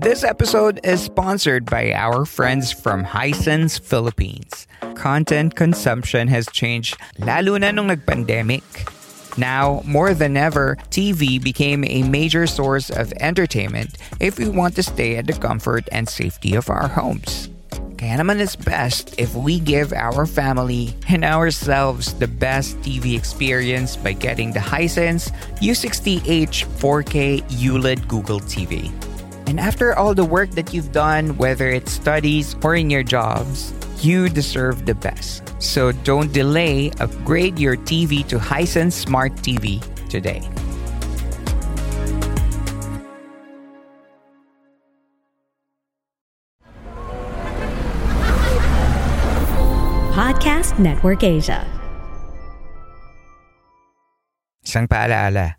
This 0.00 0.24
episode 0.24 0.80
is 0.82 1.02
sponsored 1.04 1.66
by 1.66 1.92
our 1.92 2.24
friends 2.24 2.72
from 2.72 3.04
Hisense 3.04 3.78
Philippines. 3.78 4.66
Content 4.94 5.56
consumption 5.56 6.26
has 6.28 6.48
changed 6.48 6.96
lalo 7.18 7.60
na 7.60 7.68
nung 7.68 7.92
nag-pandemic. 7.92 8.64
Now, 9.36 9.84
more 9.84 10.16
than 10.16 10.40
ever, 10.40 10.80
TV 10.88 11.36
became 11.36 11.84
a 11.84 12.00
major 12.08 12.48
source 12.48 12.88
of 12.88 13.12
entertainment 13.20 14.00
if 14.24 14.40
we 14.40 14.48
want 14.48 14.72
to 14.80 14.82
stay 14.82 15.20
at 15.20 15.28
the 15.28 15.36
comfort 15.36 15.84
and 15.92 16.08
safety 16.08 16.56
of 16.56 16.72
our 16.72 16.88
homes. 16.88 17.52
Kaya 18.00 18.24
naman 18.24 18.40
it's 18.40 18.56
best 18.56 19.12
if 19.20 19.36
we 19.36 19.60
give 19.60 19.92
our 19.92 20.24
family 20.24 20.96
and 21.12 21.28
ourselves 21.28 22.16
the 22.16 22.24
best 22.40 22.80
TV 22.80 23.20
experience 23.20 24.00
by 24.00 24.16
getting 24.16 24.56
the 24.56 24.64
Hisense 24.64 25.28
U60H 25.60 26.64
4K 26.80 27.44
ULED 27.60 28.08
Google 28.08 28.40
TV. 28.40 28.88
And 29.50 29.58
after 29.58 29.98
all 29.98 30.14
the 30.14 30.22
work 30.22 30.54
that 30.54 30.70
you've 30.70 30.94
done, 30.94 31.34
whether 31.34 31.66
it's 31.74 31.90
studies 31.90 32.54
or 32.62 32.78
in 32.78 32.86
your 32.86 33.02
jobs, 33.02 33.74
you 33.98 34.30
deserve 34.30 34.86
the 34.86 34.94
best. 34.94 35.42
So 35.58 35.90
don't 36.06 36.30
delay, 36.30 36.94
upgrade 37.02 37.58
your 37.58 37.74
TV 37.74 38.22
to 38.30 38.38
Hisense 38.38 38.94
Smart 38.94 39.34
TV 39.42 39.82
today. 40.06 40.46
Podcast 50.14 50.78
Network 50.78 51.26
Asia. 51.26 51.66
Isang 54.62 54.86
paalaala, 54.86 55.58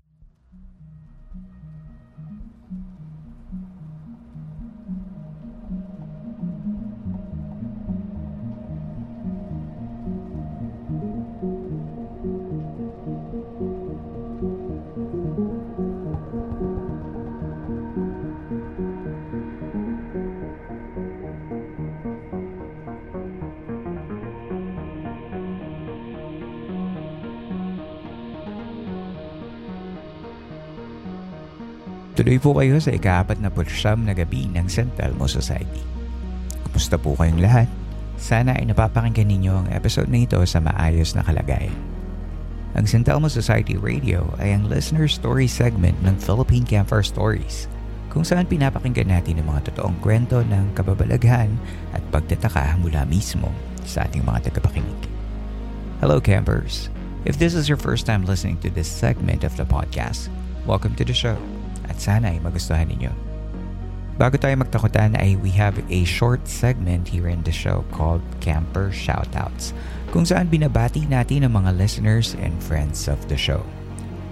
Tuloy 32.21 32.37
po 32.37 32.53
kayo 32.53 32.77
sa 32.77 32.93
ika-apat 32.93 33.41
na 33.41 33.49
pulsyam 33.49 34.05
na 34.05 34.13
gabi 34.13 34.45
ng 34.53 34.69
St. 34.69 34.93
Telmo 34.93 35.25
Society. 35.25 35.81
Kumusta 36.69 36.93
po 36.93 37.17
kayong 37.17 37.41
lahat? 37.41 37.65
Sana 38.13 38.53
ay 38.61 38.69
napapakinggan 38.69 39.25
ninyo 39.25 39.49
ang 39.49 39.67
episode 39.73 40.05
na 40.05 40.21
ito 40.21 40.37
sa 40.45 40.61
maayos 40.61 41.17
na 41.17 41.25
kalagayan. 41.25 41.73
Ang 42.77 42.85
St. 42.85 43.09
Telmo 43.09 43.25
Society 43.25 43.73
Radio 43.73 44.21
ay 44.37 44.53
ang 44.53 44.69
listener 44.69 45.09
story 45.09 45.49
segment 45.49 45.97
ng 46.05 46.13
Philippine 46.21 46.61
Campfire 46.61 47.01
Stories 47.01 47.65
kung 48.13 48.21
saan 48.21 48.45
pinapakinggan 48.45 49.09
natin 49.09 49.41
ang 49.41 49.57
mga 49.57 49.73
totoong 49.73 49.97
kwento 49.97 50.45
ng 50.45 50.77
kababalaghan 50.77 51.49
at 51.97 52.05
pagtataka 52.13 52.77
mula 52.85 53.01
mismo 53.09 53.49
sa 53.81 54.05
ating 54.05 54.21
mga 54.21 54.53
tagapakinig. 54.53 55.01
Hello 56.05 56.21
campers! 56.21 56.93
If 57.25 57.41
this 57.41 57.57
is 57.57 57.65
your 57.65 57.81
first 57.81 58.05
time 58.05 58.29
listening 58.29 58.61
to 58.61 58.69
this 58.69 58.85
segment 58.85 59.41
of 59.41 59.57
the 59.57 59.65
podcast, 59.65 60.29
welcome 60.69 60.93
to 61.01 61.05
the 61.05 61.17
show 61.17 61.41
sana 62.01 62.33
ay 62.33 62.41
magustuhan 62.41 62.89
ninyo. 62.89 63.13
Bago 64.17 64.41
tayo 64.41 64.57
magtakutan 64.57 65.13
ay 65.21 65.37
we 65.37 65.53
have 65.53 65.77
a 65.93 66.01
short 66.01 66.49
segment 66.49 67.05
here 67.05 67.29
in 67.29 67.45
the 67.45 67.53
show 67.53 67.85
called 67.93 68.25
Camper 68.41 68.89
Shoutouts 68.89 69.77
kung 70.09 70.25
saan 70.25 70.49
binabati 70.49 71.05
natin 71.05 71.45
ang 71.45 71.61
mga 71.61 71.77
listeners 71.77 72.33
and 72.41 72.57
friends 72.59 73.05
of 73.05 73.21
the 73.29 73.37
show. 73.37 73.61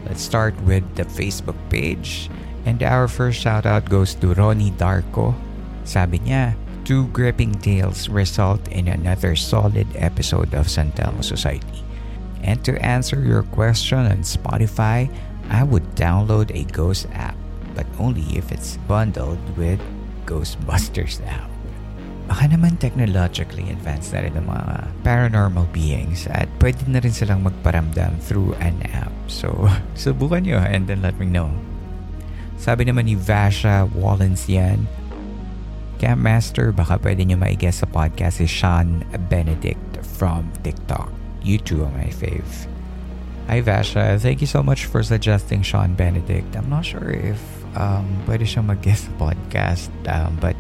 Let's 0.10 0.26
start 0.26 0.58
with 0.66 0.84
the 0.98 1.06
Facebook 1.06 1.58
page 1.70 2.34
and 2.66 2.82
our 2.82 3.06
first 3.06 3.40
shoutout 3.46 3.88
goes 3.88 4.18
to 4.20 4.34
Ronnie 4.34 4.76
Darko. 4.76 5.38
Sabi 5.86 6.20
niya, 6.26 6.58
Two 6.90 7.06
gripping 7.14 7.54
tales 7.62 8.10
result 8.10 8.66
in 8.74 8.90
another 8.90 9.38
solid 9.38 9.86
episode 9.94 10.58
of 10.58 10.74
San 10.74 10.90
Telmo 10.98 11.22
Society. 11.22 11.86
And 12.42 12.66
to 12.66 12.74
answer 12.82 13.22
your 13.22 13.44
question 13.54 14.10
on 14.10 14.26
Spotify, 14.26 15.06
I 15.54 15.62
would 15.62 15.86
download 15.94 16.50
a 16.50 16.66
Ghost 16.74 17.06
app, 17.14 17.38
but 17.80 17.88
only 17.96 18.28
if 18.36 18.52
it's 18.52 18.76
bundled 18.92 19.40
with 19.56 19.80
Ghostbusters 20.28 21.24
app. 21.24 21.48
Baka 22.28 22.52
naman 22.52 22.76
technologically 22.76 23.72
advanced 23.72 24.12
na 24.12 24.28
rin 24.28 24.36
ang 24.36 24.52
mga 24.52 24.68
paranormal 25.08 25.72
beings 25.72 26.28
at 26.28 26.52
pwede 26.60 26.84
na 26.92 27.00
rin 27.00 27.16
silang 27.16 27.48
magparamdam 27.48 28.20
through 28.20 28.52
an 28.60 28.76
app. 28.92 29.16
So, 29.32 29.72
subukan 29.96 30.44
nyo 30.44 30.60
and 30.60 30.92
then 30.92 31.00
let 31.00 31.16
me 31.16 31.26
know. 31.26 31.56
Sabi 32.60 32.84
naman 32.84 33.08
ni 33.08 33.16
Vasha 33.16 33.88
Wallensian, 33.96 34.84
Campmaster, 36.04 36.76
baka 36.76 37.00
pwede 37.00 37.24
nyo 37.24 37.40
maiguess 37.40 37.80
sa 37.80 37.88
podcast 37.88 38.44
si 38.44 38.48
Sean 38.52 39.08
Benedict 39.32 40.04
from 40.04 40.52
TikTok. 40.68 41.08
You 41.40 41.56
two 41.56 41.88
are 41.88 41.96
my 41.96 42.12
fave. 42.12 42.68
Hi 43.48 43.64
Vasha, 43.64 44.20
thank 44.20 44.44
you 44.44 44.48
so 44.52 44.62
much 44.62 44.86
for 44.86 45.02
suggesting 45.02 45.64
Sean 45.64 45.96
Benedict. 45.96 46.54
I'm 46.54 46.70
not 46.70 46.86
sure 46.86 47.10
if 47.10 47.59
um, 47.76 48.06
pwede 48.26 48.46
siyang 48.48 48.70
mag-guest 48.70 49.10
podcast, 49.20 49.92
um, 50.10 50.38
but 50.42 50.58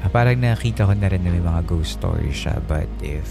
uh, 0.00 0.08
parang 0.08 0.40
nakita 0.40 0.86
ko 0.86 0.92
na 0.94 1.10
rin 1.10 1.24
na 1.24 1.30
may 1.32 1.42
mga 1.42 1.66
ghost 1.68 1.98
stories 1.98 2.36
siya. 2.36 2.60
But 2.64 2.88
if 3.04 3.26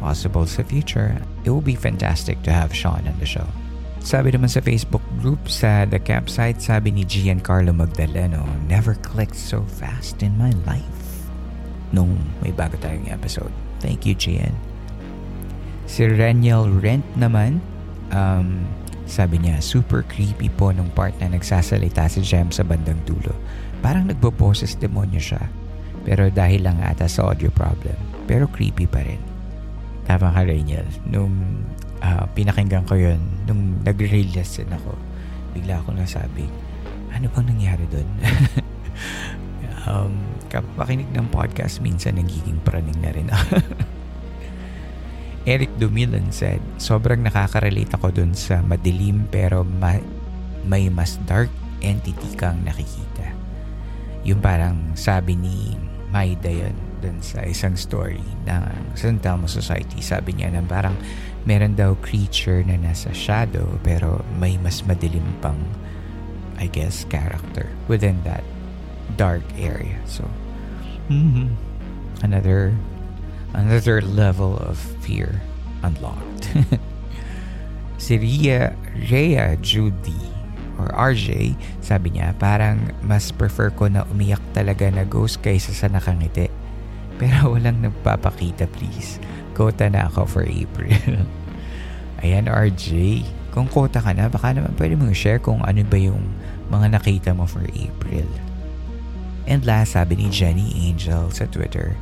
possible 0.00 0.44
sa 0.44 0.64
future, 0.64 1.16
it 1.44 1.50
will 1.50 1.64
be 1.64 1.76
fantastic 1.76 2.40
to 2.44 2.52
have 2.52 2.72
Sean 2.72 3.04
on 3.08 3.16
the 3.20 3.28
show. 3.28 3.46
Sabi 4.04 4.36
naman 4.36 4.52
sa 4.52 4.60
Facebook 4.60 5.00
group 5.16 5.48
sa 5.48 5.88
The 5.88 5.96
Campsite, 5.96 6.60
sabi 6.60 6.92
ni 6.92 7.08
Giancarlo 7.08 7.72
Magdaleno, 7.72 8.44
never 8.68 9.00
clicked 9.00 9.40
so 9.40 9.64
fast 9.80 10.20
in 10.20 10.36
my 10.36 10.52
life. 10.68 11.24
Nung 11.88 12.20
may 12.44 12.52
bago 12.52 12.76
tayong 12.84 13.08
episode. 13.08 13.48
Thank 13.80 14.04
you, 14.04 14.12
Gian. 14.12 14.52
Si 15.88 16.04
Reniel 16.04 16.68
Rent 16.68 17.04
naman, 17.16 17.64
um, 18.12 18.68
sabi 19.04 19.36
niya, 19.36 19.60
super 19.60 20.00
creepy 20.04 20.48
po 20.48 20.72
nung 20.72 20.88
part 20.92 21.12
na 21.20 21.28
nagsasalita 21.28 22.08
si 22.08 22.24
Jem 22.24 22.48
sa 22.48 22.64
bandang 22.64 22.98
dulo. 23.04 23.36
Parang 23.84 24.08
nagboboses 24.08 24.80
demonyo 24.80 25.20
siya. 25.20 25.44
Pero 26.04 26.28
dahil 26.32 26.64
lang 26.64 26.80
ata 26.80 27.08
sa 27.08 27.28
audio 27.28 27.52
problem. 27.52 27.96
Pero 28.24 28.48
creepy 28.48 28.88
pa 28.88 29.04
rin. 29.04 29.20
Tama 30.04 30.32
ka, 30.32 30.44
Reniel. 30.44 30.84
Nung 31.08 31.64
uh, 32.00 32.24
pinakinggan 32.32 32.84
ko 32.84 32.96
yun, 32.96 33.20
nung 33.48 33.80
nag-release 33.84 34.60
din 34.60 34.72
ako, 34.72 34.92
bigla 35.56 35.80
akong 35.80 36.00
nasabi, 36.00 36.48
ano 37.12 37.28
bang 37.32 37.46
nangyari 37.48 37.84
doon? 37.88 38.08
um, 39.88 40.12
kapakinig 40.48 41.08
ng 41.12 41.28
podcast, 41.32 41.80
minsan 41.80 42.20
nagiging 42.20 42.60
praning 42.64 42.98
na 43.00 43.10
rin 43.12 43.28
ako. 43.32 43.60
Eric 45.44 45.76
Dumilan 45.76 46.32
said, 46.32 46.64
sobrang 46.80 47.20
nakaka-relate 47.20 47.92
ako 48.00 48.08
dun 48.08 48.32
sa 48.32 48.64
madilim 48.64 49.28
pero 49.28 49.60
ma- 49.60 50.00
may 50.64 50.88
mas 50.88 51.20
dark 51.28 51.52
entity 51.84 52.32
kang 52.32 52.64
nakikita. 52.64 53.28
Yung 54.24 54.40
parang 54.40 54.96
sabi 54.96 55.36
ni 55.36 55.76
Maida 56.08 56.48
yun, 56.48 56.72
dun 57.04 57.20
sa 57.20 57.44
isang 57.44 57.76
story 57.76 58.24
ng 58.48 58.96
San 58.96 59.20
Telmo 59.20 59.44
Society. 59.44 60.00
Sabi 60.00 60.32
niya 60.32 60.56
na 60.56 60.64
parang 60.64 60.96
meron 61.44 61.76
daw 61.76 61.92
creature 62.00 62.64
na 62.64 62.80
nasa 62.80 63.12
shadow 63.12 63.68
pero 63.84 64.24
may 64.40 64.56
mas 64.64 64.80
madilim 64.88 65.28
pang 65.44 65.60
I 66.56 66.72
guess 66.72 67.04
character 67.12 67.68
within 67.92 68.16
that 68.24 68.40
dark 69.20 69.44
area. 69.60 70.00
So 70.08 70.24
mm-hmm, 71.12 71.52
another 72.24 72.72
another 73.54 74.02
level 74.02 74.58
of 74.58 74.76
fear 75.00 75.40
unlocked. 75.86 76.50
si 78.04 78.18
Rhea, 78.18 78.74
Rhea 79.08 79.56
Judy 79.62 80.34
or 80.76 80.90
RJ, 80.90 81.54
sabi 81.78 82.18
niya, 82.18 82.34
parang 82.36 82.90
mas 83.06 83.30
prefer 83.30 83.70
ko 83.70 83.86
na 83.86 84.02
umiyak 84.10 84.42
talaga 84.52 84.90
na 84.90 85.06
ghost 85.06 85.38
kaysa 85.40 85.70
sa 85.70 85.86
nakangiti. 85.86 86.50
Pero 87.16 87.46
walang 87.54 87.80
nagpapakita 87.80 88.66
please. 88.74 89.22
Kota 89.54 89.86
na 89.86 90.10
ako 90.10 90.26
for 90.26 90.44
April. 90.44 91.22
Ayan 92.26 92.50
RJ, 92.50 93.22
kung 93.54 93.70
kota 93.70 94.02
ka 94.02 94.10
na, 94.10 94.26
baka 94.26 94.50
naman 94.50 94.74
pwede 94.74 94.98
mong 94.98 95.14
share 95.14 95.38
kung 95.38 95.62
ano 95.62 95.86
ba 95.86 95.94
yung 95.94 96.26
mga 96.74 96.98
nakita 96.98 97.30
mo 97.30 97.46
for 97.46 97.62
April. 97.70 98.26
And 99.44 99.62
last, 99.62 99.94
sabi 99.94 100.18
ni 100.18 100.32
Jenny 100.32 100.72
Angel 100.88 101.28
sa 101.30 101.44
Twitter, 101.46 101.94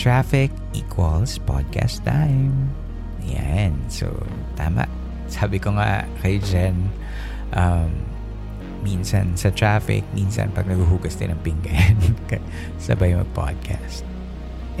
Traffic 0.00 0.48
equals 0.72 1.36
podcast 1.36 2.00
time. 2.08 2.72
Yan. 3.20 3.76
So, 3.92 4.08
tama. 4.56 4.88
Sabi 5.28 5.60
ko 5.60 5.76
nga 5.76 6.08
kay 6.24 6.40
Jen, 6.40 6.88
um, 7.52 8.08
minsan 8.80 9.36
sa 9.36 9.52
traffic, 9.52 10.00
minsan 10.16 10.56
pag 10.56 10.64
naghuhugas 10.64 11.20
din 11.20 11.28
ng 11.36 11.40
pinggan, 11.44 12.16
sabay 12.80 13.12
mag-podcast. 13.12 14.00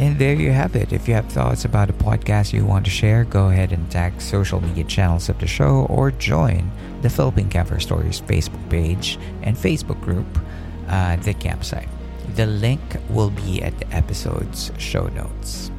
And 0.00 0.16
there 0.16 0.32
you 0.32 0.56
have 0.56 0.72
it. 0.72 0.88
If 0.88 1.04
you 1.04 1.12
have 1.12 1.28
thoughts 1.28 1.68
about 1.68 1.92
a 1.92 1.96
podcast 2.00 2.56
you 2.56 2.64
want 2.64 2.88
to 2.88 2.90
share, 2.90 3.28
go 3.28 3.52
ahead 3.52 3.76
and 3.76 3.84
tag 3.92 4.16
social 4.24 4.64
media 4.64 4.88
channels 4.88 5.28
of 5.28 5.36
the 5.36 5.46
show 5.46 5.84
or 5.92 6.16
join 6.16 6.72
the 7.04 7.12
Philippine 7.12 7.52
Camper 7.52 7.76
Stories 7.76 8.24
Facebook 8.24 8.64
page 8.72 9.20
and 9.44 9.52
Facebook 9.52 10.00
group, 10.00 10.24
uh, 10.88 11.20
The 11.20 11.36
Campsite. 11.36 11.99
The 12.38 12.46
link 12.46 12.80
will 13.10 13.30
be 13.30 13.58
at 13.62 13.74
the 13.82 13.90
episode's 13.90 14.70
show 14.78 15.10
notes. 15.10 15.70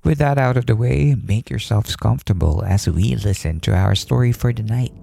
With 0.00 0.18
that 0.24 0.40
out 0.40 0.56
of 0.56 0.64
the 0.64 0.72
way, 0.72 1.12
make 1.12 1.50
yourselves 1.50 1.92
comfortable 1.92 2.64
as 2.64 2.88
we 2.88 3.12
listen 3.20 3.60
to 3.68 3.76
our 3.76 3.92
story 3.92 4.32
for 4.32 4.56
the 4.56 4.64
night. 4.64 4.96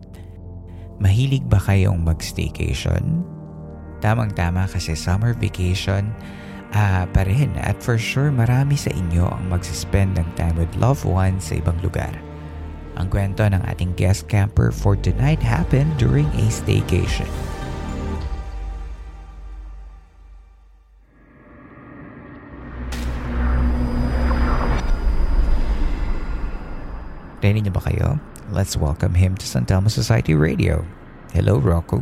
Mahilig 0.97 1.45
ba 1.45 1.61
kayong 1.61 2.01
mag-staycation? 2.01 3.21
Tamang-tama 4.01 4.65
kasi 4.65 4.97
summer 4.97 5.37
vacation 5.37 6.09
uh, 6.73 7.05
pa 7.05 7.21
rin 7.29 7.53
at 7.61 7.77
for 7.77 8.01
sure 8.01 8.33
marami 8.33 8.73
sa 8.73 8.89
inyo 8.89 9.29
ang 9.29 9.45
magsispend 9.53 10.17
ng 10.17 10.27
time 10.33 10.57
with 10.57 10.73
loved 10.81 11.05
ones 11.05 11.53
sa 11.53 11.61
ibang 11.61 11.77
lugar. 11.85 12.24
Ang 12.95 13.11
kwento 13.11 13.43
ng 13.43 13.59
ating 13.67 13.91
guest 13.99 14.31
camper 14.31 14.71
for 14.71 14.95
tonight 14.95 15.43
happened 15.43 15.91
during 15.99 16.27
a 16.39 16.47
staycation. 16.47 17.27
Ready 27.43 27.61
na 27.61 27.69
ba 27.69 27.83
kayo? 27.83 28.17
Let's 28.49 28.73
welcome 28.73 29.13
him 29.13 29.37
to 29.37 29.45
San 29.45 29.69
Telmo 29.69 29.91
Society 29.91 30.33
Radio. 30.33 30.81
Hello, 31.29 31.61
Rocco. 31.61 32.01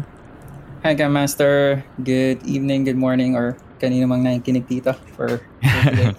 Hi, 0.88 0.96
Master. 0.96 1.84
Good 2.00 2.44
evening, 2.48 2.88
good 2.88 2.96
morning, 2.96 3.36
or 3.36 3.60
kanino 3.84 4.08
mang 4.08 4.24
nakikinig 4.24 4.64
dito 4.64 4.96
for, 5.12 5.44
today. 5.60 6.16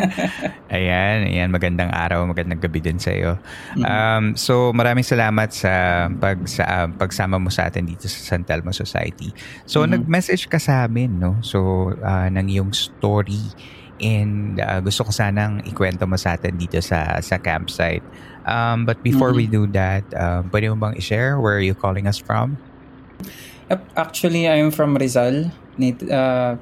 ayan, 0.80 1.28
ayan. 1.28 1.48
Magandang 1.52 1.92
araw, 1.92 2.24
magandang 2.24 2.64
gabi 2.64 2.80
din 2.80 2.96
sa 2.96 3.12
iyo. 3.12 3.36
Mm-hmm. 3.76 3.84
Um, 3.84 4.24
so, 4.40 4.72
maraming 4.72 5.04
salamat 5.04 5.52
sa, 5.52 6.08
pag, 6.16 6.40
sa 6.48 6.64
uh, 6.64 6.88
pagsama 6.88 7.36
mo 7.36 7.52
sa 7.52 7.68
atin 7.68 7.84
dito 7.84 8.08
sa 8.08 8.32
San 8.32 8.48
Telmo 8.48 8.72
Society. 8.72 9.36
So, 9.68 9.84
mm-hmm. 9.84 10.00
nag-message 10.00 10.48
ka 10.48 10.56
sa 10.56 10.88
amin, 10.88 11.20
no? 11.20 11.36
So, 11.44 11.92
uh, 12.00 12.32
ng 12.32 12.48
iyong 12.48 12.72
story 12.72 13.52
and 14.00 14.58
uh, 14.58 14.80
gusto 14.80 15.04
ko 15.06 15.12
sanang 15.12 15.62
ikwento 15.68 16.08
mo 16.08 16.18
sa 16.18 16.34
atin 16.34 16.56
dito 16.58 16.80
sa 16.80 17.20
sa 17.22 17.38
campsite. 17.38 18.02
Um, 18.48 18.88
but 18.88 19.04
before 19.04 19.30
mm-hmm. 19.30 19.52
we 19.52 19.54
do 19.60 19.64
that, 19.76 20.02
uh, 20.16 20.42
pwede 20.50 20.72
mo 20.72 20.76
bang 20.88 20.96
i-share 20.98 21.38
where 21.38 21.60
are 21.60 21.64
you 21.64 21.76
calling 21.76 22.08
us 22.08 22.18
from? 22.18 22.56
Yep, 23.70 23.80
actually, 23.96 24.44
I'm 24.48 24.72
from 24.74 24.96
Rizal. 24.98 25.52
Uh, 25.80 26.56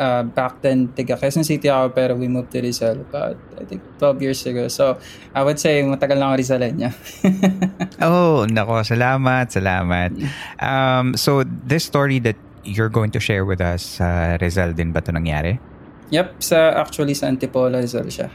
uh, 0.00 0.24
back 0.24 0.64
then, 0.64 0.88
taga 0.96 1.20
Quezon 1.20 1.44
City 1.44 1.68
ako, 1.68 1.92
pero 1.92 2.16
we 2.16 2.26
moved 2.26 2.50
to 2.56 2.64
Rizal 2.64 3.04
about, 3.04 3.36
I 3.60 3.64
think, 3.68 3.84
12 4.00 4.24
years 4.24 4.40
ago. 4.48 4.66
So, 4.72 4.96
I 5.36 5.44
would 5.44 5.60
say, 5.60 5.84
matagal 5.84 6.16
na 6.16 6.32
ako 6.32 6.36
Rizalenya. 6.40 6.90
oh, 8.08 8.48
nako, 8.48 8.80
salamat, 8.80 9.52
salamat. 9.52 10.16
Um, 10.58 11.12
so, 11.14 11.44
this 11.44 11.84
story 11.84 12.18
that 12.24 12.40
you're 12.64 12.90
going 12.90 13.12
to 13.12 13.20
share 13.20 13.44
with 13.44 13.60
us, 13.60 14.00
uh, 14.00 14.40
Rizal 14.40 14.72
din 14.72 14.96
ba 14.96 15.04
ito 15.04 15.12
nangyari? 15.12 15.60
Yep, 16.10 16.42
sa 16.42 16.74
actually 16.80 17.14
sa 17.14 17.28
Antipolo 17.28 17.76
Rizal 17.76 18.08
siya. 18.08 18.32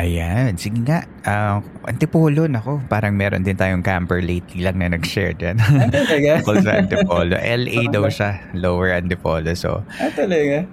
Ayan, 0.00 0.56
sige 0.56 0.80
nga. 0.88 1.04
Uh, 1.28 1.60
Antipolo, 1.84 2.48
nako, 2.48 2.80
parang 2.88 3.12
meron 3.12 3.44
din 3.44 3.52
tayong 3.52 3.84
camper 3.84 4.24
lately 4.24 4.64
lang 4.64 4.80
na 4.80 4.88
nag-share 4.88 5.36
din. 5.36 5.60
Ah, 5.60 5.84
talaga? 5.92 6.40
sa 6.64 6.72
Antipolo. 6.80 7.36
LA 7.60 7.92
daw 7.92 8.08
siya, 8.08 8.40
Lower 8.56 8.96
Antipolo. 8.96 9.52
So, 9.52 9.84
ah, 10.00 10.12
talaga? 10.16 10.64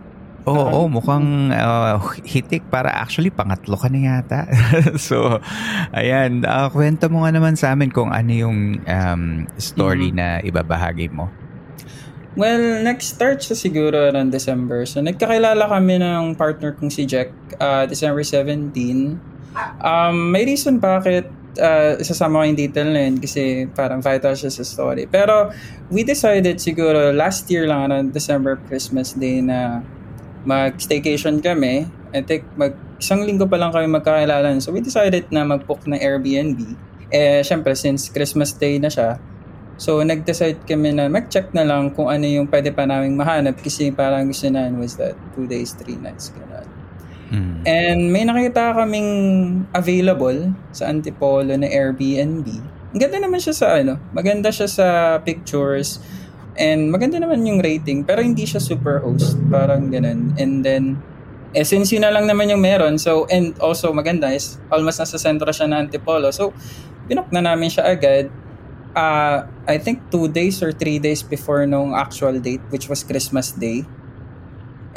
Oo, 0.48 0.56
oh, 0.56 0.68
oh, 0.82 0.88
mukhang 0.88 1.52
uh, 1.52 2.00
hitik 2.24 2.64
para 2.72 2.96
actually 2.96 3.28
pangatlo 3.28 3.76
ka 3.76 3.92
na 3.92 4.00
yata. 4.00 4.48
so, 4.96 5.44
ayan, 5.92 6.48
uh, 6.48 6.72
kwento 6.72 7.12
mo 7.12 7.28
nga 7.28 7.36
naman 7.36 7.60
sa 7.60 7.76
amin 7.76 7.92
kung 7.92 8.16
ano 8.16 8.32
yung 8.32 8.80
um, 8.88 9.24
story 9.60 10.16
mm-hmm. 10.16 10.40
na 10.40 10.40
ibabahagi 10.40 11.12
mo. 11.12 11.28
Well, 12.40 12.88
nag-start 12.88 13.44
siya 13.44 13.60
siguro 13.60 14.00
around 14.00 14.32
December. 14.32 14.88
So, 14.88 15.04
nagkakilala 15.04 15.60
kami 15.60 16.00
ng 16.00 16.40
partner 16.40 16.72
kong 16.72 16.88
si 16.88 17.04
Jack 17.04 17.36
uh, 17.60 17.84
December 17.84 18.24
17. 18.24 18.72
Um, 19.84 20.32
may 20.32 20.48
reason 20.48 20.80
bakit 20.80 21.28
uh, 21.60 22.00
isasama 22.00 22.40
ko 22.40 22.44
yung 22.48 22.56
detail 22.56 22.96
na 22.96 23.12
yun 23.12 23.20
kasi 23.20 23.68
parang 23.76 24.00
vital 24.00 24.40
siya 24.40 24.56
sa 24.56 24.64
story. 24.64 25.04
Pero, 25.12 25.52
we 25.92 26.08
decided 26.08 26.64
siguro 26.64 27.12
last 27.12 27.44
year 27.52 27.68
lang 27.68 27.92
around 27.92 28.16
December 28.16 28.56
Christmas 28.72 29.20
Day 29.20 29.44
na 29.44 29.84
mag-staycation 30.48 31.44
kami. 31.44 31.92
I 32.16 32.24
think 32.24 32.48
mag 32.56 32.72
isang 33.04 33.28
linggo 33.28 33.52
pa 33.52 33.60
lang 33.60 33.76
kami 33.76 33.92
magkakilala. 33.92 34.56
So, 34.64 34.72
we 34.72 34.80
decided 34.80 35.28
na 35.28 35.44
mag-book 35.44 35.84
ng 35.84 36.00
Airbnb. 36.00 36.72
Eh, 37.12 37.44
syempre, 37.44 37.76
since 37.76 38.08
Christmas 38.08 38.56
Day 38.56 38.80
na 38.80 38.88
siya, 38.88 39.20
So, 39.80 40.04
nag-decide 40.04 40.68
kami 40.68 40.92
na 40.92 41.08
mag-check 41.08 41.56
na 41.56 41.64
lang 41.64 41.96
kung 41.96 42.12
ano 42.12 42.28
yung 42.28 42.52
pwede 42.52 42.76
pa 42.76 42.84
namin 42.84 43.16
mahanap 43.16 43.64
kasi 43.64 43.96
parang 43.96 44.28
gusto 44.28 44.52
na 44.52 44.68
was 44.76 45.00
that 45.00 45.16
two 45.32 45.48
days, 45.48 45.72
three 45.72 45.96
nights. 45.96 46.36
Ganun. 46.36 46.68
Mm. 47.30 47.56
And 47.64 48.00
may 48.12 48.28
nakita 48.28 48.76
kaming 48.76 49.10
available 49.72 50.52
sa 50.76 50.92
Antipolo 50.92 51.56
na 51.56 51.70
Airbnb. 51.70 52.48
Ang 52.92 53.00
ganda 53.00 53.24
naman 53.24 53.40
siya 53.40 53.56
sa 53.56 53.68
ano, 53.80 54.02
maganda 54.12 54.52
siya 54.52 54.68
sa 54.68 54.88
pictures 55.24 56.04
and 56.60 56.92
maganda 56.92 57.22
naman 57.22 57.46
yung 57.48 57.64
rating 57.64 58.04
pero 58.04 58.20
hindi 58.20 58.44
siya 58.44 58.60
super 58.60 59.00
host, 59.00 59.40
parang 59.48 59.94
ganun. 59.94 60.36
And 60.36 60.66
then 60.66 61.00
eh 61.54 61.64
since 61.64 61.94
yun 61.94 62.04
na 62.04 62.12
lang 62.12 62.28
naman 62.28 62.50
yung 62.50 62.62
meron, 62.62 62.98
so 62.98 63.30
and 63.30 63.56
also 63.62 63.94
maganda 63.94 64.28
is 64.34 64.60
almost 64.74 65.00
nasa 65.00 65.22
sentro 65.22 65.54
siya 65.54 65.70
na 65.70 65.86
Antipolo. 65.86 66.34
So, 66.34 66.52
pinok 67.06 67.30
na 67.30 67.46
namin 67.46 67.70
siya 67.70 67.94
agad 67.94 68.28
uh, 68.96 69.46
I 69.68 69.78
think 69.78 70.10
two 70.10 70.30
days 70.30 70.62
or 70.64 70.72
three 70.72 70.98
days 70.98 71.22
before 71.22 71.66
nung 71.66 71.94
actual 71.94 72.38
date, 72.40 72.62
which 72.70 72.90
was 72.90 73.04
Christmas 73.04 73.52
Day. 73.52 73.86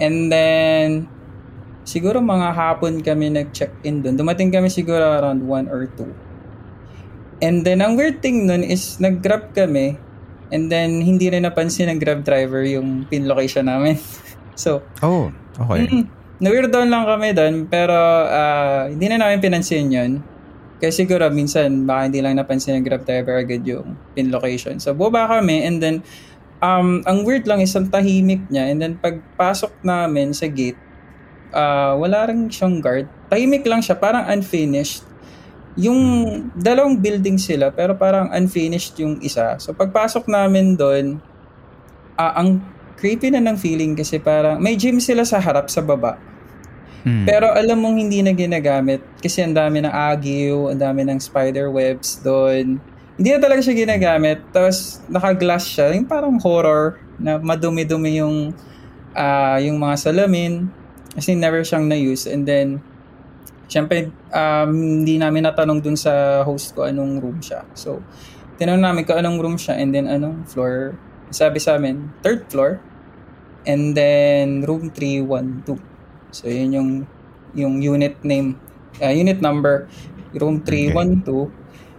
And 0.01 0.33
then, 0.33 1.09
siguro 1.85 2.23
mga 2.23 2.55
hapon 2.55 3.05
kami 3.05 3.33
nag-check-in 3.33 4.03
doon. 4.03 4.17
Dumating 4.17 4.51
kami 4.55 4.73
siguro 4.73 5.21
around 5.21 5.45
1 5.45 5.69
or 5.69 5.87
2. 5.87 7.43
And 7.43 7.67
then, 7.67 7.83
ang 7.83 7.99
weird 7.99 8.23
thing 8.23 8.47
nun 8.47 8.63
is, 8.63 9.03
nag-grab 9.03 9.53
kami. 9.53 9.99
And 10.53 10.71
then, 10.71 11.03
hindi 11.03 11.29
rin 11.29 11.45
napansin 11.45 11.91
ng 11.91 11.99
grab 11.99 12.23
driver 12.23 12.63
yung 12.63 13.05
pin 13.11 13.27
location 13.27 13.67
namin. 13.67 13.99
so, 14.55 14.81
oh, 15.03 15.33
okay. 15.59 15.89
Mm, 15.91 16.05
na-weirdown 16.39 16.89
lang 16.89 17.05
kami 17.05 17.35
doon. 17.35 17.55
Pero, 17.67 17.97
uh, 18.31 18.89
hindi 18.89 19.07
na 19.11 19.21
namin 19.21 19.43
pinansin 19.43 19.91
yun. 19.91 20.32
Kasi 20.83 21.07
siguro 21.07 21.31
minsan 21.31 21.87
baka 21.87 22.11
hindi 22.11 22.19
lang 22.19 22.35
napansin 22.35 22.75
ng 22.75 22.83
Grab 22.83 23.07
driver 23.07 23.39
agad 23.39 23.63
yung 23.63 23.95
pin 24.19 24.35
location. 24.35 24.83
So 24.83 24.91
baba 24.91 25.31
kami 25.31 25.63
and 25.63 25.79
then 25.79 26.03
um, 26.59 27.07
ang 27.07 27.23
weird 27.23 27.47
lang 27.47 27.63
is 27.63 27.71
ang 27.79 27.87
tahimik 27.87 28.51
niya 28.51 28.67
and 28.67 28.83
then 28.83 28.99
pagpasok 28.99 29.71
namin 29.87 30.35
sa 30.35 30.51
gate, 30.51 30.79
uh, 31.55 31.95
wala 31.95 32.27
rin 32.27 32.51
siyang 32.51 32.83
guard. 32.83 33.07
Tahimik 33.31 33.63
lang 33.63 33.79
siya, 33.79 33.95
parang 33.95 34.27
unfinished. 34.27 35.07
Yung 35.79 36.01
dalawang 36.59 36.99
building 36.99 37.39
sila 37.39 37.71
pero 37.71 37.95
parang 37.95 38.35
unfinished 38.35 38.99
yung 38.99 39.23
isa. 39.23 39.55
So 39.63 39.71
pagpasok 39.79 40.27
namin 40.27 40.75
doon, 40.75 41.23
uh, 42.19 42.33
ang 42.43 42.59
creepy 42.99 43.31
na 43.31 43.39
ng 43.39 43.55
feeling 43.55 43.95
kasi 43.95 44.19
parang 44.19 44.59
may 44.59 44.75
gym 44.75 44.99
sila 44.99 45.23
sa 45.23 45.39
harap 45.39 45.71
sa 45.71 45.79
baba. 45.79 46.32
Hmm. 47.03 47.27
Pero 47.27 47.51
alam 47.51 47.83
mong 47.83 47.99
hindi 47.99 48.23
na 48.23 48.31
ginagamit 48.31 49.03
kasi 49.19 49.43
ang 49.43 49.55
dami 49.55 49.83
ng 49.83 49.91
agiw, 49.91 50.71
ang 50.71 50.79
dami 50.79 51.03
ng 51.03 51.19
spider 51.19 51.67
webs 51.69 52.23
doon. 52.23 52.79
Hindi 53.19 53.29
na 53.35 53.41
talaga 53.43 53.61
siya 53.63 53.75
ginagamit. 53.75 54.39
Tapos 54.55 55.03
naka-glass 55.11 55.67
siya, 55.67 55.91
yung 55.95 56.07
parang 56.07 56.39
horror 56.39 57.03
na 57.19 57.43
madumi-dumi 57.43 58.23
yung 58.23 58.55
ah, 59.19 59.59
yung 59.59 59.83
mga 59.83 59.99
salamin. 59.99 60.71
Kasi 61.13 61.37
never 61.37 61.61
siyang 61.61 61.91
na-use. 61.91 62.25
And 62.25 62.49
then, 62.49 62.81
syempre, 63.69 64.09
um, 64.33 65.05
hindi 65.05 65.21
namin 65.21 65.45
natanong 65.45 65.85
dun 65.85 65.99
sa 65.99 66.41
host 66.41 66.73
ko 66.73 66.89
anong 66.89 67.21
room 67.21 67.39
siya. 67.45 67.69
So, 67.77 68.01
tinanong 68.57 68.81
namin 68.81 69.03
kung 69.05 69.21
anong 69.21 69.37
room 69.41 69.57
siya 69.61 69.77
and 69.77 69.93
then 69.93 70.09
anong 70.09 70.49
floor. 70.49 70.97
Sabi 71.29 71.61
sa 71.61 71.77
amin, 71.77 72.17
third 72.25 72.49
floor. 72.49 72.81
And 73.69 73.93
then, 73.93 74.65
room 74.65 74.89
312. 74.89 75.92
So, 76.33 76.49
yun 76.49 76.71
yung, 76.73 76.91
yung 77.53 77.75
unit 77.85 78.19
name, 78.25 78.57
uh, 78.99 79.13
unit 79.13 79.39
number, 79.45 79.89
room 80.37 80.65
312. 80.65 81.53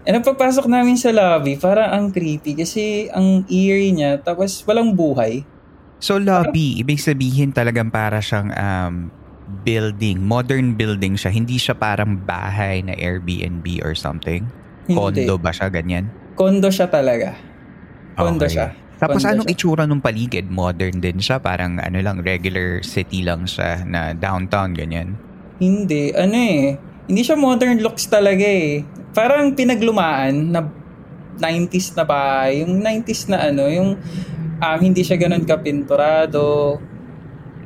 And 0.04 0.20
pagpasok 0.20 0.68
namin 0.68 1.00
sa 1.00 1.16
lobby, 1.16 1.56
parang 1.56 1.88
ang 1.88 2.06
creepy 2.12 2.60
kasi 2.60 3.08
ang 3.08 3.48
eerie 3.48 3.96
niya, 3.96 4.20
tapos 4.20 4.60
walang 4.68 4.92
buhay. 5.00 5.48
So 6.04 6.20
lobby, 6.20 6.84
ibig 6.84 7.00
sabihin 7.00 7.56
talagang 7.56 7.88
para 7.88 8.20
siyang 8.20 8.52
um, 8.52 9.08
building, 9.63 10.20
modern 10.20 10.75
building 10.75 11.16
siya. 11.16 11.32
Hindi 11.32 11.56
siya 11.56 11.80
parang 11.80 12.20
bahay 12.28 12.84
na 12.84 12.92
Airbnb 13.00 13.63
or 13.88 13.96
something. 13.96 14.44
Hindi. 14.84 15.24
Condo 15.24 15.40
ba 15.40 15.56
siya, 15.56 15.72
ganyan? 15.72 16.12
Kondo 16.36 16.68
siya 16.68 16.92
talaga. 16.92 17.40
Kondo 18.20 18.44
Okay. 18.44 18.60
siya. 18.60 18.68
Tapos 19.01 19.25
anong 19.25 19.50
siya. 19.50 19.55
itsura 19.57 19.83
nung 19.85 20.00
paligid? 20.00 20.47
Modern 20.47 21.01
din 21.01 21.19
siya? 21.19 21.41
Parang 21.41 21.81
ano 21.81 21.97
lang, 22.00 22.21
regular 22.21 22.81
city 22.85 23.25
lang 23.25 23.45
siya 23.50 23.83
na 23.83 24.13
downtown, 24.13 24.73
ganyan? 24.73 25.17
Hindi, 25.59 26.13
ano 26.15 26.35
eh. 26.35 26.77
Hindi 27.09 27.21
siya 27.21 27.35
modern 27.35 27.83
looks 27.83 28.07
talaga 28.07 28.43
eh. 28.43 28.85
Parang 29.12 29.53
pinaglumaan 29.53 30.53
na 30.53 30.62
90s 31.38 31.97
na 31.97 32.05
bahay. 32.07 32.62
Yung 32.63 32.79
90s 32.79 33.27
na 33.29 33.38
ano, 33.50 33.67
yung 33.67 34.00
um, 34.62 34.79
hindi 34.79 35.01
siya 35.03 35.19
ganun 35.19 35.43
kapinturado. 35.43 36.79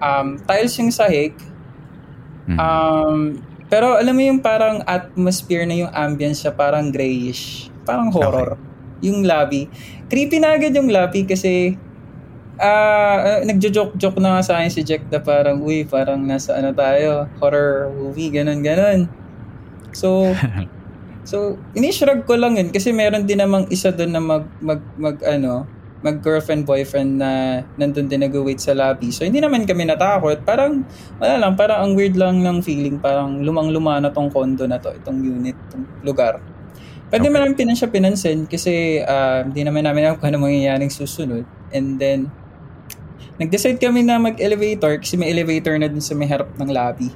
Um, 0.01 0.41
tiles 0.45 0.73
yung 0.79 0.91
sahig. 0.93 1.37
Mhm. 2.47 2.57
Um, 2.57 3.19
pero 3.67 3.99
alam 3.99 4.15
mo 4.15 4.23
yung 4.23 4.39
parang 4.39 4.79
atmosphere 4.87 5.67
na 5.67 5.75
yung 5.75 5.91
ambience 5.91 6.47
siya 6.47 6.55
parang 6.55 6.87
grayish. 6.87 7.67
Parang 7.83 8.07
horror. 8.11 8.55
Yung 9.03 9.27
lobby. 9.27 9.67
Creepy 10.07 10.39
na 10.39 10.55
agad 10.55 10.71
yung 10.71 10.87
lobby 10.87 11.27
kasi 11.27 11.75
ah 12.57 13.43
nagjo-joke-joke 13.45 14.17
na 14.17 14.37
nga 14.37 14.41
sa 14.41 14.53
akin 14.57 14.71
si 14.73 14.81
Jack 14.81 15.05
na 15.13 15.21
parang, 15.21 15.61
uy, 15.61 15.85
parang 15.85 16.23
nasa 16.25 16.57
ano 16.57 16.73
tayo, 16.73 17.29
horror 17.37 17.93
movie, 17.93 18.33
ganun, 18.33 18.65
ganun. 18.65 19.05
So, 19.93 20.33
so, 21.29 21.61
inishrug 21.77 22.25
ko 22.25 22.33
lang 22.33 22.57
yun 22.57 22.73
kasi 22.73 22.89
meron 22.89 23.29
din 23.29 23.43
namang 23.43 23.69
isa 23.69 23.93
doon 23.93 24.11
na 24.15 24.21
mag, 24.23 24.45
mag, 24.57 24.81
mag, 24.97 25.21
ano, 25.21 25.69
mag 26.05 26.21
girlfriend 26.21 26.65
boyfriend 26.65 27.17
na 27.17 27.61
nandun 27.75 28.05
din 28.05 28.21
nag-wait 28.21 28.61
sa 28.61 28.77
lobby. 28.77 29.09
So 29.09 29.25
hindi 29.25 29.41
naman 29.41 29.65
kami 29.65 29.89
natakot. 29.89 30.45
Parang 30.45 30.85
wala 31.17 31.35
lang, 31.41 31.57
parang 31.57 31.89
ang 31.89 31.91
weird 31.97 32.13
lang 32.13 32.45
ng 32.45 32.61
feeling, 32.61 33.01
parang 33.01 33.41
lumang-luma 33.41 33.97
na 33.97 34.13
tong 34.13 34.29
condo 34.29 34.69
na 34.69 34.77
to, 34.77 34.93
itong 34.93 35.19
unit, 35.25 35.57
itong 35.69 35.85
lugar. 36.05 36.37
Pwede 37.07 37.31
Okay. 37.31 37.39
okay. 37.39 37.63
namin 37.63 37.77
siya 37.77 37.87
pinansin 37.87 38.39
kasi 38.51 38.99
ah, 39.03 39.47
hindi 39.47 39.63
naman 39.63 39.87
namin 39.87 40.11
alam 40.11 40.15
kung 40.19 40.27
ano 40.27 40.43
mangyayaring 40.43 40.91
susunod. 40.91 41.47
And 41.71 41.95
then, 41.95 42.27
nag-decide 43.39 43.79
kami 43.79 44.03
na 44.03 44.19
mag-elevator 44.19 44.99
kasi 44.99 45.15
may 45.15 45.31
elevator 45.31 45.79
na 45.79 45.87
dun 45.87 46.03
sa 46.03 46.17
may 46.17 46.27
harap 46.27 46.51
ng 46.59 46.67
lobby. 46.67 47.15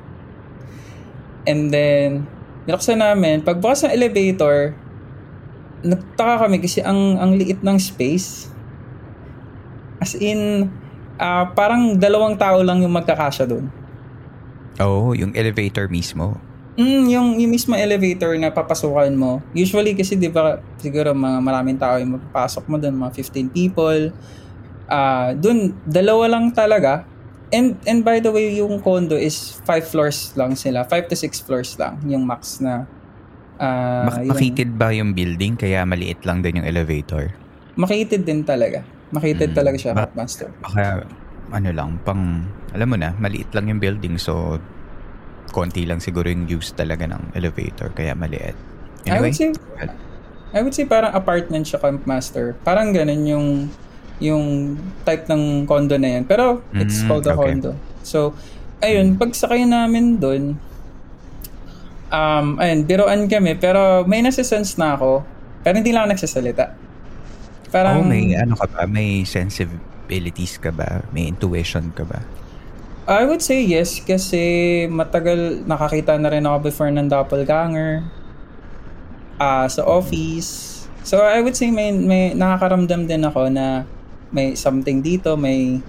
And 1.44 1.74
then, 1.74 2.32
nilaksan 2.70 3.04
namin. 3.04 3.44
Pagbukas 3.44 3.84
ng 3.84 3.92
elevator, 3.92 4.80
nagtaka 5.84 6.48
kami 6.48 6.62
kasi 6.62 6.80
ang 6.86 7.18
ang 7.20 7.36
liit 7.36 7.60
ng 7.60 7.78
space. 7.82 8.48
As 10.00 10.16
in, 10.16 10.72
ah, 11.20 11.52
parang 11.52 12.00
dalawang 12.00 12.40
tao 12.40 12.64
lang 12.64 12.80
yung 12.80 12.94
magkakasya 12.96 13.46
doon. 13.50 13.68
Oo, 14.80 15.14
yung 15.18 15.36
elevator 15.36 15.92
mismo. 15.92 16.40
Mm, 16.72 17.04
yung, 17.06 17.28
yung 17.36 17.52
mismo 17.52 17.76
elevator 17.76 18.32
na 18.36 18.48
papasukan 18.48 19.12
mo. 19.12 19.44
Usually 19.52 19.92
kasi 19.92 20.16
'di 20.16 20.32
ba 20.32 20.56
siguro 20.78 21.12
mga 21.12 21.38
maraming 21.40 21.76
tao 21.76 22.00
yung 22.00 22.16
mapapasok 22.16 22.64
mo 22.66 22.80
doon, 22.80 22.96
mga 22.98 23.12
15 23.14 23.52
people. 23.52 24.16
Ah, 24.88 25.32
doon 25.34 25.76
dalawa 25.84 26.32
lang 26.32 26.52
talaga. 26.52 27.04
And 27.52 27.76
and 27.84 28.02
by 28.02 28.18
the 28.18 28.32
way, 28.32 28.56
yung 28.56 28.80
condo 28.80 29.20
is 29.20 29.60
5 29.62 29.84
floors 29.84 30.32
lang 30.34 30.56
sila. 30.56 30.88
5 30.88 31.12
to 31.12 31.16
6 31.16 31.44
floors 31.44 31.76
lang 31.76 32.00
yung 32.06 32.24
max 32.24 32.64
na 32.64 32.88
ah, 33.60 34.08
Mak- 34.08 34.32
makitid 34.32 34.72
ba 34.72 34.90
yung 34.90 35.12
building 35.12 35.60
kaya 35.60 35.84
maliit 35.84 36.24
lang 36.24 36.40
din 36.40 36.64
yung 36.64 36.68
elevator? 36.68 37.36
makitid 37.74 38.24
din 38.24 38.44
talaga. 38.44 38.84
Makitid 39.12 39.52
Mm. 39.52 39.58
talaga 39.58 39.76
siya, 39.76 39.92
Ba- 39.92 40.12
Master. 40.14 40.48
Baka 40.62 41.04
ano 41.52 41.70
lang, 41.72 42.00
pang, 42.04 42.48
alam 42.72 42.88
mo 42.88 42.96
na, 42.96 43.12
maliit 43.14 43.52
lang 43.52 43.68
yung 43.68 43.80
building 43.80 44.16
so 44.16 44.56
konti 45.56 45.86
lang 45.88 46.00
siguro 46.04 46.28
yung 46.32 46.48
use 46.50 46.72
talaga 46.76 47.06
ng 47.08 47.36
elevator 47.38 47.92
kaya 47.94 48.14
maliit. 48.18 48.58
I 49.08 49.20
Anyway, 49.20 49.22
would 49.22 49.36
say 49.36 49.54
I 50.54 50.62
would 50.64 50.76
say 50.76 50.86
parang 50.86 51.16
apartment 51.16 51.68
siya 51.68 51.80
Camp 51.80 52.04
Master. 52.08 52.60
Parang 52.64 52.92
ganun 52.92 53.24
yung 53.28 53.48
yung 54.22 54.46
type 55.08 55.26
ng 55.32 55.66
condo 55.66 55.96
na 55.98 56.20
yan. 56.20 56.24
Pero 56.28 56.68
it's 56.78 57.02
Mm, 57.02 57.08
called 57.08 57.26
a 57.28 57.34
okay. 57.34 57.36
condo. 57.36 57.82
So, 58.04 58.38
ayun, 58.84 59.18
pagsakay 59.18 59.66
namin 59.66 60.20
doon, 60.22 60.62
um, 62.12 62.58
ayun, 62.62 62.86
biroan 62.88 63.28
kami. 63.32 63.58
Pero 63.58 64.06
may 64.08 64.22
nasa-sense 64.24 64.78
na 64.78 64.96
ako. 64.98 65.28
Pero 65.64 65.74
hindi 65.80 65.92
lang 65.94 66.08
ako 66.08 66.12
nagsasalita. 66.18 66.66
Parang, 67.72 67.98
oh, 67.98 68.04
may 68.06 68.34
ano 68.38 68.54
ka 68.60 68.66
ba? 68.72 68.82
May 68.90 69.26
sensibilities 69.26 70.58
ka 70.62 70.72
ba? 70.74 71.06
May 71.14 71.28
intuition 71.32 71.92
ka 71.98 72.04
ba? 72.08 72.20
I 73.12 73.28
would 73.28 73.44
say 73.44 73.60
yes 73.68 74.00
kasi 74.00 74.88
matagal 74.88 75.68
nakakita 75.68 76.16
na 76.16 76.32
rin 76.32 76.48
ako 76.48 76.72
before 76.72 76.88
ng 76.88 77.12
doppelganger 77.12 78.08
ah 79.36 79.68
sa 79.68 79.84
office. 79.84 80.86
So 81.04 81.20
I 81.20 81.44
would 81.44 81.58
say 81.58 81.74
may, 81.74 81.92
may 81.92 82.32
nakakaramdam 82.32 83.12
din 83.12 83.28
ako 83.28 83.52
na 83.52 83.84
may 84.32 84.56
something 84.56 85.04
dito, 85.04 85.36
may 85.36 85.84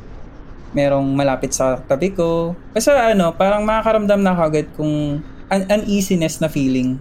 merong 0.74 1.14
malapit 1.14 1.54
sa 1.54 1.78
tabi 1.78 2.10
ko. 2.10 2.58
Basta 2.74 3.12
ano, 3.12 3.30
parang 3.36 3.62
makakaramdam 3.62 4.18
na 4.18 4.32
ako 4.34 4.42
agad 4.42 4.66
kung 4.74 5.20
an 5.52 5.62
uneasiness 5.68 6.40
na 6.40 6.48
feeling. 6.48 6.96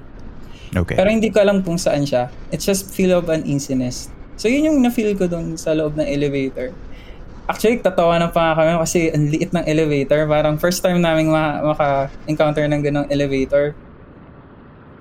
Okay. 0.75 0.99
Pero 0.99 1.07
hindi 1.07 1.31
ko 1.31 1.39
alam 1.39 1.63
kung 1.63 1.79
saan 1.79 2.03
siya. 2.03 2.29
It's 2.51 2.67
just 2.67 2.91
feel 2.91 3.15
of 3.15 3.31
uneasiness. 3.31 4.11
So 4.35 4.51
yun 4.51 4.67
yung 4.67 4.79
na-feel 4.83 5.15
ko 5.15 5.27
doon 5.27 5.55
sa 5.55 5.71
loob 5.75 5.95
ng 5.99 6.07
elevator. 6.07 6.75
Actually, 7.51 7.83
tatawa 7.83 8.15
na 8.15 8.31
pa 8.31 8.55
kami 8.55 8.79
kasi 8.79 9.11
ang 9.11 9.27
liit 9.27 9.51
ng 9.51 9.67
elevator. 9.67 10.23
Parang 10.23 10.55
first 10.55 10.79
time 10.79 11.03
namin 11.03 11.27
ma- 11.27 11.59
maka-encounter 11.75 12.63
ng 12.63 12.79
ganong 12.79 13.07
elevator. 13.11 13.75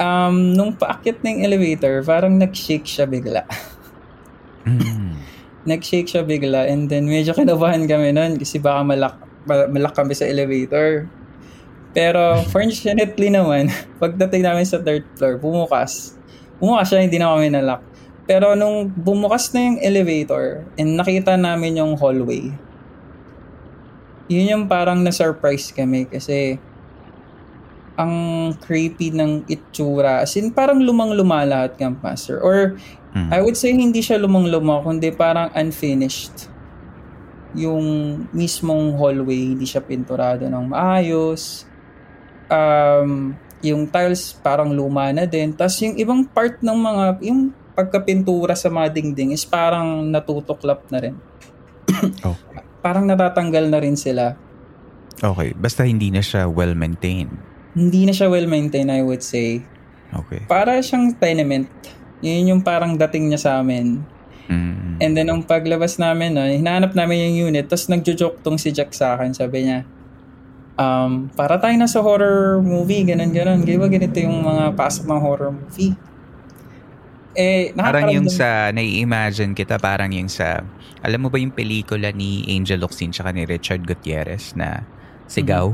Um, 0.02 0.59
nung 0.59 0.75
paakyat 0.75 1.23
ng 1.23 1.47
elevator, 1.47 2.02
parang 2.02 2.35
nag-shake 2.35 2.90
siya 2.90 3.07
bigla. 3.07 3.47
Mm. 4.66 5.14
nag-shake 5.71 6.09
siya 6.09 6.25
bigla 6.25 6.66
and 6.66 6.88
then 6.88 7.04
medyo 7.04 7.37
kinabahan 7.37 7.85
kami 7.85 8.16
nun 8.16 8.40
kasi 8.40 8.57
baka 8.57 8.80
malak, 8.80 9.14
ma- 9.47 9.71
malak 9.71 9.95
kami 9.95 10.19
sa 10.19 10.26
elevator. 10.26 11.07
Pero 11.95 12.42
fortunately 12.50 13.30
naman, 13.30 13.71
pagdating 14.02 14.42
namin 14.42 14.66
sa 14.66 14.83
third 14.83 15.07
floor, 15.14 15.38
bumukas. 15.38 16.19
Bumukas 16.59 16.90
siya, 16.90 17.07
hindi 17.07 17.23
na 17.23 17.30
kami 17.30 17.47
nalak. 17.54 17.83
Pero 18.28 18.54
nung 18.54 18.88
bumukas 18.88 19.52
na 19.52 19.70
yung 19.70 19.78
elevator 19.80 20.64
and 20.76 20.96
nakita 20.96 21.34
namin 21.38 21.80
yung 21.80 21.96
hallway, 21.96 22.52
yun 24.30 24.46
yung 24.46 24.64
parang 24.70 25.02
na-surprise 25.02 25.74
kami 25.74 26.06
kasi 26.06 26.56
ang 27.98 28.14
creepy 28.64 29.12
ng 29.12 29.44
itsura. 29.50 30.24
As 30.24 30.32
in, 30.38 30.54
parang 30.54 30.80
lumang-luma 30.80 31.44
lahat, 31.44 31.76
Camp 31.76 32.00
Master. 32.00 32.40
Or, 32.40 32.78
Mm. 33.10 33.28
I 33.34 33.38
would 33.42 33.58
say 33.58 33.74
hindi 33.74 33.98
siya 33.98 34.22
lumang-luma, 34.22 34.82
kundi 34.86 35.10
parang 35.10 35.50
unfinished. 35.58 36.46
Yung 37.58 37.82
mismong 38.30 38.94
hallway, 38.94 39.50
hindi 39.54 39.66
siya 39.66 39.82
pinturado 39.82 40.46
ng 40.46 40.70
maayos. 40.70 41.66
Um, 42.46 43.34
yung 43.60 43.90
tiles 43.90 44.38
parang 44.38 44.70
luma 44.70 45.10
na 45.10 45.26
din. 45.26 45.50
Tapos 45.50 45.74
yung 45.82 45.98
ibang 45.98 46.22
part 46.22 46.62
ng 46.62 46.78
mga, 46.78 47.04
yung 47.26 47.50
pagkapintura 47.80 48.52
sa 48.52 48.68
mga 48.68 48.92
dingding 48.92 49.32
is 49.32 49.49
parang 49.49 50.12
natutuklap 50.12 50.84
na 50.92 50.99
rin. 51.00 51.16
Okay. 52.20 52.64
Parang 52.80 53.04
natatanggal 53.04 53.68
na 53.68 53.76
rin 53.76 53.92
sila. 53.92 54.32
Okay. 55.20 55.52
Basta 55.52 55.84
hindi 55.84 56.08
na 56.08 56.25
siya 56.25 56.49
well-maintained. 56.49 57.28
Hindi 57.76 58.08
na 58.08 58.12
siya 58.16 58.32
well-maintained, 58.32 58.88
I 58.88 59.04
would 59.04 59.20
say. 59.20 59.60
Okay. 60.10 60.49
Para 60.49 60.80
siyang 60.80 61.12
tenement. 61.20 61.68
Yun 62.25 62.56
yung 62.56 62.62
parang 62.64 62.96
dating 62.96 63.28
niya 63.28 63.40
sa 63.40 63.50
amin. 63.60 64.00
Mm. 64.50 64.96
And 64.99 65.12
then, 65.12 65.28
nung 65.30 65.44
paglabas 65.46 66.00
namin, 66.00 66.34
no, 66.34 66.42
hinahanap 66.44 66.92
namin 66.96 67.30
yung 67.30 67.52
unit, 67.52 67.70
tapos 67.70 67.87
nagjo-joke 67.92 68.42
tong 68.42 68.58
si 68.58 68.75
Jack 68.75 68.96
sa 68.96 69.14
akin. 69.14 69.30
Sabi 69.37 69.68
niya, 69.68 69.87
um, 70.80 71.30
para 71.37 71.60
tayo 71.62 71.76
na 71.78 71.87
sa 71.87 72.02
horror 72.02 72.58
movie, 72.64 73.06
ganun, 73.06 73.30
ganun. 73.30 73.62
Ba 73.62 73.87
ganito 73.87 74.16
yung 74.18 74.42
mga 74.42 74.75
pasok 74.75 75.04
ng 75.06 75.20
horror 75.20 75.52
movie? 75.54 75.94
Eh, 77.40 77.73
Parang 77.73 78.12
yung 78.12 78.28
sa, 78.28 78.68
nai-imagine 78.68 79.56
kita, 79.56 79.80
parang 79.80 80.12
yung 80.12 80.28
sa, 80.28 80.61
alam 81.00 81.25
mo 81.25 81.32
ba 81.32 81.40
yung 81.40 81.56
pelikula 81.56 82.12
ni 82.12 82.44
Angel 82.52 82.76
Locsin 82.76 83.09
tsaka 83.09 83.32
ni 83.32 83.49
Richard 83.49 83.88
Gutierrez 83.88 84.52
na 84.52 84.85
Sigaw? 85.25 85.73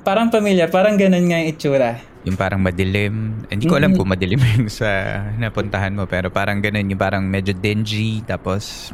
Parang 0.00 0.32
familiar, 0.32 0.72
parang 0.72 0.96
ganun 0.96 1.28
nga 1.28 1.36
yung 1.36 1.50
itsura. 1.52 2.00
Yung 2.24 2.40
parang 2.40 2.60
madilim. 2.60 3.44
Hindi 3.52 3.68
ko 3.68 3.76
alam 3.76 3.92
Mhm. 3.92 3.96
kung 4.00 4.08
madilim 4.08 4.40
yung 4.56 4.72
sa 4.72 4.88
napuntahan 5.36 5.92
mo, 5.92 6.08
pero 6.08 6.32
parang 6.32 6.64
ganun, 6.64 6.88
yung 6.88 7.00
parang 7.00 7.24
medyo 7.28 7.52
dingy, 7.52 8.24
tapos, 8.24 8.92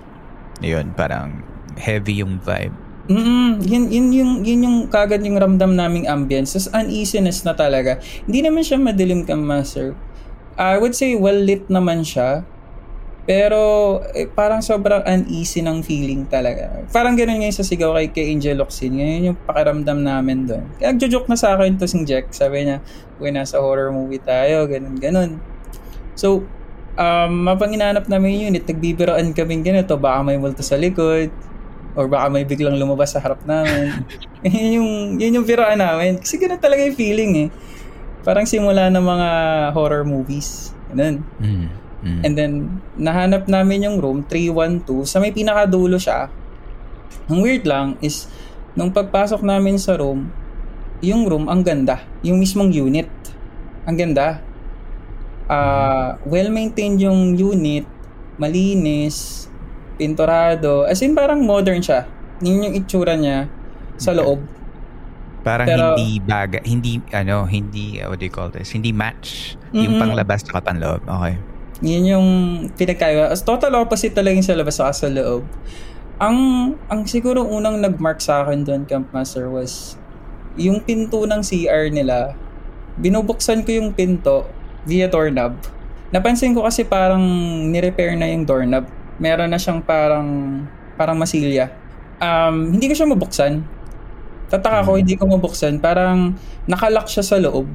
yun, 0.59 0.91
parang 0.91 1.39
heavy 1.79 2.19
yung 2.27 2.43
vibe. 2.43 2.75
Mm 3.11 3.59
yun, 3.67 3.85
yun, 3.91 4.07
yung, 4.15 4.33
yun 4.47 4.61
yung 4.62 4.77
kagad 4.87 5.19
yung 5.23 5.35
ramdam 5.35 5.75
naming 5.75 6.07
ambience. 6.07 6.55
Tapos 6.55 6.71
uneasiness 6.71 7.43
na 7.43 7.55
talaga. 7.55 7.99
Hindi 8.23 8.47
naman 8.47 8.62
siya 8.62 8.79
madilim 8.79 9.27
ka, 9.27 9.35
master. 9.35 9.99
I 10.59 10.78
would 10.78 10.97
say 10.97 11.14
well-lit 11.14 11.71
naman 11.71 12.02
siya. 12.02 12.47
Pero 13.30 13.61
eh, 14.16 14.26
parang 14.26 14.59
sobrang 14.59 15.07
uneasy 15.07 15.62
ng 15.62 15.87
feeling 15.87 16.26
talaga. 16.26 16.83
Parang 16.90 17.14
ganun 17.14 17.38
ngayon 17.38 17.54
sa 17.54 17.62
sigaw 17.62 17.95
kay, 17.95 18.11
kay 18.11 18.26
Angel 18.35 18.59
Locsin. 18.59 18.97
Ngayon 18.97 19.21
yung 19.30 19.38
pakiramdam 19.47 20.02
namin 20.02 20.50
doon. 20.50 20.64
Kaya 20.80 20.97
nagjo-joke 20.97 21.30
na 21.30 21.38
sa 21.38 21.54
akin 21.54 21.78
to 21.78 21.87
si 21.87 22.02
Jack. 22.02 22.33
Sabi 22.35 22.66
niya, 22.66 22.83
uy, 23.23 23.30
nasa 23.30 23.62
horror 23.62 23.95
movie 23.95 24.19
tayo. 24.19 24.66
Ganun, 24.66 24.99
ganun. 24.99 25.38
So, 26.19 26.42
um, 26.99 27.33
mapang 27.47 27.71
inanap 27.71 28.11
namin 28.11 28.35
yung 28.35 28.45
unit, 28.50 28.66
nagbibiroan 28.66 29.30
kaming 29.37 29.62
ganito. 29.62 29.95
Baka 29.95 30.26
may 30.26 30.40
multo 30.40 30.66
sa 30.66 30.75
likod. 30.75 31.30
Or 31.95 32.11
baka 32.11 32.35
may 32.35 32.42
biglang 32.42 32.83
lumabas 32.83 33.14
sa 33.14 33.23
harap 33.23 33.47
namin. 33.47 33.95
yun, 34.42 34.71
yung, 34.80 34.90
yun 35.23 35.37
yung 35.38 35.47
biroan 35.47 35.78
namin. 35.78 36.19
Kasi 36.19 36.35
ganun 36.40 36.59
talaga 36.59 36.83
yung 36.83 36.99
feeling 36.99 37.33
eh. 37.47 37.49
Parang 38.21 38.45
simula 38.45 38.93
ng 38.93 39.00
mga 39.00 39.29
horror 39.73 40.05
movies. 40.05 40.77
Ganun. 40.93 41.25
Mm. 41.41 41.67
Mm. 42.00 42.21
And 42.25 42.33
then, 42.37 42.53
nahanap 42.97 43.45
namin 43.49 43.85
yung 43.85 44.00
room, 44.00 44.25
312. 44.25 45.05
Sa 45.05 45.21
may 45.21 45.33
pinakadulo 45.33 46.00
siya. 46.00 46.33
Ang 47.29 47.45
weird 47.45 47.69
lang 47.69 48.00
is, 48.00 48.29
nung 48.73 48.93
pagpasok 48.93 49.45
namin 49.45 49.77
sa 49.77 50.00
room, 50.00 50.33
yung 51.00 51.29
room, 51.29 51.49
ang 51.49 51.65
ganda. 51.65 52.05
Yung 52.21 52.41
mismong 52.41 52.73
unit. 52.73 53.09
Ang 53.89 53.97
ganda. 53.97 54.45
Ah, 55.49 56.21
well-maintained 56.29 57.00
yung 57.00 57.37
unit. 57.37 57.89
Malinis. 58.37 59.49
Pinturado. 59.97 60.89
As 60.89 61.00
in, 61.05 61.17
parang 61.17 61.45
modern 61.45 61.81
siya. 61.81 62.09
Yun 62.41 62.69
yung 62.69 62.75
itsura 62.77 63.17
niya 63.17 63.49
sa 64.00 64.17
loob. 64.17 64.41
Parang 65.41 65.67
Pero- 65.67 65.97
hindi 65.97 66.21
baga, 66.21 66.61
hindi, 66.63 67.01
ano, 67.17 67.49
hindi, 67.49 68.01
uh, 68.01 68.13
what 68.13 68.21
do 68.21 68.29
you 68.29 68.33
call 68.33 68.53
this? 68.53 68.77
Hindi 68.77 68.93
match 68.93 69.57
yung 69.73 69.97
Mm-mm. 69.97 70.03
panglabas 70.03 70.45
at 70.45 70.65
panloob. 70.65 71.01
Okay. 71.09 71.35
Yun 71.81 72.05
yung 72.05 72.29
pinagkaiba. 72.77 73.33
As 73.33 73.41
total 73.41 73.73
opposite 73.81 74.13
talaga 74.13 74.37
yung 74.37 74.45
sa 74.45 74.53
labas 74.53 74.77
sa 74.77 75.09
loob. 75.09 75.49
Ang, 76.21 76.39
ang 76.93 77.09
siguro 77.09 77.41
unang 77.49 77.81
nagmark 77.81 78.21
sa 78.21 78.45
akin 78.45 78.69
doon, 78.69 78.85
Camp 78.85 79.09
Master, 79.17 79.49
was 79.49 79.97
yung 80.61 80.85
pinto 80.85 81.25
ng 81.25 81.41
CR 81.41 81.89
nila. 81.89 82.37
Binubuksan 83.01 83.65
ko 83.65 83.73
yung 83.73 83.97
pinto 83.97 84.45
via 84.85 85.09
doorknob. 85.09 85.57
Napansin 86.13 86.53
ko 86.53 86.69
kasi 86.69 86.85
parang 86.85 87.23
nirepair 87.73 88.13
na 88.19 88.29
yung 88.29 88.45
doorknob. 88.45 88.85
Meron 89.17 89.49
na 89.49 89.57
siyang 89.57 89.81
parang 89.81 90.29
parang 91.01 91.17
masilya. 91.17 91.73
Um, 92.21 92.77
hindi 92.77 92.93
ko 92.93 92.95
siya 92.99 93.09
mabuksan. 93.09 93.65
Tataka 94.50 94.83
ko, 94.83 94.99
hindi 94.99 95.14
ko 95.14 95.30
mabuksan. 95.30 95.78
Parang 95.78 96.35
nakalock 96.66 97.07
siya 97.07 97.23
sa 97.23 97.38
loob. 97.38 97.71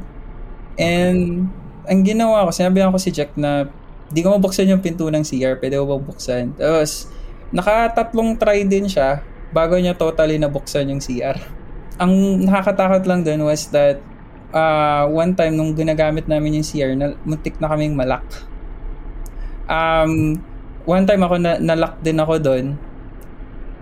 And 0.75 1.48
ang 1.88 2.03
ginawa 2.03 2.46
ko, 2.46 2.51
sinabi 2.51 2.84
ko 2.84 3.00
si 3.00 3.15
Jack 3.15 3.34
na 3.39 3.72
di 4.12 4.22
ko 4.22 4.36
mabuksan 4.36 4.70
yung 4.70 4.84
pinto 4.84 5.08
ng 5.10 5.24
CR, 5.25 5.58
pwede 5.58 5.79
ko 5.82 5.86
bang 5.88 6.05
buksan? 6.05 6.44
Tapos, 6.60 7.10
nakatatlong 7.50 8.38
try 8.38 8.61
din 8.68 8.85
siya 8.85 9.24
bago 9.50 9.79
niya 9.79 9.96
totally 9.96 10.38
nabuksan 10.38 10.92
yung 10.92 11.01
CR. 11.01 11.38
Ang 11.98 12.44
nakakatakot 12.44 13.07
lang 13.07 13.24
dun 13.24 13.48
was 13.48 13.72
that 13.72 14.03
uh, 14.51 15.07
one 15.07 15.31
time 15.33 15.55
nung 15.55 15.72
ginagamit 15.72 16.27
namin 16.27 16.59
yung 16.59 16.68
CR, 16.68 16.92
na, 16.94 17.16
muntik 17.24 17.57
na 17.57 17.72
kaming 17.72 17.96
malak. 17.96 18.25
Um, 19.66 20.38
one 20.85 21.07
time 21.07 21.24
ako 21.24 21.35
na, 21.40 21.57
nalock 21.57 21.98
din 22.03 22.20
ako 22.20 22.33
doon. 22.38 22.66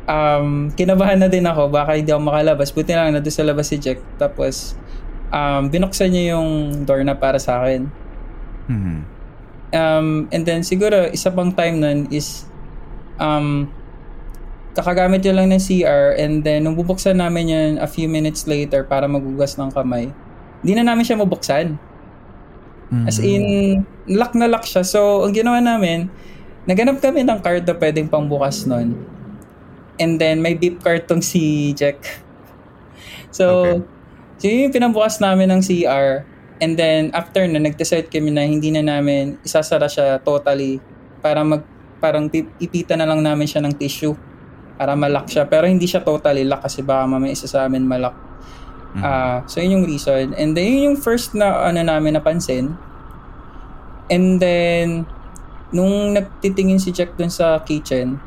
Um, 0.03 0.67
kinabahan 0.75 1.19
na 1.19 1.31
din 1.31 1.47
ako, 1.47 1.71
baka 1.71 1.95
hindi 1.95 2.11
ako 2.11 2.27
makalabas. 2.27 2.75
Buti 2.75 2.91
lang 2.91 3.15
na 3.15 3.23
doon 3.23 3.35
sa 3.35 3.47
labas 3.47 3.71
si 3.71 3.79
Jack. 3.79 4.03
Tapos, 4.19 4.75
um, 5.31 5.71
binuksan 5.71 6.11
niya 6.11 6.35
yung 6.35 6.83
door 6.83 7.01
na 7.07 7.15
para 7.15 7.39
sa 7.39 7.63
akin. 7.63 7.87
Mhm. 8.67 8.97
Um, 9.73 10.29
and 10.29 10.45
then 10.45 10.61
siguro 10.61 11.09
isa 11.09 11.33
pang 11.33 11.49
time 11.49 11.81
nun 11.81 12.05
is 12.13 12.45
um, 13.17 13.65
kakagamit 14.77 15.25
yun 15.25 15.33
lang 15.33 15.49
ng 15.49 15.57
CR 15.57 16.13
and 16.13 16.45
then 16.45 16.61
nung 16.61 16.77
bubuksan 16.77 17.17
namin 17.17 17.49
yun 17.49 17.71
a 17.81 17.89
few 17.89 18.05
minutes 18.05 18.45
later 18.45 18.85
para 18.85 19.09
magugas 19.09 19.57
ng 19.57 19.73
kamay, 19.73 20.13
hindi 20.61 20.73
na 20.77 20.85
namin 20.85 21.01
siya 21.01 21.17
mabuksan. 21.17 21.73
As 23.09 23.17
in, 23.17 23.81
lock 24.05 24.37
na 24.37 24.45
lock 24.45 24.69
siya. 24.69 24.85
So, 24.85 25.25
ang 25.25 25.33
ginawa 25.33 25.57
namin, 25.57 26.13
naganap 26.69 27.01
kami 27.01 27.25
ng 27.25 27.41
card 27.41 27.65
na 27.65 27.73
pwedeng 27.73 28.05
pangbukas 28.05 28.69
nun. 28.69 28.93
And 30.01 30.17
then, 30.17 30.41
may 30.41 30.57
beep 30.57 30.81
card 30.81 31.05
tong 31.05 31.21
si 31.21 31.73
Jack. 31.77 32.01
So, 33.33 33.81
so 34.37 34.43
yun 34.45 34.69
yung 34.69 34.73
pinabukas 34.73 35.17
namin 35.17 35.49
ng 35.49 35.61
CR. 35.61 36.21
And 36.61 36.77
then, 36.77 37.09
after 37.17 37.45
na, 37.49 37.57
nag-decide 37.57 38.13
kami 38.13 38.29
na 38.29 38.45
hindi 38.45 38.69
na 38.69 38.85
namin 38.85 39.41
isasara 39.41 39.89
siya 39.89 40.21
totally 40.21 40.77
para 41.21 41.41
mag, 41.41 41.65
parang 41.97 42.29
ipita 42.59 42.93
na 42.93 43.09
lang 43.09 43.25
namin 43.25 43.49
siya 43.49 43.63
ng 43.65 43.73
tissue 43.73 44.13
para 44.77 44.93
malak 44.93 45.29
siya. 45.29 45.49
Pero 45.49 45.65
hindi 45.65 45.87
siya 45.89 46.03
totally 46.03 46.45
lock 46.45 46.65
kasi 46.65 46.83
baka 46.85 47.07
mamaya 47.07 47.33
isa 47.33 47.49
sa 47.49 47.65
amin 47.65 47.85
malak. 47.85 48.13
Ah, 49.01 49.41
so 49.49 49.57
yun 49.57 49.81
yung 49.81 49.85
reason. 49.89 50.37
And 50.37 50.53
then 50.53 50.69
yun 50.69 50.81
yung 50.93 50.97
first 51.01 51.33
na 51.33 51.65
ano 51.65 51.81
namin 51.81 52.13
napansin. 52.13 52.77
And 54.13 54.37
then 54.37 55.09
nung 55.73 56.13
nagtitingin 56.13 56.77
si 56.77 56.93
Jack 56.93 57.17
dun 57.17 57.33
sa 57.33 57.57
kitchen, 57.65 58.21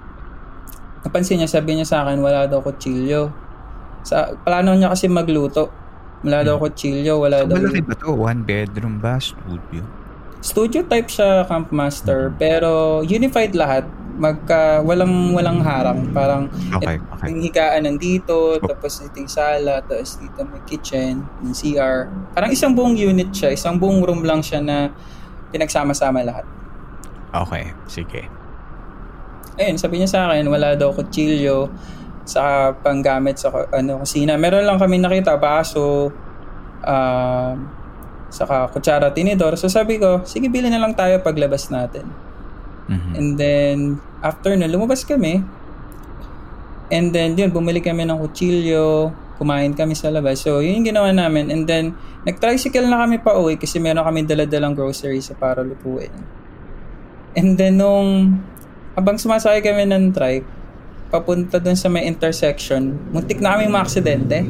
napansin 1.06 1.38
niya, 1.38 1.48
sabi 1.48 1.78
niya 1.78 1.86
sa 1.86 2.02
akin, 2.02 2.18
wala 2.18 2.44
daw 2.44 2.58
kutsilyo. 2.58 3.30
Sa, 4.02 4.34
plano 4.42 4.74
niya 4.74 4.90
kasi 4.90 5.06
magluto. 5.06 5.70
Wala 6.20 6.42
daw 6.42 6.58
kutsilyo, 6.58 7.16
wala 7.16 7.42
So, 7.42 7.48
daw... 7.48 7.56
malaki 7.56 7.82
ba 7.82 7.94
to? 7.94 8.10
One 8.12 8.40
bedroom 8.42 8.98
ba? 8.98 9.16
Studio? 9.16 9.82
Studio 10.38 10.82
type 10.82 11.08
siya, 11.08 11.42
Camp 11.44 11.70
Master, 11.70 12.30
pero 12.34 13.00
unified 13.00 13.54
lahat. 13.54 13.86
Magka, 14.16 14.80
walang, 14.80 15.32
walang 15.32 15.60
harang. 15.60 16.08
Parang, 16.10 16.48
Okay, 16.72 16.96
et- 16.96 17.04
okay. 17.12 17.26
yung 17.28 17.40
higaan 17.42 17.82
nandito, 17.84 18.56
tapos 18.58 19.04
ito 19.04 19.16
yung 19.16 19.28
sala, 19.28 19.84
tapos 19.84 20.16
dito 20.16 20.40
may 20.42 20.62
kitchen, 20.64 21.20
yung 21.42 21.52
CR. 21.52 22.08
Parang 22.32 22.48
isang 22.48 22.72
buong 22.72 22.96
unit 22.96 23.28
siya, 23.28 23.52
isang 23.52 23.76
buong 23.76 24.00
room 24.00 24.24
lang 24.24 24.40
siya 24.40 24.60
na 24.60 24.88
pinagsama-sama 25.50 26.24
lahat. 26.24 26.46
Okay, 27.28 27.76
sige. 27.84 28.30
Ayun, 29.56 29.76
sabi 29.80 30.00
niya 30.00 30.08
sa 30.12 30.20
akin, 30.28 30.44
wala 30.48 30.76
daw 30.76 30.92
kutsilyo 30.92 31.72
sa 32.26 32.74
panggamit 32.76 33.40
sa 33.40 33.48
ano, 33.72 34.04
kusina. 34.04 34.36
Meron 34.36 34.68
lang 34.68 34.76
kami 34.76 35.00
nakita, 35.00 35.38
baso, 35.40 36.12
um, 36.84 37.54
saka 38.28 38.68
kutsara, 38.68 39.14
tinidor. 39.14 39.56
So 39.56 39.70
sabi 39.70 39.96
ko, 39.96 40.26
sige, 40.28 40.52
bili 40.52 40.68
na 40.68 40.82
lang 40.82 40.92
tayo 40.92 41.22
paglabas 41.24 41.72
natin. 41.72 42.04
Mhm. 42.86 43.12
And 43.18 43.30
then, 43.34 43.76
after 44.22 44.54
na, 44.54 44.70
lumabas 44.70 45.02
kami. 45.02 45.42
And 46.86 47.10
then, 47.10 47.34
yun, 47.34 47.50
bumili 47.50 47.82
kami 47.82 48.06
ng 48.06 48.18
kutsilyo, 48.22 49.10
kumain 49.42 49.74
kami 49.74 49.98
sa 49.98 50.08
labas. 50.08 50.38
So, 50.46 50.62
yun 50.62 50.82
yung 50.82 50.94
ginawa 50.94 51.10
namin. 51.10 51.50
And 51.50 51.66
then, 51.66 51.98
nag-tricycle 52.22 52.86
na 52.86 53.02
kami 53.02 53.18
pa 53.18 53.34
uwi 53.34 53.58
kasi 53.58 53.82
meron 53.82 54.06
kami 54.06 54.22
daladalang 54.22 54.78
groceries 54.78 55.28
sa 55.28 55.34
para 55.34 55.66
lutuin. 55.66 56.14
And 57.34 57.58
then, 57.58 57.82
nung, 57.82 58.38
habang 58.96 59.20
sumasakay 59.20 59.60
kami 59.60 59.84
ng 59.84 60.10
trike, 60.10 60.48
papunta 61.12 61.60
dun 61.60 61.76
sa 61.76 61.92
may 61.92 62.08
intersection, 62.08 62.96
muntik 63.12 63.38
na 63.38 63.54
kami 63.54 63.68
maaksidente. 63.68 64.48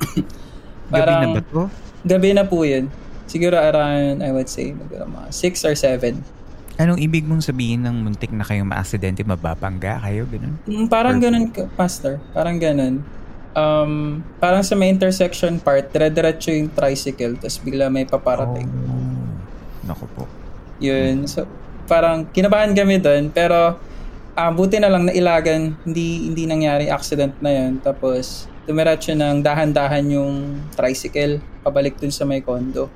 Gabi 0.90 1.12
na 1.12 1.28
ba 1.36 1.42
to? 1.44 1.62
Gabi 2.02 2.30
na 2.32 2.44
po 2.48 2.64
yun. 2.64 2.88
Siguro 3.28 3.60
around, 3.60 4.24
I 4.24 4.32
would 4.32 4.48
say, 4.48 4.72
mga 4.72 5.28
6 5.32 5.68
or 5.68 5.74
7. 5.76 6.16
Anong 6.74 6.98
ibig 6.98 7.22
mong 7.22 7.44
sabihin 7.44 7.86
ng 7.86 8.02
muntik 8.02 8.34
na 8.34 8.42
kayong 8.42 8.66
ma-aksidente, 8.66 9.22
mababangga 9.22 10.02
kayo, 10.02 10.26
ganun? 10.26 10.58
Mm, 10.66 10.86
parang 10.90 11.22
Perfect. 11.22 11.54
ganun, 11.54 11.70
Pastor. 11.78 12.14
Parang 12.34 12.56
ganun. 12.58 12.94
Um, 13.54 14.26
parang 14.42 14.66
sa 14.66 14.74
may 14.74 14.90
intersection 14.90 15.62
part, 15.62 15.94
dire-diretso 15.94 16.50
yung 16.50 16.74
tricycle, 16.74 17.38
tapos 17.38 17.62
bigla 17.62 17.86
may 17.86 18.02
paparating. 18.02 18.66
Oh. 18.66 19.86
Naku 19.86 20.04
po. 20.18 20.26
Yun. 20.82 21.30
So, 21.30 21.46
parang 21.84 22.28
kinabahan 22.30 22.72
kami 22.72 23.00
doon, 23.00 23.30
pero 23.30 23.78
uh, 24.34 24.50
buti 24.52 24.82
na 24.82 24.90
lang 24.90 25.08
nailagan, 25.08 25.78
hindi, 25.86 26.30
hindi 26.30 26.44
nangyari 26.44 26.90
accident 26.90 27.34
na 27.40 27.50
yun. 27.50 27.80
Tapos, 27.80 28.50
dumiretso 28.64 29.12
ng 29.12 29.44
dahan-dahan 29.44 30.04
yung 30.08 30.60
tricycle 30.72 31.40
pabalik 31.64 31.96
dun 32.00 32.12
sa 32.12 32.24
may 32.24 32.40
condo. 32.40 32.88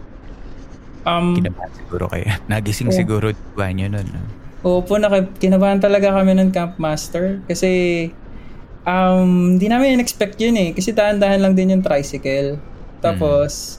Um, 1.07 1.39
kinabahan 1.39 1.73
siguro 1.73 2.05
kayo. 2.11 2.27
Nagising 2.51 2.91
oh. 2.93 2.97
siguro 2.97 3.27
ba 3.57 3.71
nyo 3.73 3.87
nun? 3.89 4.09
No? 4.09 4.21
Opo, 4.59 4.99
naka, 4.99 5.25
kinabahan 5.39 5.79
talaga 5.79 6.11
kami 6.11 6.35
ng 6.35 6.51
campmaster 6.51 7.39
kasi 7.47 7.71
um, 8.83 9.55
hindi 9.55 9.71
namin 9.71 10.01
in-expect 10.01 10.37
yun 10.43 10.59
eh. 10.59 10.71
Kasi 10.75 10.91
dahan-dahan 10.91 11.41
lang 11.41 11.55
din 11.55 11.79
yung 11.79 11.85
tricycle. 11.85 12.59
Tapos, 12.99 13.79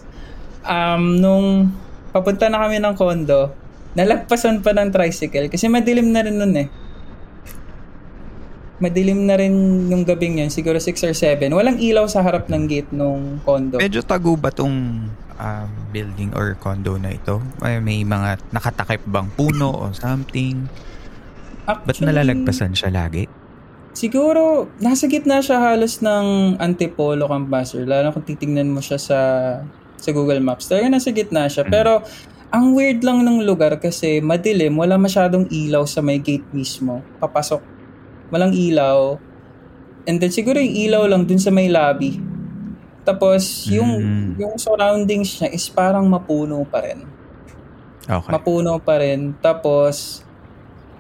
um, 0.64 1.20
nung 1.20 1.76
papunta 2.16 2.48
na 2.48 2.64
kami 2.64 2.80
ng 2.80 2.96
condo, 2.96 3.52
nalagpasan 3.98 4.62
pa 4.62 4.76
ng 4.76 4.94
tricycle 4.94 5.50
kasi 5.50 5.66
madilim 5.66 6.14
na 6.14 6.22
rin 6.26 6.36
nun 6.38 6.54
eh 6.58 6.70
madilim 8.80 9.28
na 9.28 9.36
rin 9.36 9.54
yung 9.92 10.08
gabing 10.08 10.40
yun, 10.40 10.50
siguro 10.50 10.80
6 10.80 10.96
or 11.04 11.14
7. 11.14 11.52
Walang 11.52 11.78
ilaw 11.78 12.08
sa 12.08 12.24
harap 12.24 12.48
ng 12.48 12.64
gate 12.66 12.90
nung 12.96 13.44
condo. 13.44 13.78
Medyo 13.78 14.02
tago 14.08 14.40
ba 14.40 14.50
tong 14.50 15.08
um, 15.36 15.70
building 15.92 16.32
or 16.34 16.56
condo 16.58 16.96
na 16.96 17.14
ito? 17.14 17.44
May, 17.60 17.84
may 17.84 18.00
mga 18.08 18.40
nakatakip 18.56 19.04
bang 19.04 19.28
puno 19.36 19.70
o 19.70 19.92
something? 19.92 20.66
Actually, 21.68 21.86
Ba't 21.86 21.98
nalalagpasan 22.02 22.74
siya 22.74 22.90
lagi? 22.90 23.28
Siguro, 23.94 24.72
nasa 24.80 25.12
gitna 25.12 25.44
siya 25.44 25.60
halos 25.60 26.00
ng 26.00 26.56
Antipolo 26.58 27.28
Campasser. 27.28 27.84
Lalo 27.84 28.16
kung 28.16 28.24
titingnan 28.24 28.72
mo 28.72 28.80
siya 28.80 28.98
sa 28.98 29.20
sa 30.00 30.10
Google 30.16 30.40
Maps. 30.40 30.72
Talaga 30.72 30.88
nasa 30.88 31.12
gitna 31.12 31.52
siya. 31.52 31.68
Mm. 31.68 31.72
Pero, 31.76 32.00
ang 32.50 32.74
weird 32.74 33.06
lang 33.06 33.22
ng 33.22 33.46
lugar 33.46 33.78
kasi 33.78 34.22
madilim, 34.22 34.74
wala 34.74 34.98
masyadong 34.98 35.46
ilaw 35.54 35.86
sa 35.86 36.02
may 36.02 36.18
gate 36.18 36.50
mismo. 36.50 37.06
Papasok 37.22 37.62
walang 38.34 38.54
ilaw. 38.54 39.18
And 40.10 40.18
then 40.18 40.34
siguro 40.34 40.58
yung 40.58 40.74
ilaw 40.74 41.04
lang 41.06 41.30
dun 41.30 41.38
sa 41.42 41.54
may 41.54 41.70
lobby. 41.70 42.18
Tapos 43.06 43.66
yung 43.70 43.92
mm. 44.02 44.30
yung 44.42 44.56
surroundings 44.58 45.42
niya 45.42 45.50
is 45.54 45.66
parang 45.70 46.06
mapuno 46.10 46.62
pa 46.66 46.86
rin. 46.86 47.06
Okay. 48.06 48.32
Mapuno 48.34 48.82
pa 48.82 49.02
rin. 49.02 49.38
Tapos 49.42 50.26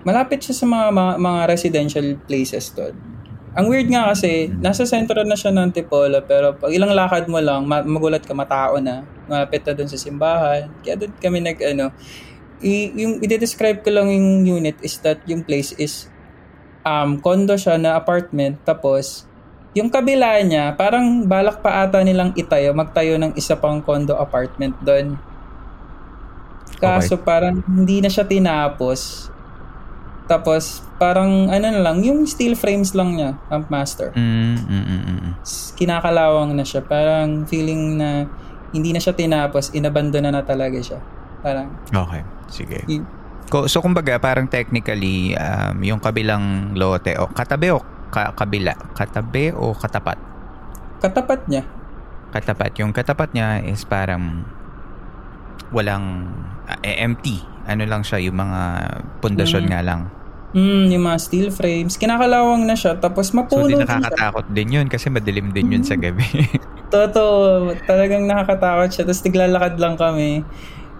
malapit 0.05 0.45
siya 0.45 0.53
sa 0.53 0.65
mga 0.69 0.93
mga, 0.93 1.13
mga 1.17 1.41
residential 1.49 2.07
places 2.29 2.69
doon. 2.73 2.93
Ang 3.60 3.67
weird 3.67 3.91
nga 3.91 4.08
kasi, 4.08 4.48
nasa 4.63 4.88
sentro 4.88 5.19
na 5.28 5.36
siya 5.36 5.52
ng 5.52 5.67
Antipolo, 5.67 6.24
pero 6.24 6.56
pag 6.56 6.72
ilang 6.72 6.95
lakad 6.95 7.28
mo 7.28 7.43
lang, 7.43 7.67
magulat 7.67 8.24
ka, 8.24 8.32
matao 8.32 8.80
na. 8.80 9.04
Malapit 9.28 9.67
na 9.67 9.76
doon 9.76 9.91
sa 9.91 10.00
simbahan. 10.00 10.72
Kaya 10.80 10.95
doon 10.95 11.12
kami 11.19 11.43
nag, 11.43 11.60
ano, 11.76 11.91
i- 12.63 12.95
yung 12.95 13.19
i-describe 13.19 13.84
ko 13.84 13.91
lang 13.91 14.08
yung 14.08 14.48
unit 14.48 14.80
is 14.80 14.95
that 15.04 15.19
yung 15.28 15.43
place 15.43 15.76
is 15.76 16.08
um, 16.88 17.19
condo 17.19 17.60
siya 17.60 17.76
na 17.76 18.00
apartment. 18.00 18.63
Tapos, 18.63 19.28
yung 19.76 19.91
kabila 19.91 20.39
niya, 20.39 20.80
parang 20.80 21.28
balak 21.28 21.60
pa 21.60 21.84
ata 21.84 22.00
nilang 22.00 22.32
itayo, 22.39 22.72
magtayo 22.72 23.19
ng 23.19 23.36
isa 23.36 23.60
pang 23.60 23.84
condo 23.84 24.15
apartment 24.15 24.80
doon. 24.80 25.19
Kaso 26.80 27.19
okay. 27.19 27.28
parang 27.28 27.60
hindi 27.67 28.00
na 28.00 28.08
siya 28.08 28.24
tinapos. 28.24 29.28
Tapos 30.29 30.85
parang 31.01 31.49
ano 31.49 31.65
na 31.73 31.81
lang, 31.81 32.05
yung 32.05 32.29
steel 32.29 32.53
frames 32.53 32.93
lang 32.93 33.17
niya, 33.17 33.33
Pump 33.49 33.73
Master. 33.73 34.13
Mm, 34.13 34.61
mm, 34.61 34.85
mm, 34.85 35.01
mm. 35.09 35.31
Kinakalawang 35.73 36.53
na 36.53 36.61
siya. 36.61 36.85
Parang 36.85 37.49
feeling 37.49 37.97
na 37.97 38.29
hindi 38.69 38.93
na 38.93 39.01
siya 39.01 39.17
tinapos, 39.17 39.73
inabandon 39.73 40.29
na 40.29 40.31
na 40.37 40.45
talaga 40.45 40.77
siya. 40.77 41.01
Parang 41.41 41.73
Okay, 41.89 42.21
sige. 42.53 42.79
Y- 42.85 43.17
So 43.49 43.81
kumbaga 43.81 44.21
parang 44.21 44.45
technically 44.45 45.33
um, 45.33 45.81
yung 45.81 45.97
kabilang 45.97 46.77
lote 46.77 47.17
o 47.17 47.25
katabi 47.33 47.73
o 47.73 47.81
ka- 48.13 48.37
kabila, 48.37 48.77
katabi 48.93 49.49
o 49.49 49.73
katapat? 49.73 50.21
Katapat 51.01 51.49
niya. 51.49 51.65
Katapat. 52.29 52.77
Yung 52.77 52.93
katapat 52.93 53.33
niya 53.33 53.65
is 53.65 53.81
parang 53.89 54.45
walang 55.73 56.29
uh, 56.69 56.77
empty. 56.85 57.41
Ano 57.65 57.89
lang 57.89 58.05
siya, 58.05 58.21
yung 58.21 58.37
mga 58.37 58.61
pundasyon 59.17 59.65
mm. 59.65 59.71
nga 59.73 59.81
lang. 59.81 60.01
Mm, 60.49 60.89
yung 60.89 61.03
mga 61.05 61.17
steel 61.21 61.49
frames. 61.53 61.93
Kinakalawang 61.93 62.65
na 62.65 62.73
siya. 62.73 62.97
Tapos 62.97 63.29
mapuno 63.38 63.69
So, 63.69 63.73
di 63.73 63.77
nakakatakot 63.77 64.45
din, 64.49 64.73
din 64.73 64.75
yun 64.81 64.88
kasi 64.89 65.13
madilim 65.13 65.53
din 65.53 65.69
yun 65.69 65.83
mm. 65.85 65.89
sa 65.89 65.95
gabi. 65.97 66.25
Totoo. 66.93 67.69
Talagang 67.85 68.25
nakakatakot 68.25 68.89
siya. 68.89 69.03
Tapos 69.05 69.21
tiglalakad 69.21 69.77
lang 69.77 69.93
kami. 69.93 70.41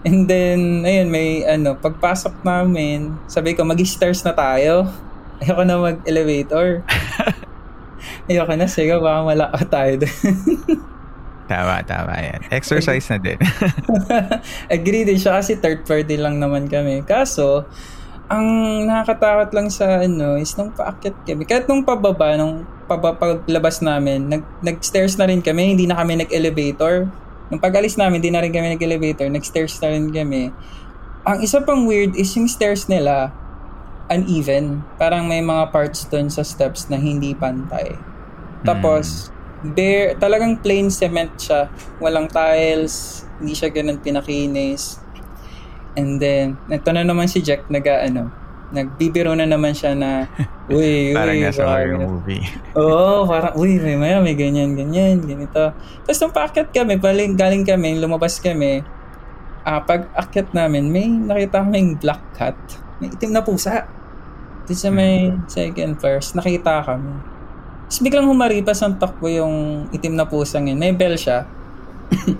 And 0.06 0.24
then, 0.30 0.86
ayun, 0.86 1.12
may 1.12 1.44
ano, 1.44 1.76
pagpasok 1.76 2.40
namin, 2.40 3.20
sabi 3.28 3.52
ko, 3.52 3.68
mag-stairs 3.68 4.24
na 4.24 4.32
tayo. 4.32 4.88
Ayoko 5.44 5.62
na 5.66 5.76
mag-elevator. 5.76 6.80
Ayoko 8.30 8.54
na, 8.56 8.64
sige, 8.64 8.96
baka 8.96 9.20
malaka 9.26 9.60
tayo 9.68 9.92
doon. 10.00 10.16
tama, 11.50 11.82
tama 11.84 12.14
yan. 12.16 12.40
Exercise 12.48 13.04
na 13.12 13.18
din. 13.18 13.36
Agree 14.72 15.04
din 15.04 15.20
siya 15.20 15.42
kasi 15.42 15.58
third 15.58 15.84
party 15.84 16.16
lang 16.16 16.40
naman 16.40 16.70
kami. 16.70 17.04
Kaso, 17.04 17.68
ang 18.30 18.46
nakakatakot 18.86 19.50
lang 19.50 19.68
sa 19.74 20.06
ano 20.06 20.38
is 20.38 20.54
nung 20.54 20.70
paakyat 20.70 21.26
kami. 21.26 21.42
Kahit 21.42 21.66
nung 21.66 21.82
pababa, 21.82 22.38
nung 22.38 22.62
paglabas 22.86 23.82
namin, 23.82 24.30
nag, 24.30 24.42
nag-stairs 24.62 25.18
na 25.18 25.26
rin 25.26 25.42
kami, 25.42 25.74
hindi 25.74 25.90
na 25.90 25.98
kami 25.98 26.22
nag-elevator 26.22 27.10
Nung 27.50 27.58
pag-alis 27.58 27.98
namin, 27.98 28.22
di 28.22 28.30
na 28.30 28.38
rin 28.38 28.54
kami 28.54 28.78
nag-elevator, 28.78 29.26
nag-stairs 29.26 29.82
na 29.82 29.90
rin 29.90 30.06
kami. 30.14 30.54
Ang 31.26 31.38
isa 31.42 31.58
pang 31.58 31.82
weird 31.82 32.14
is 32.14 32.30
yung 32.38 32.46
stairs 32.46 32.86
nila 32.86 33.34
uneven. 34.06 34.86
Parang 34.94 35.26
may 35.26 35.42
mga 35.42 35.74
parts 35.74 36.06
doon 36.06 36.30
sa 36.30 36.46
steps 36.46 36.86
na 36.86 36.94
hindi 36.94 37.34
pantay. 37.34 37.98
Tapos, 38.62 39.34
mm. 39.66 39.74
bare, 39.74 40.14
talagang 40.22 40.62
plain 40.62 40.94
cement 40.94 41.34
siya. 41.34 41.66
Walang 41.98 42.30
tiles, 42.30 43.26
hindi 43.42 43.58
siya 43.58 43.74
ganun 43.74 43.98
pinakinis. 43.98 45.02
And 45.98 46.22
then, 46.22 46.60
ito 46.70 46.88
na 46.94 47.02
naman 47.02 47.26
si 47.26 47.42
Jack 47.42 47.66
nag 47.66 47.82
ano, 47.86 48.30
nagbibiro 48.70 49.34
na 49.34 49.46
naman 49.46 49.74
siya 49.74 49.98
na, 49.98 50.30
uy, 50.70 51.10
uy. 51.10 51.16
parang 51.16 51.38
nasa 51.42 51.66
horror 51.66 51.98
movie. 51.98 52.44
Oo, 52.78 53.26
parang, 53.26 53.54
uy, 53.58 53.82
may 53.82 53.98
maya, 53.98 54.22
may 54.22 54.38
ganyan, 54.38 54.78
ganyan, 54.78 55.18
ganito. 55.22 55.74
Tapos 56.06 56.18
nung 56.22 56.34
paakyat 56.34 56.70
kami, 56.70 56.98
galing, 57.02 57.34
galing 57.34 57.64
kami, 57.66 57.98
lumabas 57.98 58.38
kami, 58.38 58.86
uh, 59.66 59.80
pag 59.82 60.06
akyat 60.14 60.54
namin, 60.54 60.88
may 60.88 61.10
nakita 61.10 61.66
kaming 61.66 61.98
black 61.98 62.22
cat. 62.38 62.56
May 63.02 63.10
itim 63.10 63.34
na 63.34 63.42
pusa. 63.42 63.88
Doon 64.68 64.78
sa 64.78 64.90
may 64.92 65.34
hmm. 65.34 65.50
second 65.50 65.98
floor, 65.98 66.22
nakita 66.38 66.86
kami. 66.86 67.12
Tapos 67.90 68.00
biglang 68.06 68.30
humaripas 68.30 68.78
ang 68.86 69.02
takbo 69.02 69.26
yung 69.26 69.90
itim 69.90 70.14
na 70.14 70.22
pusang 70.22 70.70
yun. 70.70 70.78
May 70.78 70.94
bell 70.94 71.18
siya. 71.18 71.42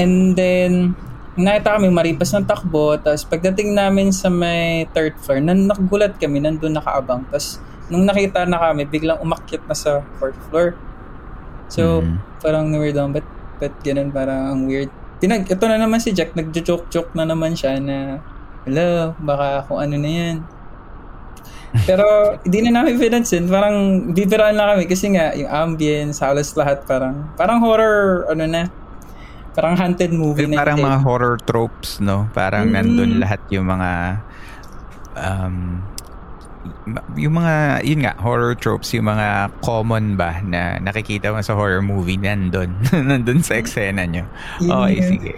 And 0.00 0.36
then, 0.36 0.92
nakita 1.38 1.78
kami 1.78 1.88
maripas 1.88 2.34
ng 2.34 2.44
takbo, 2.44 2.98
tapos 2.98 3.22
pagdating 3.24 3.72
namin 3.72 4.10
sa 4.10 4.26
may 4.26 4.90
third 4.90 5.14
floor, 5.22 5.38
nan 5.38 5.70
nagulat 5.70 6.18
kami, 6.18 6.42
nandun 6.42 6.74
nakaabang. 6.74 7.22
Tapos 7.30 7.62
nung 7.88 8.04
nakita 8.04 8.44
na 8.44 8.58
kami, 8.58 8.84
biglang 8.84 9.22
umakyat 9.22 9.64
na 9.64 9.76
sa 9.78 10.04
fourth 10.18 10.36
floor. 10.50 10.76
So, 11.72 12.04
mm. 12.04 12.16
parang 12.42 12.72
weird 12.74 12.96
lang, 12.96 13.14
but, 13.14 13.24
but 13.62 13.72
ganun, 13.80 14.12
parang 14.12 14.52
ang 14.52 14.60
weird. 14.68 14.92
Pinag, 15.18 15.48
ito 15.48 15.64
na 15.66 15.80
naman 15.80 16.02
si 16.02 16.12
Jack, 16.12 16.36
nagjo-joke-joke 16.36 17.16
na 17.16 17.24
naman 17.24 17.56
siya 17.56 17.80
na, 17.80 18.20
hello, 18.68 19.16
baka 19.20 19.64
kung 19.66 19.80
ano 19.80 19.96
na 19.96 20.10
yan. 20.10 20.36
Pero 21.84 22.04
hindi 22.44 22.58
na 22.64 22.80
namin 22.80 22.96
pinansin, 22.96 23.48
parang 23.48 24.08
bibiraan 24.12 24.56
na 24.56 24.74
kami 24.74 24.88
kasi 24.88 25.12
nga 25.12 25.36
yung 25.36 25.50
ambience, 25.50 26.20
halos 26.24 26.56
lahat 26.56 26.84
parang 26.88 27.28
parang 27.36 27.60
horror 27.60 28.24
ano 28.32 28.44
na, 28.48 28.72
Parang 29.58 29.74
haunted 29.74 30.14
movie 30.14 30.46
na 30.46 30.62
Parang 30.62 30.78
mga 30.78 31.02
horror 31.02 31.34
tropes, 31.42 31.98
no? 31.98 32.30
Parang 32.30 32.70
mm. 32.70 32.74
nandun 32.78 33.12
lahat 33.18 33.42
yung 33.50 33.66
mga 33.66 33.90
um, 35.18 35.82
yung 37.16 37.34
mga, 37.36 37.84
yun 37.84 38.00
nga, 38.04 38.14
horror 38.20 38.54
tropes, 38.56 38.92
yung 38.96 39.08
mga 39.08 39.52
common 39.64 40.16
ba 40.16 40.40
na 40.44 40.78
nakikita 40.80 41.32
mo 41.32 41.40
sa 41.42 41.56
horror 41.56 41.84
movie, 41.84 42.16
nandun. 42.20 42.72
nandun 43.08 43.40
sa 43.44 43.58
eksena 43.58 44.04
nyo. 44.08 44.24
Okay, 44.60 44.94
yeah. 44.96 45.08
sige. 45.08 45.32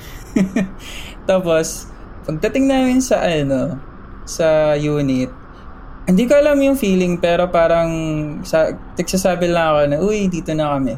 Tapos, 1.30 1.90
pagdating 2.26 2.70
namin 2.70 2.98
sa, 3.02 3.22
ano, 3.22 3.78
sa 4.26 4.74
unit, 4.78 5.30
hindi 6.06 6.24
ko 6.26 6.35
alam 6.38 6.59
yung 6.59 6.78
feeling, 6.78 7.18
pero 7.18 7.50
parang, 7.50 7.90
sa, 8.42 8.74
nagsasabi 8.98 9.46
lang 9.50 9.66
ako 9.70 9.80
na, 9.87 9.96
uy, 10.02 10.26
dito 10.26 10.50
na 10.54 10.74
kami. 10.76 10.94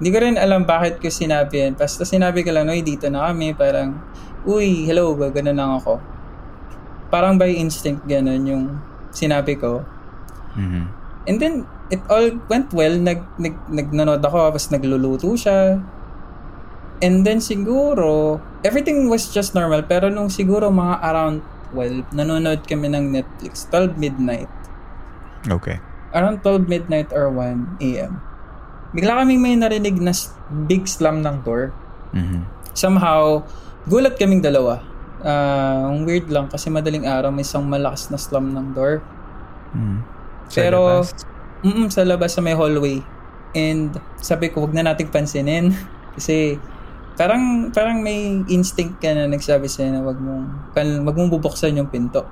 Hindi 0.00 0.08
ko 0.16 0.18
rin 0.24 0.40
alam 0.40 0.64
bakit 0.64 0.96
ko 0.96 1.12
sinabi 1.12 1.68
yan. 1.68 1.76
Basta 1.76 2.08
sinabi 2.08 2.40
ko 2.40 2.56
lang, 2.56 2.72
uy, 2.72 2.80
dito 2.80 3.12
na 3.12 3.28
kami. 3.28 3.52
Parang, 3.52 4.00
uy, 4.48 4.88
hello, 4.88 5.12
gano'n 5.12 5.52
lang 5.52 5.76
ako. 5.76 6.00
Parang 7.12 7.36
by 7.36 7.52
instinct, 7.52 8.08
gano'n 8.08 8.42
yung 8.48 8.80
sinabi 9.12 9.60
ko. 9.60 9.84
Mm-hmm. 10.56 10.84
And 11.28 11.36
then, 11.36 11.54
it 11.92 12.00
all 12.08 12.32
went 12.48 12.72
well. 12.72 12.96
Nag, 12.96 13.20
nag, 13.36 13.60
nagnanood 13.68 14.24
ako, 14.24 14.48
tapos 14.48 14.72
nagluluto 14.72 15.36
siya. 15.36 15.76
And 17.04 17.28
then 17.28 17.44
siguro, 17.44 18.40
everything 18.64 19.12
was 19.12 19.28
just 19.28 19.52
normal. 19.52 19.84
Pero 19.84 20.08
nung 20.08 20.32
siguro 20.32 20.72
mga 20.72 20.96
around 21.04 21.44
12. 21.76 22.16
Nanonood 22.16 22.64
kami 22.64 22.88
ng 22.88 23.12
Netflix. 23.14 23.68
12 23.68 24.00
midnight. 24.00 24.50
Okay. 25.44 25.76
Around 26.16 26.40
12 26.42 26.66
midnight 26.72 27.08
or 27.12 27.28
1 27.28 27.80
a.m. 27.84 28.20
Bigla 28.90 29.22
kami 29.22 29.38
may 29.38 29.54
narinig 29.54 30.02
na 30.02 30.10
big 30.66 30.86
slam 30.90 31.22
ng 31.22 31.46
door. 31.46 31.70
Mhm. 32.10 32.42
Somehow, 32.74 33.46
gulat 33.86 34.18
kaming 34.18 34.42
dalawa. 34.42 34.82
Ang 35.22 36.08
weird 36.08 36.32
lang 36.32 36.48
kasi 36.48 36.72
madaling 36.72 37.04
araw 37.04 37.28
may 37.30 37.44
isang 37.44 37.68
malakas 37.68 38.08
na 38.10 38.18
slam 38.18 38.50
ng 38.50 38.74
door. 38.74 39.04
Mhm. 39.76 39.98
Sa 40.50 40.58
Pero, 40.58 40.80
labas? 41.04 41.14
mm 41.62 41.86
sa 41.92 42.02
labas 42.02 42.30
sa 42.34 42.40
may 42.42 42.56
hallway. 42.56 42.98
And 43.54 43.94
sabi 44.18 44.50
ko, 44.50 44.66
wag 44.66 44.74
na 44.74 44.86
nating 44.86 45.10
pansinin. 45.10 45.74
Kasi 46.16 46.58
parang 47.14 47.68
parang 47.70 48.00
may 48.02 48.42
instinct 48.48 48.98
ka 48.98 49.12
na 49.12 49.26
nagsabi 49.26 49.66
sa'yo 49.68 49.90
na 49.94 50.02
wag 50.02 50.18
mong, 50.18 50.74
wag 51.06 51.16
mong 51.18 51.30
bubuksan 51.30 51.76
yung 51.78 51.90
pinto. 51.90 52.24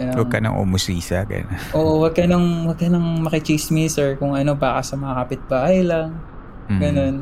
Parang, 0.00 0.16
Huwag 0.16 0.30
ka 0.32 0.40
nang 0.40 0.56
umusisa. 0.56 1.28
Ganun. 1.28 1.60
Oo, 1.76 2.00
wag 2.00 2.16
ka 2.16 2.24
nang, 2.24 2.64
wag 2.64 2.80
ka 2.80 2.88
nang 2.88 3.20
makichismis 3.20 4.00
or 4.00 4.16
kung 4.16 4.32
ano, 4.32 4.56
baka 4.56 4.80
sa 4.80 4.96
mga 4.96 5.12
kapitbahay 5.20 5.84
lang. 5.84 6.16
Mhm. 6.72 6.80
Ganun. 6.80 7.14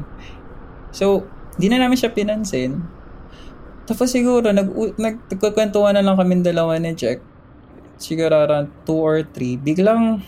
So, 0.94 1.26
di 1.58 1.66
na 1.66 1.82
namin 1.82 1.98
siya 1.98 2.14
pinansin. 2.14 2.78
Tapos 3.82 4.14
siguro, 4.14 4.54
nag, 4.54 4.70
nag, 4.94 5.26
nagkukwentuhan 5.26 5.98
na 5.98 6.06
lang 6.06 6.14
kami 6.14 6.38
dalawa 6.38 6.78
ni 6.78 6.94
Jack. 6.94 7.18
Siguro 7.98 8.38
around 8.38 8.70
2 8.86 8.94
or 8.94 9.26
3. 9.26 9.58
Biglang, 9.58 10.22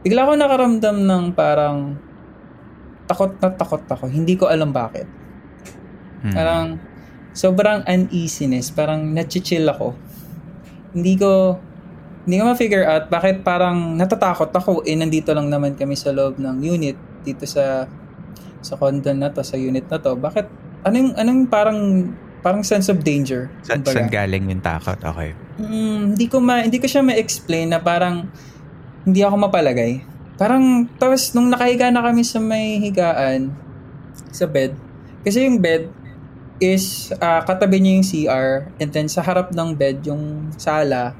bigla 0.00 0.24
ako 0.24 0.32
nakaramdam 0.40 0.96
ng 1.04 1.24
parang 1.36 2.00
takot 3.04 3.36
na 3.44 3.52
takot 3.52 3.84
ako. 3.84 4.08
Hindi 4.08 4.40
ko 4.40 4.48
alam 4.48 4.72
bakit. 4.72 5.04
Mhm. 6.24 6.32
Parang 6.32 6.80
sobrang 7.36 7.84
uneasiness. 7.84 8.72
Parang 8.72 9.04
nachichill 9.12 9.68
ako. 9.68 9.92
Hindi 10.92 11.16
ko 11.16 11.58
hindi 12.22 12.38
ko 12.38 12.44
ma-figure 12.54 12.86
out 12.86 13.10
bakit 13.10 13.42
parang 13.42 13.98
natatakot 13.98 14.54
ako 14.54 14.86
eh 14.86 14.94
nandito 14.94 15.34
lang 15.34 15.50
naman 15.50 15.74
kami 15.74 15.98
sa 15.98 16.14
loob 16.14 16.38
ng 16.38 16.62
unit 16.62 16.94
dito 17.26 17.42
sa 17.50 17.90
sa 18.62 18.78
condo 18.78 19.10
na 19.10 19.28
to, 19.34 19.42
sa 19.42 19.58
unit 19.58 19.90
na 19.90 19.98
to. 19.98 20.14
Bakit 20.14 20.46
anong 20.86 21.18
anong 21.18 21.40
parang 21.50 21.78
parang 22.42 22.62
sense 22.62 22.86
of 22.86 23.02
danger? 23.02 23.50
Sa, 23.66 23.74
saan 23.74 24.06
galing 24.06 24.46
yung 24.54 24.62
takot? 24.62 24.98
Okay. 24.98 25.34
Mm, 25.58 26.14
hindi 26.14 26.26
ko 26.30 26.38
ma 26.38 26.62
hindi 26.62 26.78
ko 26.78 26.86
siya 26.86 27.02
ma-explain 27.02 27.74
na 27.74 27.82
parang 27.82 28.30
hindi 29.02 29.20
ako 29.26 29.50
mapalagay. 29.50 30.06
Parang 30.38 30.86
tapos 30.96 31.34
nung 31.34 31.50
nakahiga 31.50 31.90
na 31.90 32.06
kami 32.06 32.22
sa 32.22 32.38
may 32.38 32.78
higaan 32.78 33.50
sa 34.30 34.46
bed. 34.46 34.78
Kasi 35.26 35.46
yung 35.46 35.58
bed 35.58 35.90
is 36.62 37.10
ah, 37.18 37.42
katabi 37.42 37.82
niya 37.82 37.98
yung 37.98 38.06
CR 38.06 38.50
and 38.78 38.94
then 38.94 39.10
sa 39.10 39.26
harap 39.26 39.50
ng 39.50 39.74
bed 39.74 40.06
yung 40.06 40.54
sala 40.54 41.18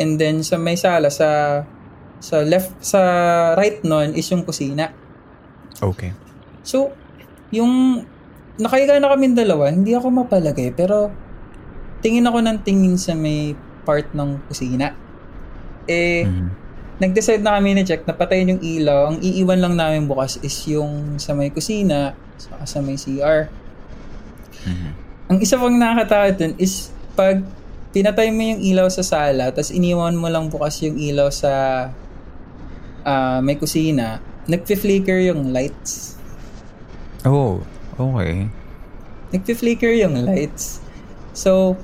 and 0.00 0.16
then 0.16 0.40
sa 0.40 0.56
may 0.56 0.80
sala 0.80 1.12
sa 1.12 1.60
sa 2.16 2.40
left 2.40 2.72
sa 2.80 3.00
right 3.60 3.84
nun 3.84 4.16
is 4.16 4.24
yung 4.32 4.40
kusina. 4.40 4.88
Okay. 5.76 6.16
So, 6.64 6.96
yung 7.52 8.02
nakahiga 8.56 8.96
na 8.96 9.12
kami 9.12 9.36
dalawa, 9.36 9.68
hindi 9.68 9.92
ako 9.92 10.24
mapalagay, 10.24 10.72
pero 10.72 11.12
tingin 12.00 12.24
ako 12.24 12.40
ng 12.40 12.58
tingin 12.64 12.96
sa 12.96 13.12
may 13.12 13.52
part 13.84 14.08
ng 14.16 14.40
kusina. 14.48 14.96
Eh, 15.86 16.24
Mhm. 16.24 16.48
nag-decide 16.96 17.44
na 17.44 17.60
kami 17.60 17.76
ni 17.76 17.84
Jack 17.84 18.08
na 18.08 18.16
patayin 18.16 18.56
yung 18.56 18.62
ilaw. 18.64 19.12
Ang 19.12 19.20
iiwan 19.20 19.60
lang 19.60 19.76
namin 19.76 20.08
bukas 20.08 20.40
is 20.40 20.56
yung 20.64 21.20
sa 21.20 21.36
may 21.36 21.52
kusina, 21.52 22.16
saka 22.40 22.64
sa 22.64 22.80
may 22.80 22.96
CR. 22.96 23.52
Mhm. 24.66 24.90
Ang 25.26 25.38
isa 25.42 25.58
pang 25.58 25.74
nakakatawa 25.74 26.34
dun 26.34 26.54
is 26.58 26.90
pag 27.14 27.42
pinatay 27.96 28.28
mo 28.28 28.42
yung 28.44 28.60
ilaw 28.60 28.86
sa 28.92 29.00
sala, 29.00 29.48
tapos 29.54 29.72
iniwan 29.72 30.14
mo 30.18 30.28
lang 30.28 30.52
bukas 30.52 30.84
yung 30.84 31.00
ilaw 31.00 31.32
sa 31.32 31.88
ah, 33.06 33.38
may 33.40 33.56
kusina, 33.56 34.20
nagpi-flicker 34.50 35.22
yung 35.22 35.54
lights. 35.54 36.18
Oh, 37.26 37.62
okay. 37.98 38.50
nagpi-flicker 39.34 39.90
yung 39.90 40.22
lights. 40.22 40.78
So, 41.34 41.74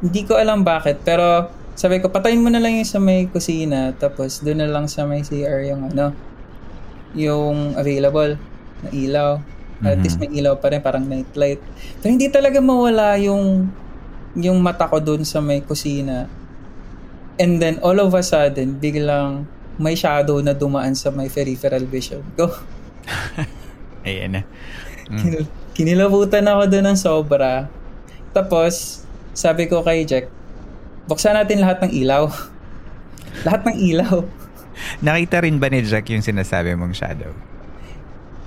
hindi 0.00 0.22
ko 0.22 0.38
alam 0.38 0.62
bakit, 0.62 1.02
pero 1.02 1.50
sabi 1.74 1.98
ko, 1.98 2.08
patayin 2.12 2.40
mo 2.40 2.48
na 2.48 2.62
lang 2.62 2.78
yung 2.78 2.88
sa 2.88 3.02
may 3.02 3.26
kusina, 3.26 3.96
tapos 3.98 4.44
doon 4.44 4.62
na 4.62 4.68
lang 4.70 4.86
sa 4.86 5.04
may 5.04 5.24
CR 5.26 5.66
yung 5.66 5.90
ano, 5.90 6.14
yung 7.16 7.74
available 7.74 8.38
na 8.86 8.88
ilaw. 8.94 9.30
At 9.80 9.96
Mhm. 9.96 10.02
least 10.02 10.18
may 10.18 10.30
ilaw 10.30 10.56
pa 10.56 10.68
rin, 10.68 10.80
parang 10.80 11.02
night 11.02 11.32
light. 11.32 11.60
Pero 11.98 12.10
hindi 12.10 12.28
talaga 12.28 12.60
mawala 12.60 13.16
yung 13.16 13.68
yung 14.32 14.60
mata 14.60 14.86
ko 14.86 15.00
doon 15.00 15.24
sa 15.24 15.40
may 15.40 15.58
kusina. 15.58 16.30
And 17.34 17.56
then, 17.56 17.80
all 17.80 17.96
of 17.98 18.12
a 18.12 18.20
sudden, 18.20 18.76
biglang 18.76 19.48
may 19.74 19.96
shadow 19.96 20.38
na 20.38 20.52
dumaan 20.52 20.92
sa 20.92 21.08
may 21.08 21.26
peripheral 21.26 21.82
vision 21.82 22.20
ko. 22.36 22.52
Ayan 24.06 24.36
na. 24.36 24.42
Kinil- 25.08 25.48
kinilabutan 25.72 26.44
ako 26.44 26.62
doon 26.68 26.86
ng 26.86 26.98
sobra. 27.00 27.66
Tapos, 28.30 29.02
sabi 29.32 29.66
ko 29.66 29.80
kay 29.80 30.04
Jack, 30.04 30.28
buksan 31.08 31.34
natin 31.34 31.58
lahat 31.58 31.82
ng 31.82 31.92
ilaw. 31.96 32.28
lahat 33.46 33.66
ng 33.66 33.76
ilaw. 33.88 34.22
Nakita 35.00 35.42
rin 35.42 35.56
ba 35.56 35.66
ni 35.66 35.82
Jack 35.82 36.06
yung 36.08 36.22
sinasabi 36.22 36.76
mong 36.76 36.94
shadow? 36.94 37.32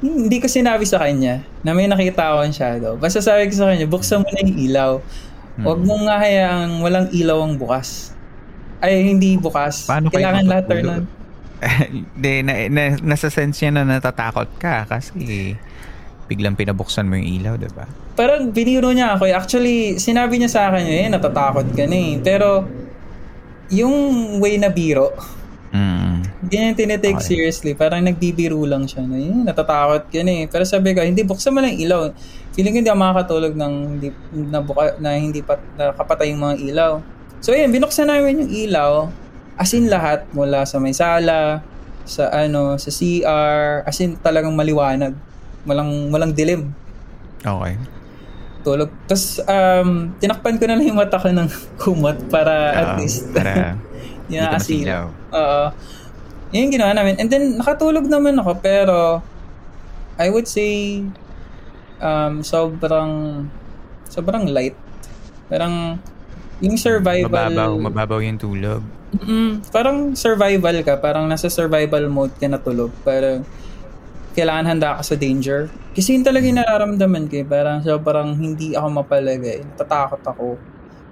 Hindi 0.03 0.37
ko 0.43 0.51
sinabi 0.51 0.83
sa 0.83 0.99
kanya 0.99 1.47
na 1.63 1.71
may 1.71 1.87
nakita 1.87 2.35
akong 2.35 2.51
shadow. 2.51 2.99
Basta 2.99 3.23
sabi 3.23 3.47
ko 3.47 3.55
sa 3.55 3.71
kanya, 3.71 3.87
buksan 3.87 4.19
mo 4.19 4.27
na 4.27 4.43
yung 4.43 4.59
ilaw. 4.59 4.91
Huwag 5.63 5.79
mong 5.85 6.03
nga 6.11 6.17
hayaang 6.19 6.83
walang 6.83 7.07
ilaw 7.15 7.39
ang 7.39 7.55
bukas. 7.55 8.11
Ay, 8.83 9.07
hindi 9.07 9.39
bukas. 9.39 9.87
Paano 9.87 10.11
Kailangan 10.11 10.43
lahat 10.43 10.65
turn 10.67 10.87
on. 10.91 11.03
Hindi, 11.95 12.43
na, 12.43 12.67
na, 12.67 12.83
nasa 12.99 13.31
sense 13.31 13.63
niya 13.63 13.71
na 13.71 13.87
natatakot 13.87 14.59
ka 14.59 14.83
kasi 14.83 15.55
biglang 16.27 16.59
pinabuksan 16.59 17.07
mo 17.07 17.15
yung 17.15 17.39
ilaw, 17.39 17.53
di 17.55 17.71
ba? 17.71 17.87
Parang 18.19 18.51
biniro 18.51 18.91
niya 18.91 19.15
ako. 19.15 19.31
Actually, 19.31 19.95
sinabi 19.95 20.43
niya 20.43 20.51
sa 20.51 20.61
akin, 20.67 20.83
eh, 20.83 21.07
natatakot 21.07 21.71
ka 21.71 21.87
na 21.87 21.95
eh. 21.95 22.19
Pero, 22.19 22.67
yung 23.71 23.95
way 24.43 24.59
na 24.59 24.67
biro, 24.67 25.15
Mm. 25.73 26.12
Hindi 26.43 26.55
niya 26.59 26.75
tinitake 26.75 27.19
Okay. 27.23 27.27
seriously. 27.31 27.71
Parang 27.71 28.03
nagbibiro 28.03 28.59
lang 28.67 28.83
siya. 28.83 29.07
Na, 29.07 29.15
eh, 29.15 29.31
natatakot 29.31 30.11
na 30.11 30.31
eh. 30.43 30.45
Pero 30.51 30.67
sabi 30.67 30.91
ko, 30.91 30.99
hindi, 30.99 31.23
buksan 31.23 31.55
mo 31.55 31.63
lang 31.63 31.71
ilaw. 31.71 32.11
Feeling 32.51 32.75
ko 32.75 32.77
hindi 32.83 32.91
ako 32.91 32.99
makakatulog 32.99 33.53
ng 33.55 33.73
hindi, 33.95 34.07
na, 34.51 34.59
buka, 34.59 34.99
na 34.99 35.15
hindi 35.15 35.39
pa, 35.39 35.55
nakapatay 35.79 36.35
yung 36.35 36.43
mga 36.43 36.55
ilaw. 36.67 36.91
So 37.39 37.55
yun, 37.55 37.71
binuksan 37.71 38.11
namin 38.11 38.43
yung 38.43 38.51
ilaw. 38.51 38.91
As 39.55 39.71
in 39.71 39.87
lahat, 39.87 40.27
mula 40.35 40.67
sa 40.67 40.83
may 40.83 40.91
sala, 40.91 41.63
sa 42.03 42.27
ano, 42.29 42.75
sa 42.75 42.91
CR, 42.91 43.87
as 43.87 43.97
in 44.03 44.19
talagang 44.19 44.51
maliwanag. 44.51 45.15
Walang, 45.63 46.11
walang 46.11 46.35
dilim. 46.35 46.75
Okay. 47.39 47.79
Tulog. 48.63 48.91
Tapos, 49.07 49.39
um, 49.43 50.11
tinakpan 50.19 50.55
ko 50.59 50.63
na 50.67 50.75
lang 50.75 50.87
yung 50.87 50.99
mata 50.99 51.19
ko 51.19 51.31
ng 51.31 51.47
kumot 51.79 52.15
para 52.27 52.53
at 52.71 52.87
Oo, 52.95 52.99
least 52.99 53.31
para 53.31 53.75
Hindi 54.27 54.39
ka 54.39 54.55
masilaw. 54.55 55.03
Oo. 55.35 55.65
Yun 56.53 56.69
yung 56.69 56.73
ginawa 56.77 56.93
namin. 56.93 57.17
And 57.17 57.27
then, 57.27 57.57
nakatulog 57.57 58.05
naman 58.05 58.37
ako, 58.37 58.61
pero 58.61 58.97
I 60.15 60.29
would 60.29 60.45
say 60.45 61.01
um, 61.97 62.45
sobrang 62.45 63.45
sobrang 64.05 64.45
light. 64.53 64.77
Parang 65.49 65.97
yung 66.61 66.77
survival... 66.77 67.27
Mababaw, 67.27 67.71
mababaw 67.75 68.19
yung 68.21 68.37
tulog. 68.37 68.85
Mm, 69.17 69.65
parang 69.73 70.13
survival 70.13 70.77
ka. 70.85 71.01
Parang 71.01 71.25
nasa 71.25 71.49
survival 71.49 72.05
mode 72.07 72.33
ka 72.37 72.45
na 72.45 72.61
tulog. 72.61 72.93
Parang 73.01 73.41
kailangan 74.37 74.65
handa 74.65 74.97
ka 74.97 75.03
sa 75.05 75.15
danger. 75.17 75.69
Kasi 75.93 76.17
yun 76.17 76.25
talaga 76.25 76.45
yung 76.45 76.61
nararamdaman 76.61 77.29
ko. 77.29 77.41
eh. 77.41 77.45
Parang 77.45 77.81
sobrang 77.81 78.33
hindi 78.37 78.73
ako 78.73 78.87
mapalagay. 79.01 79.65
Natatakot 79.73 80.21
ako. 80.25 80.45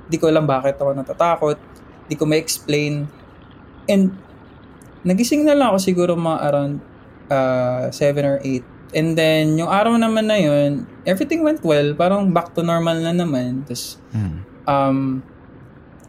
Hindi 0.06 0.18
ko 0.18 0.26
alam 0.30 0.46
bakit 0.46 0.78
ako 0.78 0.90
natatakot. 0.94 1.58
Hindi 2.06 2.16
ko 2.18 2.24
ma-explain. 2.26 2.94
And 3.86 4.14
nagising 5.04 5.46
na 5.46 5.58
lang 5.58 5.74
ako 5.74 5.80
siguro 5.82 6.12
mga 6.14 6.40
around 6.50 6.74
uh, 7.28 7.88
7 7.90 8.22
or 8.26 8.38
8. 8.44 8.64
And 8.92 9.16
then, 9.16 9.56
yung 9.56 9.72
araw 9.72 9.96
naman 9.96 10.28
na 10.28 10.36
yun, 10.36 10.84
everything 11.08 11.48
went 11.48 11.64
well. 11.64 11.96
Parang 11.96 12.36
back 12.36 12.52
to 12.54 12.62
normal 12.62 13.00
na 13.00 13.16
naman. 13.16 13.64
Tapos, 13.64 13.96
Mm. 14.12 14.38
um, 14.68 14.98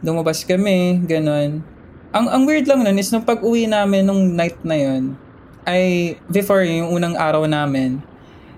lumabas 0.03 0.43
kami, 0.43 0.99
ganun. 1.07 1.63
Ang, 2.11 2.25
ang 2.27 2.43
weird 2.43 2.67
lang 2.67 2.83
nun 2.83 2.99
is 2.99 3.07
nung 3.09 3.23
pag-uwi 3.23 3.65
namin 3.65 4.03
nung 4.03 4.35
night 4.35 4.59
na 4.67 4.75
yun, 4.75 5.15
ay 5.63 6.13
before 6.27 6.61
yung 6.67 6.91
unang 6.91 7.15
araw 7.15 7.47
namin, 7.47 8.03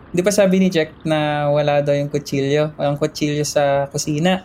di 0.10 0.26
ba 0.26 0.34
sabi 0.34 0.58
ni 0.58 0.74
Jack 0.74 1.06
na 1.06 1.48
wala 1.54 1.86
daw 1.86 1.94
yung 1.94 2.10
kutsilyo? 2.10 2.74
Walang 2.76 2.98
kutsilyo 2.98 3.46
sa 3.46 3.86
kusina. 3.94 4.42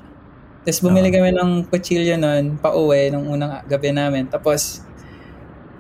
Tapos 0.61 0.85
bumili 0.85 1.09
Oo. 1.09 1.17
kami 1.17 1.31
ng 1.33 1.51
kutsilyo 1.73 2.21
nun, 2.21 2.61
pa-uwi 2.61 3.09
nung 3.09 3.33
unang 3.33 3.65
gabi 3.65 3.97
namin. 3.97 4.29
Tapos, 4.29 4.85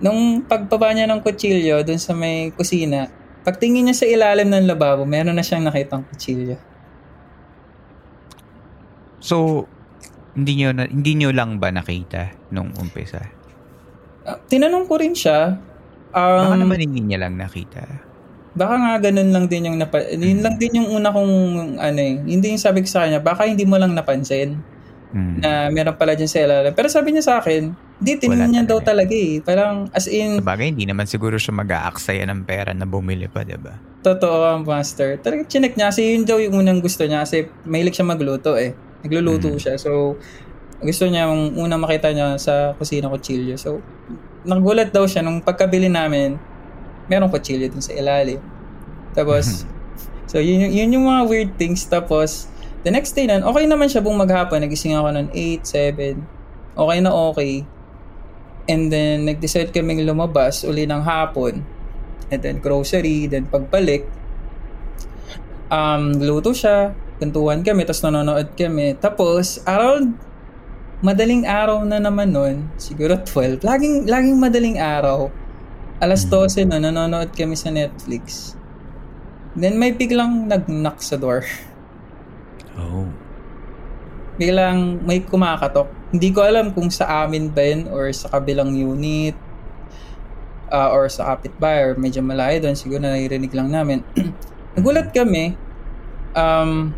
nung 0.00 0.20
pagbaba 0.44 0.92
niya 0.92 1.06
ng 1.08 1.20
kutsilyo 1.24 1.84
dun 1.86 2.00
sa 2.00 2.12
may 2.16 2.50
kusina, 2.52 3.12
pagtingin 3.46 3.84
niya 3.88 3.96
sa 3.96 4.06
ilalim 4.08 4.48
ng 4.50 4.68
lababo, 4.68 5.04
meron 5.04 5.36
na 5.36 5.44
siyang 5.44 5.64
nakitang 5.64 6.04
kutsilyo. 6.08 6.56
So, 9.20 9.66
Hindi 10.30 10.62
nyo, 10.62 10.70
na, 10.72 10.86
hindi 10.86 11.12
nyo 11.18 11.30
lang 11.34 11.58
ba 11.58 11.74
nakita 11.74 12.38
nung 12.54 12.70
umpisa? 12.78 13.34
Ah, 14.24 14.38
tinanong 14.48 14.86
ko 14.88 14.94
rin 15.00 15.12
siya. 15.16 15.58
Um, 16.14 16.40
Baka 16.40 16.54
naman 16.56 16.78
hindi 16.80 17.00
niya 17.02 17.18
lang 17.26 17.34
nakita. 17.38 18.06
baka 18.50 18.74
nga 18.82 18.94
ganun 19.10 19.30
lang 19.30 19.46
din 19.46 19.66
yung 19.70 19.78
napa, 19.78 20.02
yun 20.10 20.42
lang 20.42 20.58
din 20.58 20.82
yung 20.82 20.88
una 20.90 21.14
kong 21.14 21.34
ano 21.78 21.98
eh, 22.02 22.14
hindi 22.26 22.50
yung 22.50 22.58
sabi 22.62 22.82
ko 22.82 22.88
sa 22.90 23.06
kanya, 23.06 23.22
baka 23.22 23.46
hindi 23.46 23.62
mo 23.62 23.78
lang 23.78 23.94
napansin 23.94 24.66
Mm. 25.10 25.36
na 25.38 25.50
meron 25.68 25.94
pala 25.94 26.14
dyan 26.14 26.26
sa 26.26 26.38
ilalim. 26.38 26.70
Pero 26.70 26.86
sabi 26.86 27.10
niya 27.10 27.24
sa 27.24 27.34
akin, 27.38 27.74
hindi, 28.00 28.12
Wala 28.24 28.46
niya 28.46 28.62
daw 28.64 28.78
talaga. 28.80 29.10
eh. 29.10 29.38
Parang 29.38 29.90
as 29.90 30.06
in, 30.06 30.38
Sabagay, 30.38 30.70
hindi 30.70 30.86
naman 30.86 31.04
siguro 31.04 31.34
siya 31.34 31.52
mag-aaksaya 31.52 32.24
ng 32.24 32.42
pera 32.42 32.70
na 32.70 32.84
bumili 32.84 33.26
pa, 33.26 33.42
di 33.42 33.54
ba? 33.54 33.74
totoo 34.00 34.38
ang 34.48 34.62
master. 34.62 35.18
Talagang 35.18 35.44
chinek 35.44 35.74
niya 35.74 35.92
kasi 35.92 36.14
yun 36.14 36.24
daw 36.24 36.38
yung 36.38 36.56
unang 36.56 36.80
gusto 36.80 37.04
niya 37.04 37.20
kasi 37.20 37.44
mahilig 37.62 37.92
siya 37.92 38.06
magluto 38.06 38.54
eh. 38.54 38.72
Nagluluto 39.02 39.50
Mm. 39.50 39.58
siya. 39.58 39.74
So, 39.76 40.16
gusto 40.80 41.04
niya 41.04 41.28
yung 41.28 41.58
unang 41.58 41.76
makita 41.78 42.08
niya 42.08 42.40
sa 42.40 42.72
kusina 42.72 43.12
kutsilyo. 43.12 43.60
So, 43.60 43.84
nagulat 44.42 44.88
daw 44.88 45.04
siya 45.04 45.20
nung 45.20 45.40
pagkabili 45.40 45.86
namin, 45.86 46.40
merong 47.06 47.28
kutsilyo 47.28 47.68
dun 47.68 47.82
sa 47.82 47.92
ilalim. 47.92 48.40
Tapos, 49.12 49.68
so 50.24 50.38
yun, 50.38 50.70
yun 50.70 50.94
yung 50.94 51.04
mga 51.04 51.22
weird 51.26 51.52
things. 51.56 51.84
Tapos, 51.84 52.48
the 52.84 52.90
next 52.90 53.12
day 53.12 53.28
nun, 53.28 53.44
okay 53.44 53.64
naman 53.68 53.92
siya 53.92 54.00
buong 54.00 54.16
maghapon. 54.16 54.64
Nagising 54.64 54.96
ako 54.96 55.08
nun 55.12 55.28
8, 55.32 55.64
7. 55.64 56.76
Okay 56.80 56.98
na 57.04 57.10
okay. 57.32 57.64
And 58.70 58.88
then, 58.88 59.26
nag-decide 59.26 59.74
kaming 59.74 60.06
lumabas 60.06 60.62
uli 60.62 60.86
ng 60.86 61.02
hapon. 61.02 61.66
And 62.30 62.40
then, 62.40 62.62
grocery. 62.62 63.26
Then, 63.26 63.50
pagbalik, 63.50 64.06
um, 65.68 66.14
luto 66.16 66.54
siya. 66.54 66.94
Kantuhan 67.20 67.60
kami, 67.66 67.84
tapos 67.84 68.02
nanonood 68.06 68.48
kami. 68.56 68.96
Tapos, 68.96 69.60
around 69.68 70.16
madaling 71.00 71.44
araw 71.48 71.84
na 71.84 72.00
naman 72.00 72.32
nun, 72.32 72.68
siguro 72.76 73.16
12, 73.16 73.64
laging, 73.64 74.08
laging 74.08 74.36
madaling 74.36 74.76
araw, 74.80 75.32
alas 76.00 76.24
12 76.28 76.68
na, 76.68 76.80
nanonood 76.80 77.32
kami 77.32 77.56
sa 77.56 77.68
Netflix. 77.72 78.56
Then 79.56 79.76
may 79.76 79.92
biglang 79.92 80.48
nag-knock 80.48 81.02
sa 81.02 81.18
door. 81.18 81.44
Oh. 82.80 83.08
Biglang 84.40 85.04
may 85.04 85.20
kumakatok. 85.20 85.92
Hindi 86.10 86.32
ko 86.32 86.40
alam 86.42 86.72
kung 86.72 86.88
sa 86.88 87.24
amin 87.24 87.52
ba 87.52 87.60
yun 87.60 87.92
or 87.92 88.08
sa 88.10 88.32
kabilang 88.32 88.72
unit 88.72 89.36
uh, 90.72 90.88
or 90.90 91.06
sa 91.12 91.34
kapitbahay 91.34 91.92
or 91.92 91.92
medyo 92.00 92.24
malayo 92.24 92.58
doon. 92.64 92.74
Siguro 92.74 93.04
naririnig 93.04 93.52
lang 93.52 93.68
namin. 93.68 94.00
Nagulat 94.74 95.12
kami. 95.12 95.54
Um, 96.32 96.96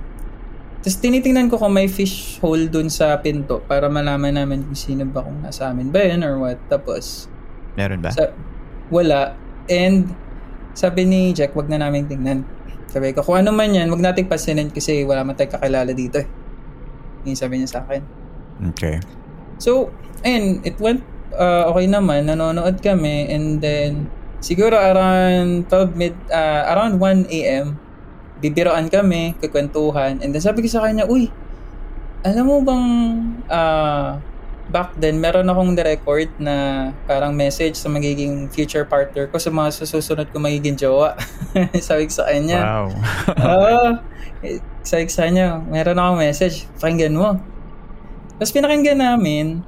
tapos 0.83 0.99
tinitingnan 0.99 1.47
ko 1.47 1.63
kung 1.63 1.75
may 1.75 1.87
fish 1.87 2.43
hole 2.43 2.67
doon 2.67 2.91
sa 2.91 3.15
pinto 3.23 3.63
para 3.71 3.87
malaman 3.87 4.35
namin 4.35 4.67
kung 4.67 4.75
sino 4.75 5.07
ba 5.07 5.23
kung 5.23 5.39
nasa 5.39 5.71
amin 5.71 5.95
ba 5.95 6.03
yun 6.03 6.23
or 6.23 6.39
what. 6.43 6.59
Tapos 6.67 7.31
Meron 7.79 8.03
ba? 8.03 8.11
sa, 8.11 8.35
wala. 8.91 9.39
And 9.71 10.11
sabi 10.75 11.07
ni 11.07 11.31
Jack, 11.33 11.55
wag 11.55 11.71
na 11.71 11.79
namin 11.81 12.11
tingnan. 12.11 12.43
Sabi 12.93 13.17
ko, 13.17 13.25
kung 13.25 13.41
ano 13.41 13.57
man 13.57 13.73
yan, 13.73 13.89
wag 13.89 14.05
nating 14.05 14.29
pasinin 14.29 14.69
kasi 14.69 15.09
wala 15.09 15.25
man 15.25 15.33
tayong 15.33 15.57
kakilala 15.57 15.97
dito 15.97 16.21
eh. 16.21 16.29
Yung 17.25 17.41
sabi 17.41 17.57
niya 17.57 17.73
sa 17.73 17.81
akin. 17.89 18.05
Okay. 18.77 19.01
So, 19.57 19.89
ayun, 20.21 20.61
it 20.61 20.77
went 20.77 21.01
uh, 21.33 21.73
okay 21.73 21.89
naman. 21.89 22.29
Nanonood 22.29 22.85
kami 22.85 23.33
and 23.33 23.65
then 23.65 24.13
siguro 24.45 24.77
around 24.77 25.73
12 25.73 25.97
mid, 25.97 26.13
uh, 26.29 26.69
around 26.69 27.01
1 27.01 27.33
a.m. 27.33 27.81
bibiroan 28.45 28.93
kami, 28.93 29.41
kukwentuhan. 29.41 30.21
And 30.21 30.37
then 30.37 30.45
sabi 30.45 30.61
ko 30.61 30.69
sa 30.69 30.85
kanya, 30.85 31.09
uy, 31.09 31.33
alam 32.29 32.45
mo 32.45 32.61
bang 32.61 32.87
uh, 33.49 34.21
back 34.71 34.95
then, 35.01 35.19
meron 35.19 35.51
akong 35.51 35.75
record 35.75 36.31
na 36.39 36.91
parang 37.09 37.35
message 37.35 37.75
sa 37.75 37.89
magiging 37.91 38.47
future 38.53 38.87
partner 38.87 39.27
ko 39.27 39.41
sa 39.41 39.51
mga 39.51 39.83
susunod 39.83 40.29
ko 40.31 40.39
magiging 40.39 40.79
jowa. 40.79 41.19
sabi 41.83 42.07
ko 42.07 42.13
sa 42.23 42.29
kanya. 42.31 42.61
Wow. 42.63 42.87
Oo. 43.49 43.81
Eh, 44.47 44.59
sabi 44.87 45.09
ko 45.09 45.13
sa 45.13 45.23
kanya, 45.27 45.59
meron 45.67 45.99
akong 45.99 46.21
message, 46.23 46.69
pakinggan 46.79 47.17
mo. 47.17 47.41
Tapos 48.39 48.53
pinakinggan 48.55 49.01
namin, 49.03 49.67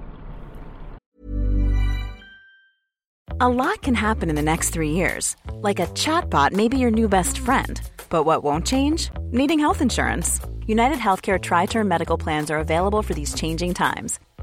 A 3.41 3.49
lot 3.51 3.83
can 3.83 3.95
happen 3.95 4.31
in 4.31 4.37
the 4.37 4.47
next 4.47 4.71
three 4.71 4.91
years. 4.91 5.35
Like 5.59 5.81
a 5.81 5.91
chatbot 5.99 6.53
may 6.53 6.69
be 6.69 6.79
your 6.79 6.93
new 6.93 7.09
best 7.09 7.37
friend. 7.37 7.83
But 8.09 8.23
what 8.23 8.45
won't 8.45 8.65
change? 8.65 9.11
Needing 9.33 9.59
health 9.59 9.83
insurance. 9.83 10.41
United 10.67 10.99
Healthcare 10.99 11.41
Tri 11.41 11.67
Term 11.67 11.89
Medical 11.89 12.17
Plans 12.17 12.49
are 12.49 12.59
available 12.59 13.03
for 13.03 13.13
these 13.13 13.35
changing 13.35 13.75
times. 13.75 14.21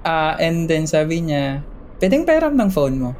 Ah, 0.00 0.36
and 0.40 0.64
then 0.64 0.88
sabi 0.88 1.20
niya, 1.20 1.60
pwedeng 2.00 2.24
pairam 2.24 2.56
ng 2.56 2.70
phone 2.72 2.96
mo. 2.96 3.10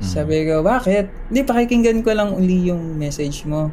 Sabi 0.00 0.44
ko, 0.44 0.60
bakit? 0.60 1.08
Hindi, 1.30 1.46
pakikinggan 1.46 2.04
ko 2.04 2.12
lang 2.12 2.34
uli 2.34 2.68
yung 2.68 2.98
message 2.98 3.46
mo. 3.46 3.72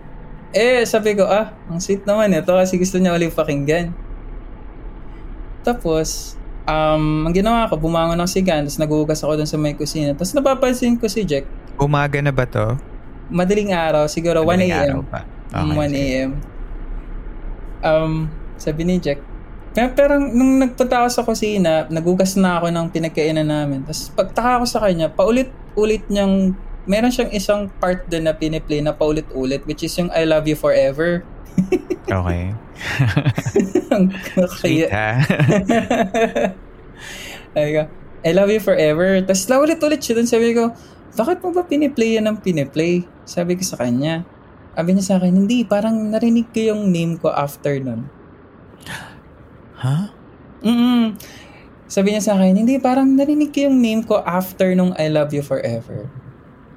Eh, 0.52 0.84
sabi 0.84 1.15
ko, 1.15 1.28
ah, 1.28 1.52
ang 1.67 1.80
sweet 1.80 2.04
naman 2.04 2.32
ito 2.32 2.52
kasi 2.52 2.76
gusto 2.76 3.00
niya 3.00 3.15
uli 3.15 3.28
pakinggan. 3.28 3.91
Tapos, 5.62 6.36
um, 6.65 7.28
ang 7.28 7.34
ginawa 7.34 7.67
ko, 7.67 7.78
bumangon 7.78 8.17
ako 8.17 8.30
si 8.30 8.41
Gan, 8.41 8.65
tapos 8.65 8.80
nagugas 8.80 9.19
ako 9.21 9.38
dun 9.38 9.50
sa 9.50 9.58
may 9.58 9.74
kusina. 9.74 10.13
Tapos 10.13 10.34
napapansin 10.34 10.97
ko 10.97 11.06
si 11.06 11.24
Jack, 11.24 11.45
Umaga 11.78 12.21
na 12.21 12.30
ba 12.30 12.45
to? 12.45 12.78
madaling 13.32 13.71
araw, 13.71 14.06
siguro 14.06 14.43
1 14.43 14.45
Madaling 14.45 14.71
a.m. 14.71 14.84
araw 14.84 15.02
pa. 15.08 15.21
Mm, 15.52 15.71
1 15.71 15.88
sige. 15.88 15.97
a.m. 15.97 16.32
Um, 17.82 18.13
sabi 18.56 18.82
ni 18.84 18.95
Jack, 19.00 19.19
kaya 19.71 19.88
parang 19.95 20.27
nung 20.36 20.60
nagpunta 20.60 20.99
ako 20.99 21.10
sa 21.10 21.23
kusina, 21.23 21.88
nagugas 21.88 22.36
na 22.36 22.60
ako 22.60 22.67
ng 22.75 22.88
pinagkainan 22.91 23.47
namin. 23.47 23.88
Tapos 23.88 24.12
pagtaka 24.12 24.60
ko 24.60 24.65
sa 24.67 24.79
kanya, 24.84 25.07
paulit-ulit 25.07 26.03
niyang, 26.12 26.51
meron 26.84 27.12
siyang 27.12 27.31
isang 27.31 27.62
part 27.79 28.03
doon 28.12 28.27
na 28.27 28.36
piniplay 28.36 28.84
na 28.84 28.91
paulit-ulit, 28.91 29.63
which 29.63 29.88
is 29.88 29.95
yung 29.95 30.12
I 30.12 30.27
love 30.27 30.43
you 30.47 30.60
forever. 30.60 31.23
Okay. 32.12 32.51
Sweet 34.60 34.91
ha? 34.91 35.23
ko, 37.55 37.81
I 38.27 38.31
love 38.36 38.51
you 38.51 38.60
forever. 38.60 39.23
Tapos 39.23 39.47
laulit-ulit 39.47 40.03
siya 40.03 40.19
doon, 40.19 40.27
sabi 40.27 40.51
ko, 40.51 40.75
bakit 41.15 41.39
mo 41.39 41.55
ba 41.55 41.63
piniplay 41.63 42.19
yan 42.19 42.27
ng 42.27 42.43
piniplay? 42.43 43.07
Sabi 43.23 43.55
ko 43.55 43.63
sa 43.63 43.79
kanya. 43.79 44.27
Sabi 44.75 44.89
niya 44.91 45.05
sa 45.07 45.15
akin, 45.23 45.31
hindi, 45.31 45.63
parang 45.63 46.12
narinig 46.12 46.51
ko 46.51 46.75
yung 46.75 46.91
name 46.91 47.15
ko 47.15 47.31
after 47.31 47.79
nun. 47.79 48.12
Ha? 49.82 50.13
Mm 50.62 51.17
Sabi 51.91 52.15
niya 52.15 52.24
sa 52.24 52.39
akin, 52.39 52.56
hindi, 52.56 52.80
parang 52.80 53.20
narinig 53.20 53.51
ko 53.51 53.68
yung 53.68 53.84
name 53.84 54.01
ko 54.08 54.24
after 54.24 54.72
nung 54.80 54.95
I 54.95 55.12
love 55.12 55.36
you 55.36 55.43
forever. 55.43 56.08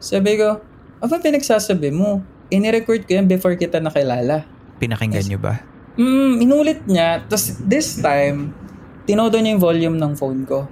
Sabi 0.03 0.35
ko, 0.43 0.59
aba 0.99 1.23
pinagsasabi 1.23 1.95
mo? 1.95 2.19
Inirecord 2.51 3.07
ko 3.07 3.23
yan 3.23 3.31
before 3.31 3.55
kita 3.55 3.79
nakilala. 3.79 4.43
Pinakinggan 4.83 5.23
nyo 5.31 5.39
ba? 5.39 5.63
Mm, 5.95 6.43
inulit 6.43 6.83
niya. 6.91 7.23
Tapos 7.31 7.63
this 7.63 8.03
time, 8.03 8.51
tinodo 9.07 9.39
niya 9.39 9.55
yung 9.55 9.63
volume 9.63 9.97
ng 10.03 10.13
phone 10.19 10.43
ko. 10.43 10.67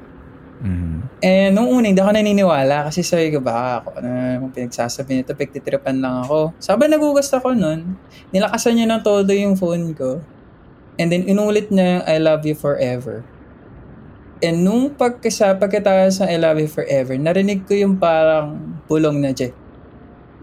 Mm. 0.63 0.99
Eh, 1.23 1.49
nung 1.55 1.71
una, 1.71 1.87
hindi 1.87 2.03
ako 2.03 2.11
naniniwala 2.11 2.91
kasi 2.91 3.07
sabi 3.07 3.31
ko, 3.31 3.39
baka 3.39 3.83
ako, 3.83 3.89
ano 3.99 4.09
naman 4.11 4.51
pinagsasabi 4.51 5.23
nito, 5.23 5.39
pagtitripan 5.39 6.03
lang 6.03 6.27
ako. 6.27 6.55
Sabi 6.59 6.91
nagugas 6.91 7.31
ako 7.31 7.55
nun, 7.55 7.95
nilakasan 8.35 8.75
niya 8.75 8.91
ng 8.91 9.03
todo 9.07 9.31
yung 9.31 9.55
phone 9.55 9.95
ko. 9.95 10.19
And 11.01 11.09
then, 11.09 11.25
inulit 11.25 11.73
niya 11.73 12.01
yung 12.01 12.05
I 12.05 12.17
love 12.21 12.45
you 12.45 12.57
forever. 12.57 13.25
And 14.43 14.67
nung 14.67 14.93
pagkasa, 14.99 15.55
pagkatapos 15.55 16.19
ng 16.21 16.29
I 16.29 16.37
love 16.37 16.59
you 16.59 16.67
forever, 16.67 17.15
narinig 17.15 17.63
ko 17.65 17.79
yung 17.79 17.97
parang 17.97 18.59
bulong 18.91 19.23
na 19.23 19.31
Jack. 19.31 19.55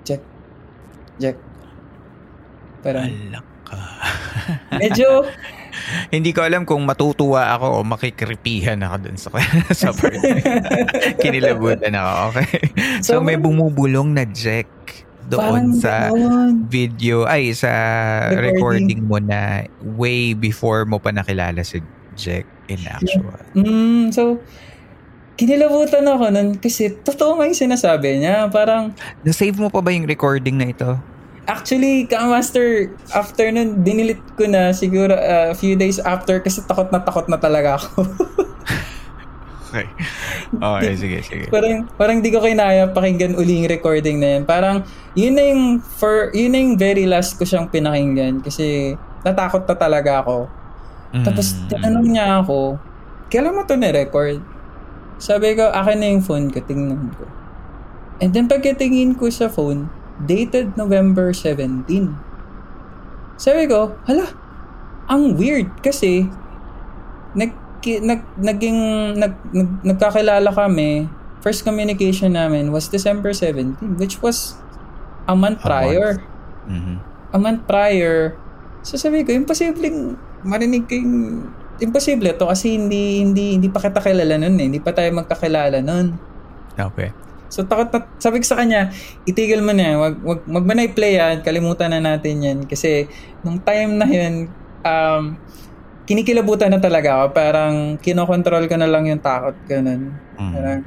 Jack. 0.07 0.23
Jack. 1.19 1.37
Parang, 2.79 3.11
Alak 3.11 3.47
ka. 3.67 3.77
medyo, 4.81 5.27
Hindi 6.09 6.33
ko 6.33 6.41
alam 6.43 6.65
kung 6.65 6.81
matutuwa 6.83 7.53
ako 7.55 7.81
o 7.81 7.85
makikripihan 7.85 8.79
ako 8.81 8.95
dun 9.05 9.17
sa, 9.19 9.29
sa 9.79 9.89
part. 9.93 10.17
Kinilabutan 11.21 11.93
ako. 11.93 12.13
Okay. 12.33 12.51
So, 13.05 13.19
So, 13.19 13.23
may 13.23 13.37
bumubulong 13.37 14.15
na 14.15 14.25
Jack 14.25 14.69
Parang 15.37 15.69
doon 15.69 15.77
sa 15.77 16.09
ganon. 16.09 16.65
video, 16.65 17.29
ay 17.29 17.53
sa 17.53 17.69
recording. 18.33 18.97
Recording. 18.97 19.01
mo 19.05 19.17
na 19.21 19.69
way 19.99 20.33
before 20.33 20.89
mo 20.89 20.97
pa 20.97 21.13
nakilala 21.13 21.61
si 21.61 21.83
Jack 22.17 22.49
in 22.71 22.81
actual. 22.89 23.37
mm, 23.53 24.09
so, 24.09 24.41
kinilabutan 25.39 26.03
ako 26.03 26.33
nun 26.33 26.49
kasi 26.59 26.91
totoo 26.91 27.39
nga 27.39 27.47
yung 27.47 27.55
sinasabi 27.55 28.19
niya. 28.19 28.51
Parang, 28.51 28.91
Na-save 29.23 29.55
mo 29.55 29.71
pa 29.71 29.79
ba 29.79 29.93
yung 29.93 30.09
recording 30.09 30.59
na 30.59 30.73
ito? 30.73 30.99
Actually, 31.49 32.05
Ka-Master, 32.05 32.93
after 33.15 33.49
nun, 33.49 33.81
dinilit 33.81 34.21
ko 34.37 34.45
na 34.45 34.69
siguro 34.69 35.17
uh, 35.17 35.49
a 35.49 35.57
few 35.57 35.73
days 35.73 35.97
after 35.97 36.37
kasi 36.37 36.61
takot 36.67 36.93
na 36.93 37.01
takot 37.01 37.25
na 37.25 37.41
talaga 37.41 37.81
ako. 37.81 38.05
Okay. 39.69 39.85
Okay, 40.57 40.93
sige, 40.97 41.17
sige. 41.21 41.45
parang, 41.53 41.85
parang 41.93 42.17
di 42.25 42.33
ko 42.33 42.41
kinaya 42.41 42.89
pakinggan 42.89 43.37
uli 43.37 43.61
yung 43.61 43.69
recording 43.69 44.17
na 44.17 44.33
yun. 44.33 44.43
Parang, 44.49 44.81
yun 45.13 45.37
na 45.37 45.43
yung, 45.45 45.77
for, 45.77 46.33
yun 46.33 46.49
na 46.49 46.57
yung 46.57 46.73
very 46.73 47.05
last 47.05 47.37
ko 47.37 47.45
siyang 47.45 47.69
pinakinggan 47.69 48.41
kasi 48.41 48.97
natakot 49.21 49.69
na 49.69 49.75
talaga 49.77 50.25
ako. 50.25 50.49
Tapos, 51.21 51.53
Mm. 51.53 51.65
tinanong 51.69 52.07
niya 52.09 52.27
ako, 52.41 52.81
kailan 53.29 53.53
mo 53.53 53.61
to 53.61 53.77
na-record? 53.77 54.41
Sabi 55.21 55.53
ko, 55.53 55.69
akin 55.69 55.97
na 56.01 56.07
yung 56.17 56.25
phone 56.25 56.49
ko, 56.49 56.65
tingnan 56.65 57.13
ko. 57.13 57.29
And 58.17 58.33
then 58.33 58.49
pagkatingin 58.49 59.21
ko 59.21 59.29
sa 59.29 59.53
phone, 59.53 59.93
dated 60.25 60.75
November 60.75 61.29
17. 61.31 61.85
Sabi 63.37 63.69
ko, 63.69 63.95
hala, 64.09 64.33
ang 65.05 65.37
weird 65.37 65.71
kasi 65.79 66.27
nag, 67.33 67.53
nag, 67.85 68.21
naging, 68.37 68.79
nag, 69.15 69.33
nag, 69.53 69.69
nagkakilala 69.85 70.49
kami, 70.51 71.07
first 71.39 71.63
communication 71.63 72.35
namin 72.35 72.71
was 72.71 72.91
December 72.91 73.31
17, 73.31 73.95
which 73.99 74.19
was 74.19 74.59
a 75.27 75.35
month 75.35 75.63
A 75.63 75.67
prior. 75.67 76.19
Mhm. 76.67 76.95
A 77.31 77.37
month 77.39 77.63
prior. 77.69 78.35
So 78.83 78.97
sabi 78.97 79.23
ko, 79.23 79.31
imposibleng 79.31 80.17
marinig 80.43 80.87
ko 80.87 80.95
yung 80.95 81.15
imposible 81.79 82.31
to 82.35 82.47
kasi 82.47 82.75
hindi 82.75 83.23
hindi 83.23 83.55
hindi 83.55 83.67
pa 83.71 83.79
kita 83.79 84.03
kilala 84.03 84.35
noon 84.35 84.55
eh. 84.59 84.65
Hindi 84.67 84.79
pa 84.83 84.91
tayo 84.91 85.09
magkakilala 85.15 85.79
noon. 85.79 86.15
Okay. 86.75 87.11
So 87.49 87.65
takot 87.65 87.89
na, 87.89 88.05
sabi 88.21 88.39
ko 88.39 88.45
sa 88.45 88.61
kanya, 88.61 88.93
itigil 89.25 89.65
mo 89.65 89.73
na. 89.73 89.97
Wag, 89.97 90.21
wag, 90.21 90.41
wag 90.45 90.65
mo 90.69 90.73
na 90.77 90.85
i-play 90.85 91.17
yan. 91.17 91.41
Kalimutan 91.41 91.89
na 91.91 91.99
natin 91.99 92.45
yan. 92.45 92.59
Kasi 92.69 93.09
nung 93.41 93.57
time 93.65 93.97
na 93.97 94.05
yun, 94.05 94.53
um, 94.85 95.33
kinikilabutan 96.09 96.73
na 96.73 96.81
talaga 96.81 97.21
ako. 97.21 97.25
Parang 97.31 97.73
kinokontrol 98.01 98.65
ko 98.65 98.75
na 98.81 98.89
lang 98.89 99.05
yung 99.05 99.21
takot 99.21 99.53
ko 99.69 99.77
nun. 99.77 100.17
Mm. 100.41 100.51
Parang, 100.57 100.81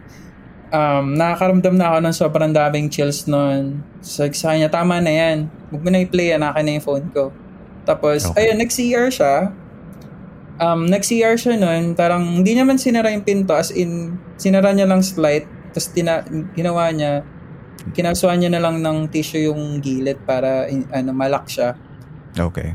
um, 0.75 1.05
nakakaramdam 1.14 1.75
na 1.79 1.95
ako 1.95 1.99
ng 2.03 2.16
sobrang 2.16 2.51
daming 2.51 2.91
chills 2.91 3.31
nun. 3.31 3.87
So, 4.03 4.27
sa 4.35 4.51
kanya, 4.51 4.66
tama 4.66 4.99
na 4.99 5.14
yan. 5.14 5.47
Huwag 5.70 5.83
mo 5.87 5.89
na 5.95 6.03
i-play 6.03 6.35
yan. 6.35 6.43
Akin 6.43 6.66
na 6.66 6.75
yung 6.75 6.83
phone 6.83 7.07
ko. 7.14 7.31
Tapos, 7.87 8.27
Okay. 8.27 8.51
ayun, 8.51 8.59
nag-CR 8.59 9.09
siya. 9.14 9.55
Um, 10.59 10.91
nag-CR 10.91 11.39
siya 11.39 11.55
nun. 11.55 11.95
Parang, 11.95 12.43
hindi 12.43 12.59
naman 12.59 12.83
sinara 12.83 13.14
yung 13.14 13.23
pinto. 13.23 13.55
As 13.55 13.70
in, 13.70 14.18
sinara 14.35 14.75
niya 14.75 14.91
lang 14.91 15.07
slight. 15.07 15.47
Tapos, 15.70 15.87
tina- 15.95 16.27
ginawa 16.59 16.91
niya, 16.91 17.23
kinasuhan 17.95 18.43
niya 18.43 18.51
na 18.51 18.62
lang 18.62 18.83
ng 18.83 19.07
tissue 19.07 19.51
yung 19.51 19.79
gilid 19.79 20.18
para 20.27 20.66
in- 20.66 20.91
ano, 20.91 21.14
malak 21.14 21.47
siya. 21.47 21.79
Okay. 22.35 22.75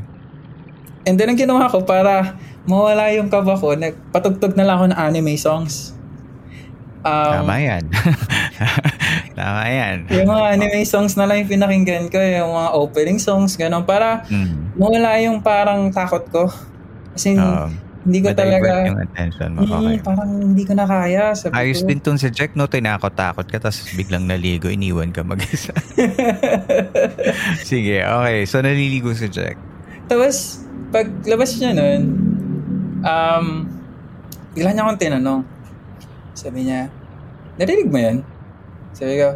And 1.08 1.16
then, 1.16 1.32
ang 1.32 1.40
ginawa 1.40 1.66
ko 1.66 1.80
para 1.80 2.36
mawala 2.62 3.08
yung 3.10 3.32
kaba 3.32 3.56
ko, 3.56 3.72
nagpatugtog 3.72 4.52
na 4.52 4.62
lang 4.62 4.76
ako 4.76 4.84
ng 4.92 4.98
anime 5.00 5.34
songs. 5.34 5.96
Um, 7.00 7.40
Tama 7.40 7.56
yan. 7.56 7.82
Tama 9.38 9.62
yan. 9.64 9.96
Yung 10.12 10.28
mga 10.28 10.44
anime 10.52 10.84
songs 10.84 11.16
na 11.16 11.24
lang 11.24 11.40
yung 11.40 11.50
pinakinggan 11.50 12.12
ko, 12.12 12.18
yung 12.18 12.52
mga 12.52 12.70
opening 12.76 13.16
songs, 13.16 13.56
gano'n, 13.56 13.82
para 13.82 14.28
Mm. 14.28 14.76
mawala 14.76 15.16
yung 15.18 15.40
parang 15.40 15.88
takot 15.88 16.28
ko. 16.28 16.44
Kasi 17.16 17.34
Um, 17.34 17.72
hindi 18.04 18.20
ko 18.20 18.32
talaga, 18.32 18.84
yung 18.84 19.00
attention 19.00 19.48
mo. 19.52 19.64
Okay. 19.64 20.00
parang 20.02 20.30
hindi 20.32 20.62
ko 20.62 20.72
na 20.72 20.84
kaya. 20.84 21.32
Sabi 21.32 21.52
Ayos 21.54 21.80
ko. 21.80 21.86
din 21.86 21.98
tong 21.98 22.16
si 22.16 22.28
Jack, 22.28 22.52
no? 22.52 22.66
Tinakot-takot 22.66 23.46
ka, 23.46 23.58
tapos 23.58 23.88
biglang 23.92 24.24
naligo, 24.24 24.68
iniwan 24.68 25.08
ka 25.08 25.22
mag-isa. 25.22 25.72
Sige, 27.62 28.02
okay. 28.02 28.38
So, 28.44 28.60
naliligo 28.60 29.12
si 29.12 29.28
Jack. 29.28 29.56
Tapos, 30.08 30.64
paglabas 30.88 31.50
niya 31.56 31.70
nun, 31.76 32.02
um, 33.02 33.46
bigla 34.52 34.72
niya 34.72 34.82
akong 34.84 35.00
tinanong. 35.00 35.42
Sabi 36.32 36.66
niya, 36.66 36.88
narinig 37.58 37.90
mo 37.90 37.98
yan? 37.98 38.16
Sabi 38.94 39.18
ko, 39.18 39.28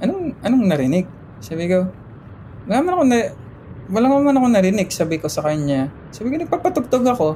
anong, 0.00 0.36
anong 0.40 0.64
narinig? 0.68 1.06
Sabi 1.42 1.66
ko, 1.66 1.88
wala 2.68 2.80
man 2.80 2.94
ako 2.94 3.04
na, 3.08 3.16
wala 3.90 4.06
man 4.08 4.38
ako 4.38 4.48
narinig, 4.48 4.88
sabi 4.92 5.18
ko 5.18 5.26
sa 5.26 5.42
kanya. 5.42 5.90
Sabi 6.14 6.30
ko, 6.30 6.36
nagpapatugtog 6.38 7.04
ako. 7.08 7.28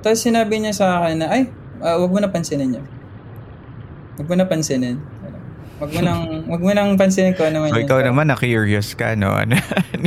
Tapos 0.00 0.22
sinabi 0.22 0.56
niya 0.58 0.72
sa 0.72 1.04
akin 1.04 1.20
na, 1.20 1.28
ay, 1.28 1.50
ah, 1.84 2.00
wag 2.00 2.08
mo 2.10 2.18
na 2.18 2.32
pansinin 2.32 2.72
niya. 2.72 2.82
Wag 4.16 4.26
mo 4.26 4.34
na 4.36 4.48
pansinin. 4.48 4.96
Wag 5.80 5.90
mo 5.92 6.00
nang, 6.04 6.22
wag 6.48 6.60
mo 6.60 6.70
nang 6.72 6.96
pansinin 6.96 7.32
ko 7.36 7.48
ano 7.48 7.64
man 7.64 7.72
So, 7.72 7.80
yun. 7.80 7.88
ikaw 7.88 8.00
naman, 8.04 8.28
na-curious 8.28 8.92
ka, 8.96 9.12
no? 9.16 9.32
Ano, 9.40 9.56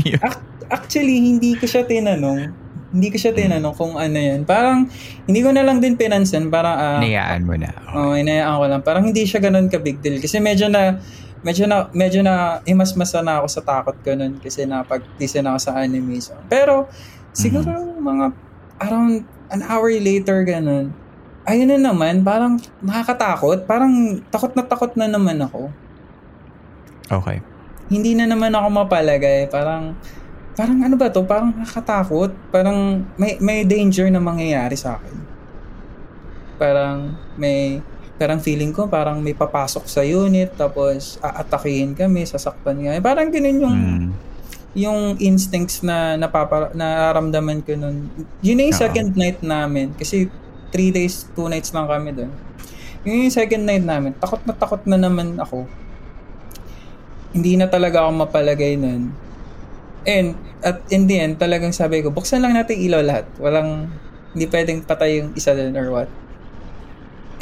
yun? 0.01 0.22
Ac- 0.22 0.45
Actually, 0.74 1.22
hindi 1.22 1.53
ko 1.53 1.70
siya 1.70 1.86
tinanong. 1.86 2.49
Hindi 2.93 3.09
ko 3.09 3.17
siya 3.17 3.33
tinanong 3.33 3.73
kung 3.73 3.97
ano 3.97 4.13
yan. 4.13 4.45
Parang, 4.45 4.85
hindi 5.25 5.41
ko 5.41 5.49
na 5.49 5.65
lang 5.65 5.81
din 5.81 5.97
pinansin. 5.97 6.53
Parang, 6.53 6.77
ah, 6.77 6.99
Niyaan 7.01 7.41
mo 7.41 7.57
na. 7.57 7.73
Oo, 7.97 8.13
inayaan 8.13 8.61
ko 8.61 8.65
lang. 8.69 8.81
Parang 8.85 9.03
hindi 9.09 9.25
siya 9.25 9.41
ganun 9.41 9.65
ka 9.65 9.81
big 9.81 9.97
deal. 10.05 10.21
Kasi 10.21 10.37
medyo 10.37 10.69
na, 10.69 11.01
medyo 11.41 11.65
na, 11.65 11.89
medyo 11.89 12.21
na, 12.21 12.61
imasmasa 12.69 13.25
na 13.25 13.41
ako 13.41 13.47
sa 13.49 13.61
takot 13.65 13.97
ko 14.05 14.13
nun. 14.13 14.37
Kasi 14.37 14.69
napag-listen 14.69 15.49
ako 15.49 15.57
sa 15.57 15.81
anime. 15.81 16.21
So. 16.21 16.37
Pero, 16.45 16.85
siguro 17.33 17.65
mga, 17.97 18.29
around 18.85 19.25
an 19.49 19.65
hour 19.65 19.89
later, 19.89 20.45
ganun. 20.45 20.93
Ayun 21.49 21.73
na 21.73 21.91
naman, 21.91 22.21
parang 22.21 22.61
nakakatakot. 22.77 23.65
Parang 23.65 24.21
takot 24.29 24.53
na 24.53 24.63
takot 24.69 24.93
na 24.93 25.09
naman 25.09 25.41
ako. 25.41 25.73
Okay. 27.09 27.41
Hindi 27.89 28.13
na 28.13 28.29
naman 28.29 28.53
ako 28.53 28.85
mapalagay. 28.85 29.49
Parang, 29.49 29.97
parang 30.53 30.79
ano 30.85 30.95
ba 30.95 31.09
to? 31.09 31.25
Parang 31.25 31.49
nakakatakot. 31.53 32.31
Parang 32.53 33.01
may, 33.17 33.37
may 33.41 33.65
danger 33.65 34.09
na 34.09 34.21
mangyayari 34.21 34.77
sa 34.77 34.97
akin. 34.97 35.15
Parang 36.57 37.17
may, 37.35 37.81
parang 38.15 38.37
feeling 38.37 38.69
ko 38.69 38.85
parang 38.85 39.19
may 39.19 39.33
papasok 39.33 39.83
sa 39.89 40.05
unit 40.05 40.53
tapos 40.53 41.17
aatakihin 41.19 41.97
kami, 41.97 42.23
sasaktan 42.23 42.79
kami. 42.79 43.01
Parang 43.01 43.33
ganun 43.33 43.57
yung, 43.59 43.77
Mm. 43.77 44.07
yung 44.73 44.99
instincts 45.17 45.81
na 45.81 46.17
napapa, 46.17 46.69
nararamdaman 46.73 47.65
ko 47.65 47.73
nun. 47.73 48.09
Yun 48.41 48.55
na 48.57 48.63
yung 48.69 48.77
Oo. 48.77 48.83
second 48.85 49.09
night 49.17 49.41
namin. 49.41 49.93
Kasi 49.97 50.29
three 50.69 50.89
days, 50.89 51.29
two 51.33 51.45
nights 51.45 51.73
lang 51.73 51.85
kami 51.85 52.13
doon. 52.13 52.31
Yun 53.03 53.27
yung 53.27 53.35
second 53.35 53.63
night 53.65 53.83
namin. 53.83 54.15
Takot 54.15 54.41
na 54.45 54.53
takot 54.55 54.81
na 54.87 54.97
naman 54.97 55.35
ako. 55.37 55.67
Hindi 57.33 57.57
na 57.57 57.65
talaga 57.65 58.05
ako 58.05 58.29
mapalagay 58.29 58.77
nun. 58.77 59.22
And 60.03 60.35
at 60.63 60.83
in 60.91 61.07
the 61.07 61.19
end, 61.19 61.39
talagang 61.39 61.71
sabi 61.75 62.03
ko, 62.03 62.11
buksan 62.11 62.43
lang 62.43 62.55
natin 62.55 62.79
ilaw 62.79 63.03
lahat. 63.03 63.25
Walang, 63.39 63.91
hindi 64.35 64.45
pwedeng 64.49 64.83
patay 64.83 65.23
yung 65.23 65.35
isa 65.35 65.55
doon 65.55 65.75
or 65.75 65.87
what. 65.91 66.09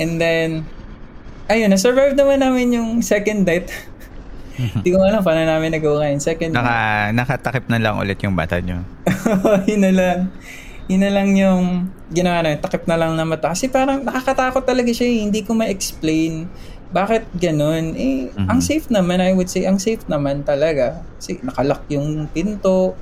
And 0.01 0.18
then, 0.18 0.66
ayun, 1.51 1.70
na-survive 1.70 2.18
naman 2.18 2.41
namin 2.41 2.74
yung 2.78 2.89
second 3.05 3.45
night. 3.45 3.70
Hindi 4.62 4.93
ko 4.93 5.01
alam 5.01 5.26
paano 5.26 5.41
namin 5.41 5.74
nagawa 5.74 6.12
yun. 6.12 6.22
Second 6.22 6.53
night. 6.53 6.62
Naka, 6.62 6.78
nakatakip 7.18 7.66
na 7.66 7.82
lang 7.82 7.97
ulit 7.97 8.20
yung 8.22 8.38
bata 8.38 8.62
nyo. 8.62 8.86
yun 9.66 9.82
na 9.82 9.91
lang. 9.95 10.20
Yun 10.86 11.01
na 11.01 11.09
lang 11.09 11.34
yung 11.34 11.89
ginawa 12.14 12.45
na, 12.45 12.59
takip 12.59 12.86
na 12.86 12.99
lang 12.99 13.16
na 13.18 13.26
mata. 13.26 13.49
Kasi 13.49 13.72
parang 13.72 14.05
nakakatakot 14.05 14.62
talaga 14.62 14.91
siya 14.93 15.07
eh. 15.07 15.18
Hindi 15.26 15.41
ko 15.41 15.57
ma-explain 15.57 16.45
bakit 16.92 17.24
ganun. 17.39 17.96
Eh, 17.96 18.30
Mhm. 18.36 18.48
ang 18.52 18.60
safe 18.60 18.92
naman, 18.92 19.24
I 19.24 19.32
would 19.32 19.48
say, 19.48 19.64
ang 19.64 19.80
safe 19.80 20.04
naman 20.12 20.44
talaga. 20.44 21.00
Kasi 21.18 21.39
nakalock 21.39 21.88
yung 21.88 22.28
pinto. 22.30 23.00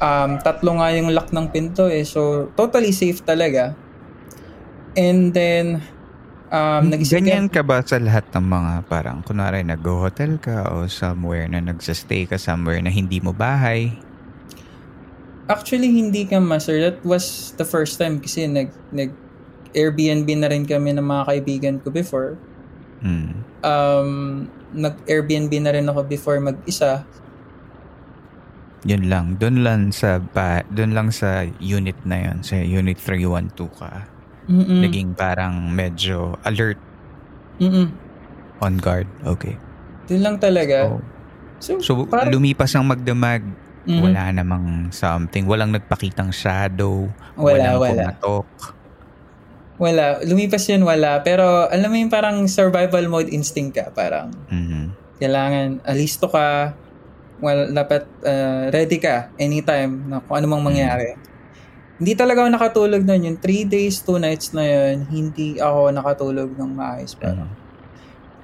Um, 0.00 0.40
tatlo 0.40 0.80
nga 0.80 0.92
yung 0.92 1.12
lock 1.12 1.32
ng 1.32 1.48
pinto 1.48 1.88
eh. 1.88 2.04
So, 2.04 2.52
totally 2.56 2.92
safe 2.92 3.24
talaga. 3.24 3.76
And 4.96 5.32
then, 5.32 5.80
um, 6.52 6.92
nag 6.92 7.04
Ganyan 7.04 7.48
ka 7.48 7.64
ba 7.64 7.80
sa 7.80 7.96
lahat 7.96 8.28
ng 8.36 8.44
mga 8.44 8.72
parang, 8.88 9.24
kunwari 9.24 9.64
nag-hotel 9.64 10.36
ka 10.36 10.72
o 10.72 10.84
somewhere 10.88 11.48
na 11.48 11.60
nagsastay 11.60 12.28
ka 12.28 12.36
somewhere 12.36 12.80
na 12.84 12.92
hindi 12.92 13.20
mo 13.20 13.32
bahay? 13.32 13.96
Actually, 15.48 15.90
hindi 15.90 16.28
ka 16.28 16.38
master. 16.38 16.78
That 16.78 17.02
was 17.02 17.56
the 17.56 17.66
first 17.66 17.98
time 17.98 18.20
kasi 18.22 18.46
nag, 18.46 18.70
nag 18.92 19.10
Airbnb 19.70 20.26
na 20.38 20.50
rin 20.50 20.66
kami 20.66 20.94
ng 20.94 21.06
mga 21.06 21.24
kaibigan 21.26 21.76
ko 21.78 21.94
before. 21.94 22.34
Mm. 23.00 23.32
Um, 23.60 24.10
nag 24.72 25.00
Airbnb 25.04 25.52
na 25.58 25.72
rin 25.72 25.86
ako 25.86 26.04
before 26.04 26.36
mag-isa. 26.38 27.04
Yun 28.82 29.08
lang. 29.08 29.36
Doon 29.36 29.60
lang 29.60 29.80
sa 29.90 30.16
ba, 30.16 30.64
doon 30.66 30.96
lang 30.96 31.08
sa 31.12 31.44
unit 31.58 31.96
na 32.02 32.28
yun, 32.28 32.40
sa 32.40 32.56
unit 32.56 32.96
312 32.96 33.68
ka. 33.70 34.08
Mm-mm. 34.48 34.80
Naging 34.80 35.12
parang 35.12 35.68
medyo 35.68 36.34
alert 36.42 36.80
Mm-mm. 37.60 37.92
on 38.58 38.74
guard. 38.80 39.04
Okay. 39.22 39.60
Doon 40.08 40.22
lang 40.22 40.36
talaga. 40.40 40.88
Oh. 40.88 41.00
So, 41.60 41.76
So, 41.78 41.92
parang- 42.08 42.32
lumipas 42.32 42.72
ang 42.72 42.88
magdamag. 42.88 43.44
Mhm. 43.80 44.00
Wala 44.00 44.22
namang 44.34 44.66
something. 44.90 45.44
Walang 45.44 45.72
nagpakitang 45.72 46.32
shadow. 46.32 47.08
Wala, 47.32 47.76
walang 47.76 47.76
wala. 47.76 47.90
kumatok. 48.12 48.46
Wala. 49.80 50.20
Lumipas 50.22 50.68
yun, 50.68 50.84
wala. 50.84 51.24
Pero 51.24 51.66
alam 51.66 51.88
mo 51.88 51.96
yung 51.96 52.12
parang 52.12 52.44
survival 52.44 53.08
mode 53.08 53.32
instinct 53.32 53.80
ka. 53.80 53.88
Parang 53.90 54.28
Mhm. 54.52 54.92
kailangan 55.16 55.80
alisto 55.88 56.28
ka. 56.28 56.76
Well, 57.40 57.72
dapat 57.72 58.04
uh, 58.20 58.68
ready 58.68 59.00
ka 59.00 59.32
anytime 59.40 60.04
na 60.04 60.20
kung 60.20 60.36
ano 60.36 60.52
mang 60.52 60.60
mangyari. 60.60 61.16
Hindi 61.96 62.12
talaga 62.12 62.44
ako 62.44 62.48
nakatulog 62.52 63.02
nun. 63.04 63.22
Yung 63.24 63.38
3 63.40 63.64
days, 63.64 64.04
2 64.04 64.20
nights 64.20 64.52
na 64.52 64.64
yun, 64.64 65.08
hindi 65.08 65.56
ako 65.56 65.92
nakatulog 65.92 66.52
ng 66.52 66.70
maayos. 66.72 67.16
Parang, 67.16 67.48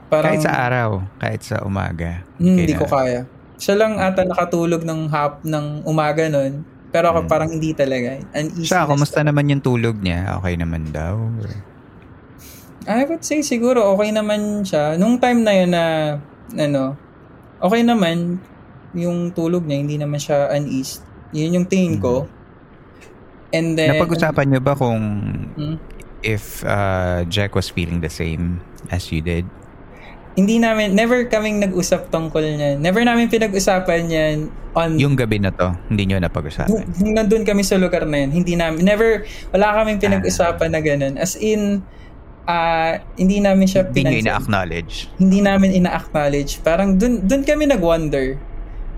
parang 0.08 0.32
Kahit 0.32 0.44
sa 0.44 0.52
araw, 0.56 0.88
kahit 1.20 1.40
sa 1.44 1.60
umaga. 1.64 2.24
Hmm, 2.40 2.56
hindi 2.56 2.72
ko 2.72 2.88
kaya. 2.88 3.28
Siya 3.56 3.76
lang 3.76 3.96
ata 3.96 4.24
nakatulog 4.24 4.84
ng 4.84 5.08
hap 5.08 5.40
ng 5.44 5.84
umaga 5.84 6.28
nun. 6.28 6.64
Pero 6.88 7.10
ako 7.10 7.26
Hmm. 7.26 7.30
parang 7.30 7.50
hindi 7.50 7.70
talaga. 7.72 8.20
Uneasiness 8.32 8.68
Siya, 8.68 8.86
kumusta 8.86 9.20
naman 9.20 9.50
yung 9.50 9.60
tulog 9.60 9.98
niya? 9.98 10.38
Okay 10.38 10.54
naman 10.54 10.88
daw? 10.90 11.18
I 12.86 13.02
would 13.02 13.20
say 13.20 13.42
siguro 13.42 13.82
okay 13.92 14.14
naman 14.14 14.62
siya. 14.62 14.94
Nung 14.94 15.18
time 15.18 15.42
na 15.42 15.52
yun 15.52 15.70
na, 15.74 15.84
ano, 16.54 16.94
okay 17.58 17.82
naman 17.82 18.38
yung 18.94 19.34
tulog 19.34 19.66
niya. 19.66 19.82
Hindi 19.82 19.96
naman 19.98 20.16
siya 20.16 20.48
uneased. 20.48 21.02
Yun 21.34 21.62
yung 21.62 21.66
tingin 21.66 21.98
ko. 21.98 22.30
And 23.50 23.74
then... 23.74 23.98
Napag-usapan 23.98 24.46
niyo 24.46 24.60
ba 24.62 24.74
kung 24.74 25.02
Hmm? 25.58 25.76
if 26.22 26.62
uh, 26.62 27.26
Jack 27.26 27.54
was 27.54 27.68
feeling 27.68 27.98
the 27.98 28.10
same 28.10 28.62
as 28.88 29.10
you 29.10 29.18
did? 29.20 29.44
Hindi 30.36 30.60
namin, 30.60 30.92
never 30.92 31.24
kaming 31.32 31.64
nag-usap 31.64 32.12
tungkol 32.12 32.44
niyan. 32.44 32.76
Never 32.84 33.00
namin 33.00 33.32
pinag-usapan 33.32 34.00
yan 34.12 34.36
on... 34.76 35.00
Yung 35.00 35.16
gabi 35.16 35.40
na 35.40 35.48
to, 35.48 35.72
hindi 35.88 36.04
Nung, 36.04 36.20
napag-usapan? 36.20 36.68
nung 37.00 37.16
nandun 37.16 37.42
kami 37.48 37.64
sa 37.64 37.80
lugar 37.80 38.04
na 38.04 38.20
yun, 38.20 38.30
hindi 38.44 38.52
namin, 38.52 38.84
never, 38.84 39.24
wala 39.56 39.80
kaming 39.80 39.96
pinag-usapan 39.96 40.68
na 40.76 40.80
ganun. 40.84 41.16
As 41.16 41.40
in, 41.40 41.80
ah 42.46 43.02
hindi 43.18 43.42
namin 43.42 43.66
siya 43.66 43.82
Hindi 43.90 44.06
niyo 44.06 44.22
pinansin. 44.22 44.28
ina-acknowledge? 44.30 44.94
Hindi 45.18 45.38
namin 45.42 45.70
ina-acknowledge. 45.82 46.62
Parang 46.62 46.94
dun, 46.94 47.26
dun 47.26 47.42
kami 47.42 47.66
nag-wonder 47.66 48.38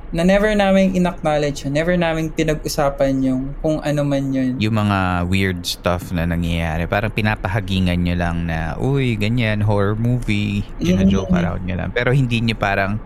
na 0.09 0.25
never 0.25 0.49
namin 0.57 0.97
in-acknowledge. 0.97 1.69
Never 1.69 1.93
namin 1.93 2.33
pinag-usapan 2.33 3.21
yung 3.21 3.53
kung 3.61 3.77
ano 3.85 4.01
man 4.03 4.33
yun. 4.33 4.57
Yung 4.57 4.73
mga 4.75 5.29
weird 5.29 5.61
stuff 5.69 6.09
na 6.11 6.25
nangyayari. 6.25 6.89
Parang 6.89 7.13
pinapahagingan 7.13 8.01
nyo 8.01 8.17
lang 8.17 8.49
na, 8.49 8.73
uy, 8.81 9.21
ganyan, 9.21 9.61
horror 9.61 9.93
movie. 9.95 10.65
Gina-joke 10.81 11.29
Mm. 11.29 11.39
around 11.39 11.63
nyo 11.69 11.77
lang. 11.77 11.91
Pero 11.93 12.09
hindi 12.17 12.41
nyo 12.41 12.57
parang, 12.57 12.97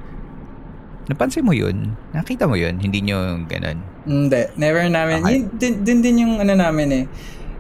napansin 1.11 1.43
mo 1.43 1.51
yun? 1.51 1.99
Nakita 2.15 2.47
mo 2.47 2.55
yun? 2.55 2.79
Hindi 2.79 3.03
nyo 3.03 3.43
ganun. 3.51 3.83
Hindi. 4.07 4.43
Never 4.55 4.87
namin. 4.87 5.27
Okay. 5.27 5.35
Yun, 5.35 5.43
dun, 5.59 5.75
dun 5.83 5.99
din 6.03 6.17
yung 6.23 6.35
ano 6.39 6.55
namin 6.55 6.89
eh. 6.95 7.05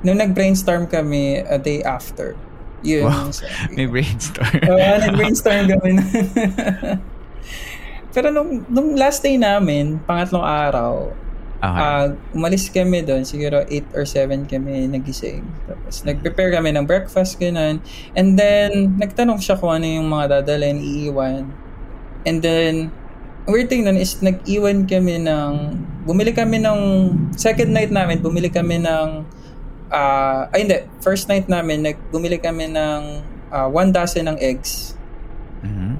Nung 0.06 0.18
nag-brainstorm 0.18 0.86
kami 0.86 1.42
a 1.42 1.58
day 1.58 1.82
after. 1.82 2.38
Yun. 2.82 3.06
Wow. 3.06 3.30
sabi 3.30 3.50
May 3.78 3.86
brainstorm. 3.86 4.54
Oo, 4.70 4.90
nag-brainstorm 5.02 5.66
kami. 5.66 5.90
Pero 8.12 8.28
nung, 8.28 8.64
nung 8.68 8.94
last 8.94 9.24
day 9.24 9.40
namin, 9.40 9.98
pangatlong 10.04 10.44
araw, 10.44 11.12
Okay. 11.62 11.78
ah, 11.78 12.10
umalis 12.34 12.66
kami 12.74 13.06
doon, 13.06 13.22
siguro 13.22 13.62
8 13.70 13.86
or 13.94 14.02
7 14.02 14.50
kami 14.50 14.90
nagising. 14.90 15.46
Tapos 15.62 16.02
nag-prepare 16.02 16.50
kami 16.58 16.74
ng 16.74 16.82
breakfast, 16.82 17.38
ganun. 17.38 17.78
And 18.18 18.34
then, 18.34 18.98
nagtanong 18.98 19.38
siya 19.38 19.54
kung 19.54 19.70
ano 19.78 19.86
yung 19.86 20.10
mga 20.10 20.42
dadalhin, 20.42 20.82
iiwan. 20.82 21.54
And 22.26 22.42
then, 22.42 22.90
weird 23.46 23.70
thing 23.70 23.86
nun 23.86 23.94
is 23.94 24.18
nag-iwan 24.18 24.90
kami 24.90 25.22
ng, 25.22 25.52
bumili 26.02 26.34
kami 26.34 26.58
ng, 26.58 26.80
second 27.38 27.70
night 27.70 27.94
namin, 27.94 28.18
bumili 28.18 28.50
kami 28.50 28.82
ng, 28.82 29.22
ah, 29.90 30.50
ay 30.50 30.66
hindi, 30.66 30.78
first 30.98 31.28
night 31.28 31.46
namin, 31.46 31.82
nag, 31.86 31.98
bumili 32.10 32.38
kami 32.38 32.70
ng 32.70 33.02
ah, 33.52 33.68
one 33.68 33.92
dozen 33.92 34.26
ng 34.30 34.38
eggs. 34.40 34.96
Mhm. 35.62 35.91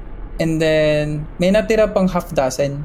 And 0.43 0.59
then, 0.59 1.23
may 1.39 1.55
natira 1.55 1.87
pang 1.87 2.11
half 2.11 2.35
dozen. 2.35 2.83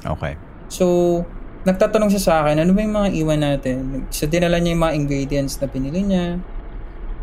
Okay. 0.00 0.40
So, 0.72 1.20
nagtatanong 1.68 2.08
siya 2.16 2.22
sa 2.24 2.34
akin, 2.40 2.64
ano 2.64 2.72
ba 2.72 2.80
yung 2.80 2.96
mga 2.96 3.10
iwan 3.20 3.40
natin? 3.44 4.08
So, 4.08 4.24
dinala 4.24 4.56
niya 4.56 4.72
yung 4.72 4.84
mga 4.84 4.96
ingredients 4.96 5.60
na 5.60 5.68
pinili 5.68 6.00
niya. 6.00 6.40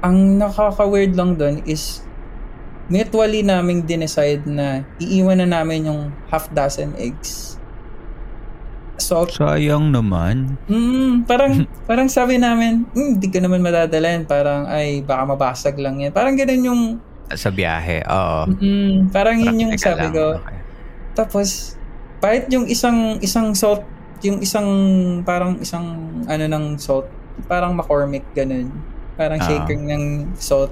Ang 0.05 0.37
nakaka-weird 0.37 1.17
lang 1.17 1.41
doon 1.41 1.65
is, 1.65 2.05
mutually 2.91 3.39
naming 3.39 3.87
dinecide 3.87 4.43
na 4.43 4.83
iiwan 4.99 5.39
na 5.39 5.47
namin 5.47 5.87
yung 5.87 6.01
half 6.27 6.51
dozen 6.51 6.91
eggs. 6.99 7.55
Salt. 8.99 9.33
Sayang 9.33 9.89
naman. 9.89 10.59
Mm, 10.69 11.25
parang, 11.25 11.65
parang 11.89 12.05
sabi 12.11 12.37
namin, 12.37 12.85
"Hmm, 12.93 13.17
hindi 13.17 13.27
ko 13.31 13.41
naman 13.41 13.63
madadalhin. 13.65 14.29
Parang, 14.29 14.69
ay, 14.69 15.01
baka 15.01 15.23
mabasag 15.25 15.79
lang 15.79 16.03
yan. 16.03 16.13
Parang 16.13 16.37
ganun 16.37 16.61
yung, 16.67 16.81
Sa 17.33 17.49
biyahe, 17.49 18.03
oo. 18.03 18.39
mm, 18.51 19.09
parang 19.09 19.37
yun 19.37 19.57
yung 19.57 19.73
sabi 19.75 20.07
lang. 20.07 20.13
ko. 20.13 20.25
Okay. 20.39 20.57
Tapos, 21.11 21.75
kahit 22.19 22.47
yung 22.49 22.65
isang 22.65 23.17
isang 23.19 23.51
salt, 23.51 23.83
yung 24.21 24.39
isang 24.39 24.67
parang 25.21 25.57
isang 25.59 25.83
ano 26.25 26.45
ng 26.45 26.77
salt, 26.77 27.09
parang 27.45 27.73
McCormick 27.73 28.23
ganun. 28.31 28.69
Parang 29.15 29.41
Ah. 29.41 29.45
shaker 29.45 29.75
ng 29.75 30.33
salt. 30.37 30.71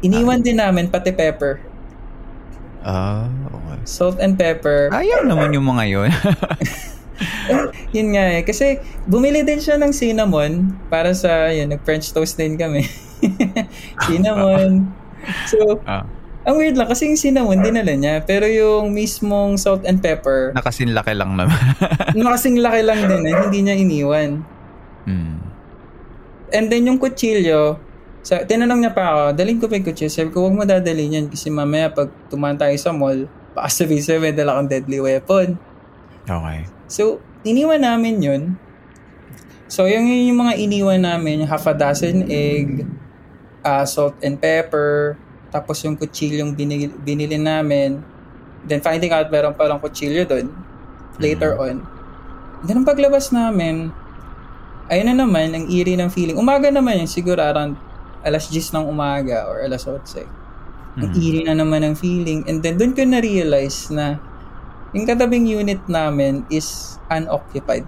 Iniwan 0.00 0.40
din 0.40 0.56
namin 0.56 0.88
pati 0.88 1.10
pepper. 1.10 1.60
Ah, 2.80 3.28
okay. 3.46 3.78
Salt 3.84 4.16
and 4.20 4.40
pepper. 4.40 4.88
Ayaw 4.88 5.24
naman 5.24 5.52
yung 5.52 5.68
mga 5.68 5.84
yun. 5.84 6.10
Yun 7.96 8.16
nga 8.16 8.24
eh. 8.32 8.42
Kasi 8.42 8.80
bumili 9.04 9.44
din 9.44 9.60
siya 9.60 9.76
ng 9.76 9.92
cinnamon 9.92 10.72
para 10.88 11.12
sa, 11.12 11.52
yun, 11.52 11.68
nag-French 11.68 12.08
toast 12.14 12.40
din 12.40 12.56
kami. 12.56 12.88
cinnamon. 14.08 14.88
So, 15.46 15.80
Ah. 15.84 16.04
ang 16.42 16.56
weird 16.56 16.74
lang 16.74 16.88
kasi 16.88 17.06
yung 17.06 17.20
cinnamon 17.20 17.60
dinala 17.60 17.92
niya. 17.92 18.24
Pero 18.24 18.48
yung 18.48 18.90
mismong 18.90 19.60
salt 19.60 19.84
and 19.84 20.00
pepper, 20.00 20.52
Nakasinlaki 20.56 21.12
lang 21.12 21.36
naman. 21.36 21.56
nakasing 22.18 22.58
laki 22.58 22.80
lang 22.80 23.04
din 23.04 23.22
eh. 23.28 23.34
Hindi 23.36 23.58
niya 23.60 23.76
iniwan. 23.76 24.30
hmm. 25.04 25.36
And 26.50 26.66
then 26.66 26.82
yung 26.82 26.98
kutsilyo, 26.98 27.78
sa, 28.20 28.42
tinanong 28.42 28.82
niya 28.82 28.92
pa 28.92 29.04
ako, 29.06 29.22
dalhin 29.32 29.56
ko 29.56 29.64
pa 29.64 29.78
yung 29.78 29.86
kutsilyo. 29.86 30.10
Sabi 30.10 30.28
ko, 30.28 30.44
huwag 30.44 30.56
mo 30.56 30.64
dadalhin 30.64 31.14
yan 31.14 31.26
kasi 31.30 31.46
mamaya 31.48 31.88
pag 31.88 32.10
tumaan 32.26 32.58
tayo 32.58 32.74
sa 32.74 32.90
mall, 32.90 33.24
baka 33.54 33.70
sabihin 33.70 34.02
sa'yo 34.02 34.18
may 34.18 34.34
dala 34.34 34.58
kang 34.58 34.68
deadly 34.68 34.98
weapon. 34.98 35.54
Okay. 36.26 36.66
So, 36.84 37.18
iniwan 37.42 37.80
namin 37.80 38.18
yun. 38.18 38.42
So, 39.70 39.86
yung, 39.86 40.04
yung 40.04 40.36
mga 40.36 40.58
iniwan 40.58 41.00
namin, 41.00 41.46
yung 41.46 41.50
half 41.50 41.64
a 41.64 41.72
dozen 41.72 42.26
egg, 42.26 42.82
ah, 43.64 43.84
salt 43.84 44.16
and 44.24 44.40
pepper, 44.40 45.16
tapos 45.50 45.82
yung 45.82 45.98
kutsilyong 45.98 46.54
binili, 46.54 46.86
binili 47.02 47.36
namin. 47.36 48.00
Then, 48.64 48.80
finding 48.84 49.10
out 49.10 49.28
meron 49.32 49.56
palang 49.56 49.82
kutsilyo 49.82 50.24
doon 50.28 50.52
later 51.18 51.58
on. 51.58 51.82
Then, 52.64 52.84
ang 52.84 52.86
paglabas 52.86 53.34
namin, 53.34 53.90
ayun 54.92 55.06
na 55.10 55.16
naman, 55.26 55.56
ang 55.56 55.64
eerie 55.66 55.98
ng 55.98 56.12
feeling. 56.12 56.38
Umaga 56.38 56.70
naman 56.70 57.02
yun, 57.02 57.10
siguro 57.10 57.40
around 57.42 57.74
alas 58.20 58.52
10 58.52 58.76
ng 58.76 58.84
umaga 58.84 59.48
or 59.48 59.64
alas 59.64 59.88
8. 59.88 59.96
Ang 61.00 61.10
eerie 61.16 61.46
na 61.48 61.56
naman 61.56 61.82
ng 61.82 61.94
feeling. 61.96 62.44
And 62.46 62.60
then, 62.60 62.76
doon 62.78 62.92
ko 62.92 63.02
na-realize 63.02 63.90
na 63.90 64.20
yung 64.92 65.06
katabing 65.06 65.46
unit 65.46 65.80
namin 65.86 66.46
is 66.50 66.98
unoccupied. 67.10 67.86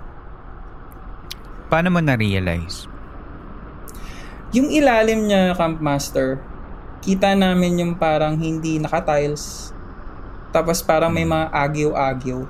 Paano 1.68 1.88
mo 1.90 2.00
na-realize? 2.00 2.91
Yung 4.52 4.68
ilalim 4.68 5.32
niya, 5.32 5.56
Camp 5.56 5.80
Master, 5.80 6.36
kita 7.00 7.32
namin 7.32 7.80
yung 7.80 7.92
parang 7.96 8.36
hindi 8.36 8.76
naka-tiles. 8.76 9.72
Tapos 10.52 10.84
parang 10.84 11.08
may 11.08 11.24
mga 11.24 11.48
agyo-agyo. 11.48 12.44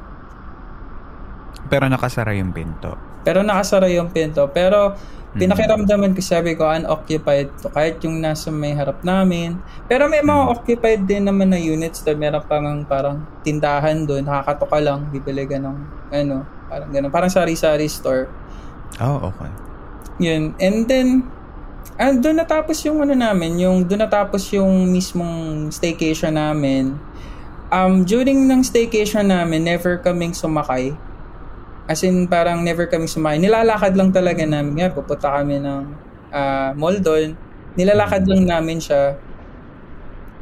Pero 1.70 1.86
nakasara 1.86 2.34
yung 2.34 2.50
pinto. 2.50 2.98
Pero 3.22 3.46
nakasara 3.46 3.86
yung 3.86 4.10
pinto. 4.10 4.50
Pero 4.50 4.98
pinakiramdaman 5.38 6.12
ko, 6.12 6.20
sabi 6.20 6.58
ko, 6.58 6.68
unoccupied 6.68 7.48
to. 7.62 7.70
Kahit 7.70 8.02
yung 8.02 8.18
nasa 8.18 8.50
may 8.50 8.74
harap 8.74 9.00
namin. 9.06 9.62
Pero 9.86 10.10
may 10.10 10.20
mga 10.20 10.42
occupied 10.52 11.06
din 11.06 11.30
naman 11.30 11.54
na 11.54 11.60
units 11.62 12.02
na 12.02 12.12
meron 12.18 12.42
pang 12.44 12.82
parang 12.84 13.22
tindahan 13.46 14.04
doon. 14.04 14.26
Nakakatoka 14.26 14.78
lang, 14.82 15.06
bibili 15.14 15.46
ka 15.46 15.56
ng 15.62 15.76
ano, 16.10 16.44
parang 16.66 16.90
ganun. 16.90 17.10
Parang 17.14 17.30
sari-sari 17.30 17.86
store. 17.86 18.26
Oh, 19.00 19.32
okay. 19.32 19.48
Yun. 20.20 20.52
And 20.60 20.84
then, 20.90 21.30
ah, 22.00 22.14
doon 22.14 22.36
natapos 22.40 22.80
yung 22.86 23.02
ano 23.04 23.12
namin, 23.12 23.60
yung 23.60 23.84
doon 23.84 24.06
natapos 24.06 24.48
yung 24.54 24.88
mismong 24.88 25.68
staycation 25.68 26.36
namin. 26.36 26.96
Um, 27.72 28.04
during 28.04 28.44
ng 28.44 28.60
staycation 28.60 29.32
namin, 29.32 29.64
never 29.64 29.96
kaming 29.96 30.36
sumakay. 30.36 30.92
As 31.88 32.04
in, 32.04 32.28
parang 32.28 32.62
never 32.62 32.84
kami 32.86 33.08
sumakay. 33.08 33.40
Nilalakad 33.42 33.96
lang 33.96 34.12
talaga 34.12 34.44
namin. 34.44 34.76
Nga, 34.76 34.92
pupunta 34.92 35.32
kami 35.40 35.56
ng 35.58 35.82
uh, 36.30 36.70
mall 36.76 37.00
doon. 37.00 37.34
Nilalakad 37.74 38.28
lang 38.28 38.44
namin 38.44 38.78
siya. 38.78 39.16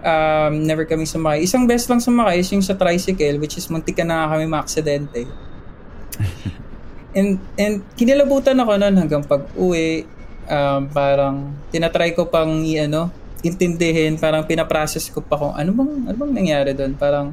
Um, 0.03 0.67
never 0.67 0.85
kami 0.85 1.07
sumakay. 1.07 1.47
Isang 1.47 1.65
best 1.71 1.87
lang 1.87 2.03
sumakay 2.03 2.43
is 2.43 2.51
yung 2.51 2.67
sa 2.67 2.75
tricycle, 2.75 3.39
which 3.39 3.57
is 3.57 3.71
muntik 3.71 3.95
ka 3.97 4.05
na 4.05 4.27
kami 4.27 4.51
maaksidente. 4.51 5.31
and, 7.19 7.39
and 7.57 7.87
kinilabutan 7.95 8.59
ako 8.59 8.75
noon 8.75 8.97
hanggang 8.99 9.25
pag-uwi. 9.25 10.20
Um, 10.51 10.91
parang 10.91 11.55
tinatry 11.71 12.11
ko 12.19 12.27
pang 12.27 12.67
i-ano, 12.67 13.07
intindihin, 13.47 14.19
parang 14.19 14.43
pinaprocess 14.43 15.07
ko 15.07 15.23
pa 15.23 15.39
kung 15.39 15.55
ano 15.55 15.71
bang, 15.71 16.11
ano 16.11 16.17
bang 16.19 16.33
nangyari 16.35 16.75
doon. 16.75 16.99
Parang, 16.99 17.31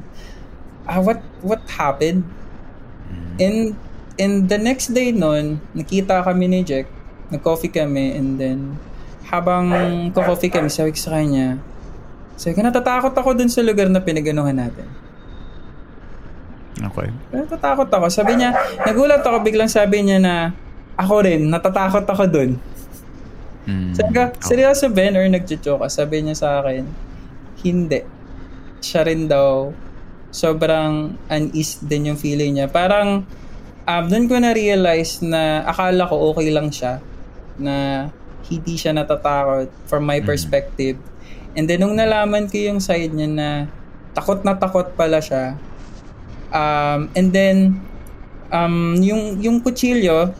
ah, 0.86 1.02
what, 1.02 1.18
what 1.42 1.58
happened? 1.66 2.22
And, 3.42 3.74
and 4.18 4.46
the 4.46 4.58
next 4.58 4.94
day 4.94 5.10
noon, 5.10 5.58
nakita 5.74 6.22
kami 6.22 6.46
ni 6.46 6.62
Jack, 6.62 6.86
nag-coffee 7.34 7.74
kami, 7.74 8.14
and 8.14 8.38
then, 8.38 8.78
habang 9.26 9.70
ko-coffee 10.14 10.54
kami, 10.54 10.70
sabi 10.70 10.94
ko 10.94 10.98
sa 11.02 11.18
kanya, 11.18 11.58
sabi 12.38 12.54
ko, 12.54 12.62
natatakot 12.62 13.12
ako 13.18 13.34
dun 13.34 13.50
sa 13.50 13.66
lugar 13.66 13.90
na 13.90 13.98
pinaganuhan 13.98 14.54
natin. 14.54 14.86
Okay. 16.78 17.10
Natatakot 17.34 17.90
ako. 17.90 18.06
Sabi 18.06 18.38
niya, 18.38 18.54
nagulat 18.86 19.26
ako, 19.26 19.42
biglang 19.42 19.66
sabi 19.66 20.06
niya 20.06 20.22
na, 20.22 20.54
ako 20.94 21.26
rin, 21.26 21.50
natatakot 21.50 22.06
ako 22.06 22.30
dun. 22.30 22.50
Mm. 23.68 23.92
Sabi 23.92 24.10
ko, 24.16 24.22
seryoso 24.40 24.88
Ben 24.88 25.12
or 25.12 25.28
nagjojoke 25.28 25.84
ka? 25.84 25.88
Sabi 25.92 26.24
niya 26.24 26.40
sa 26.40 26.48
akin, 26.64 26.88
hindi. 27.60 28.00
Siya 28.80 29.04
rin 29.04 29.28
daw, 29.28 29.68
sobrang 30.32 31.12
unease 31.28 31.84
din 31.84 32.08
yung 32.08 32.18
feeling 32.18 32.56
niya. 32.56 32.72
Parang, 32.72 33.28
um, 33.84 34.04
doon 34.08 34.24
ko 34.24 34.40
na-realize 34.40 35.20
na 35.20 35.68
akala 35.68 36.08
ko 36.08 36.32
okay 36.32 36.48
lang 36.48 36.72
siya, 36.72 37.04
na 37.60 38.08
hindi 38.48 38.80
siya 38.80 38.96
natatakot 38.96 39.68
from 39.84 40.08
my 40.08 40.24
perspective. 40.24 40.96
And 41.52 41.68
then, 41.68 41.84
nung 41.84 42.00
nalaman 42.00 42.48
ko 42.48 42.56
yung 42.56 42.80
side 42.80 43.12
niya 43.12 43.28
na 43.28 43.48
takot 44.16 44.40
na 44.48 44.56
takot 44.56 44.96
pala 44.96 45.20
siya, 45.20 45.60
um, 46.56 47.12
and 47.12 47.36
then, 47.36 47.84
um, 48.48 48.96
yung, 49.04 49.36
yung 49.44 49.60
kutsilyo, 49.60 50.32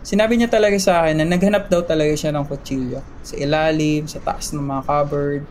sinabi 0.00 0.36
niya 0.36 0.48
talaga 0.48 0.76
sa 0.80 1.04
akin 1.04 1.22
na 1.22 1.26
naghanap 1.28 1.68
daw 1.68 1.84
talaga 1.84 2.12
siya 2.16 2.32
ng 2.32 2.44
kutsilyo. 2.48 3.00
Sa 3.24 3.34
ilalim, 3.36 4.08
sa 4.08 4.20
taas 4.20 4.52
ng 4.52 4.64
mga 4.64 4.82
cupboard. 4.88 5.42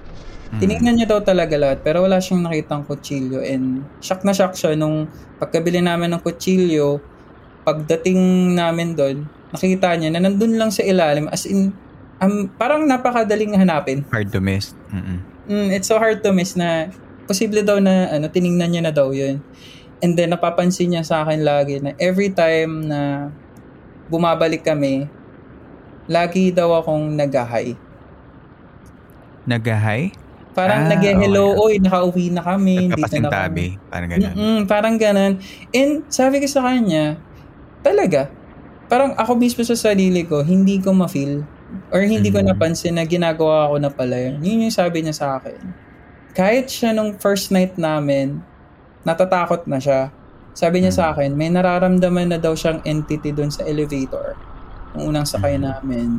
Tinignan 0.49 0.97
niya 0.97 1.05
daw 1.05 1.21
talaga 1.21 1.53
lahat 1.61 1.85
pero 1.85 2.01
wala 2.01 2.17
siyang 2.17 2.41
nakitang 2.41 2.81
kutsilyo 2.81 3.45
and 3.45 3.85
shock 4.01 4.25
na 4.25 4.33
shock 4.33 4.57
siya 4.57 4.73
nung 4.73 5.05
pagkabili 5.37 5.77
namin 5.77 6.09
ng 6.09 6.21
kutsilyo, 6.25 6.97
pagdating 7.61 8.17
namin 8.57 8.97
doon, 8.97 9.29
nakita 9.53 9.93
niya 9.93 10.09
na 10.09 10.25
nandun 10.25 10.57
lang 10.57 10.73
sa 10.73 10.81
ilalim 10.81 11.29
as 11.29 11.45
in 11.45 11.69
um, 12.17 12.49
parang 12.57 12.89
napakadaling 12.89 13.53
hanapin. 13.53 14.01
Hard 14.09 14.33
to 14.33 14.41
miss. 14.41 14.73
Mm-mm. 14.89 15.21
Mm, 15.49 15.69
it's 15.69 15.89
so 15.89 16.01
hard 16.01 16.25
to 16.25 16.33
miss 16.33 16.57
na 16.57 16.89
posible 17.29 17.61
daw 17.61 17.77
na 17.77 18.09
ano 18.09 18.25
tiningnan 18.29 18.73
niya 18.73 18.83
na 18.89 18.93
daw 18.93 19.13
'yun. 19.13 19.41
And 20.01 20.17
then 20.17 20.33
napapansin 20.33 20.97
niya 20.97 21.05
sa 21.05 21.21
akin 21.21 21.45
lagi 21.45 21.77
na 21.77 21.93
every 22.01 22.33
time 22.33 22.89
na 22.89 23.29
bumabalik 24.09 24.65
kami, 24.65 25.05
lagi 26.05 26.49
daw 26.49 26.81
akong 26.81 27.13
nagahay. 27.13 27.77
Nagahay? 29.45 30.13
Parang 30.51 30.89
Ah, 30.89 30.91
nag-hello, 30.91 31.55
okay. 31.55 31.61
oy, 31.61 31.73
nakauwi 31.79 32.25
na 32.33 32.41
kami, 32.43 32.89
dito 32.89 33.15
na. 33.21 33.29
Parang 33.87 34.09
ganun. 34.09 34.33
Mm-mm, 34.35 34.57
parang 34.65 34.95
ganun. 34.97 35.33
And 35.71 35.91
sabi 36.09 36.41
ko 36.41 36.47
sa 36.49 36.65
kanya, 36.65 37.15
talaga, 37.79 38.27
parang 38.89 39.13
ako 39.15 39.37
mismo 39.37 39.61
sa 39.63 39.77
sarili 39.77 40.25
ko, 40.25 40.41
hindi 40.41 40.81
ko 40.81 40.91
ma-feel 40.91 41.45
or 41.93 42.01
hindi 42.01 42.33
ko 42.33 42.41
Mm. 42.41 42.49
napansin 42.49 42.97
na 42.97 43.05
ginagawa 43.05 43.69
ko 43.69 43.77
na 43.77 43.93
pala 43.93 44.17
yun. 44.17 44.41
Yun 44.41 44.65
yung 44.67 44.73
sabi 44.75 45.05
niya 45.05 45.15
sa 45.15 45.27
akin. 45.37 45.61
Kahit 46.33 46.67
siya 46.67 46.91
nung 46.91 47.13
first 47.15 47.53
night 47.53 47.77
namin, 47.77 48.41
natatakot 49.05 49.69
na 49.69 49.77
siya. 49.77 50.09
Sabi 50.59 50.83
niya 50.83 50.91
sa 50.91 51.15
akin, 51.15 51.39
may 51.39 51.47
nararamdaman 51.47 52.27
na 52.27 52.35
daw 52.35 52.51
siyang 52.51 52.83
entity 52.83 53.31
doon 53.31 53.47
sa 53.47 53.63
elevator. 53.63 54.35
Nung 54.91 55.15
unang 55.15 55.23
sakay 55.23 55.55
Mm. 55.55 55.63
namin. 55.63 56.09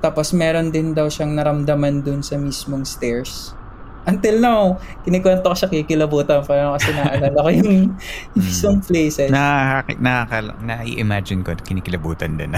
Tapos 0.00 0.32
meron 0.36 0.68
din 0.68 0.92
daw 0.92 1.08
siyang 1.08 1.32
naramdaman 1.32 2.04
doon 2.04 2.20
sa 2.20 2.36
mismong 2.36 2.84
stairs. 2.84 3.56
Until 4.04 4.40
now, 4.40 4.76
kinikwento 5.04 5.44
ko 5.44 5.56
siya 5.56 5.68
kikilabutan 5.70 6.44
pa 6.44 6.76
kasi 6.76 6.92
naalala 6.92 7.38
ko 7.40 7.48
yung 7.48 7.96
yung 8.36 8.36
mismong 8.44 8.80
places. 8.84 9.32
Nakaka- 9.32 9.96
nakaka- 9.96 10.60
na-imagine 10.60 11.40
ko, 11.40 11.56
kinikilabutan 11.56 12.36
din. 12.36 12.52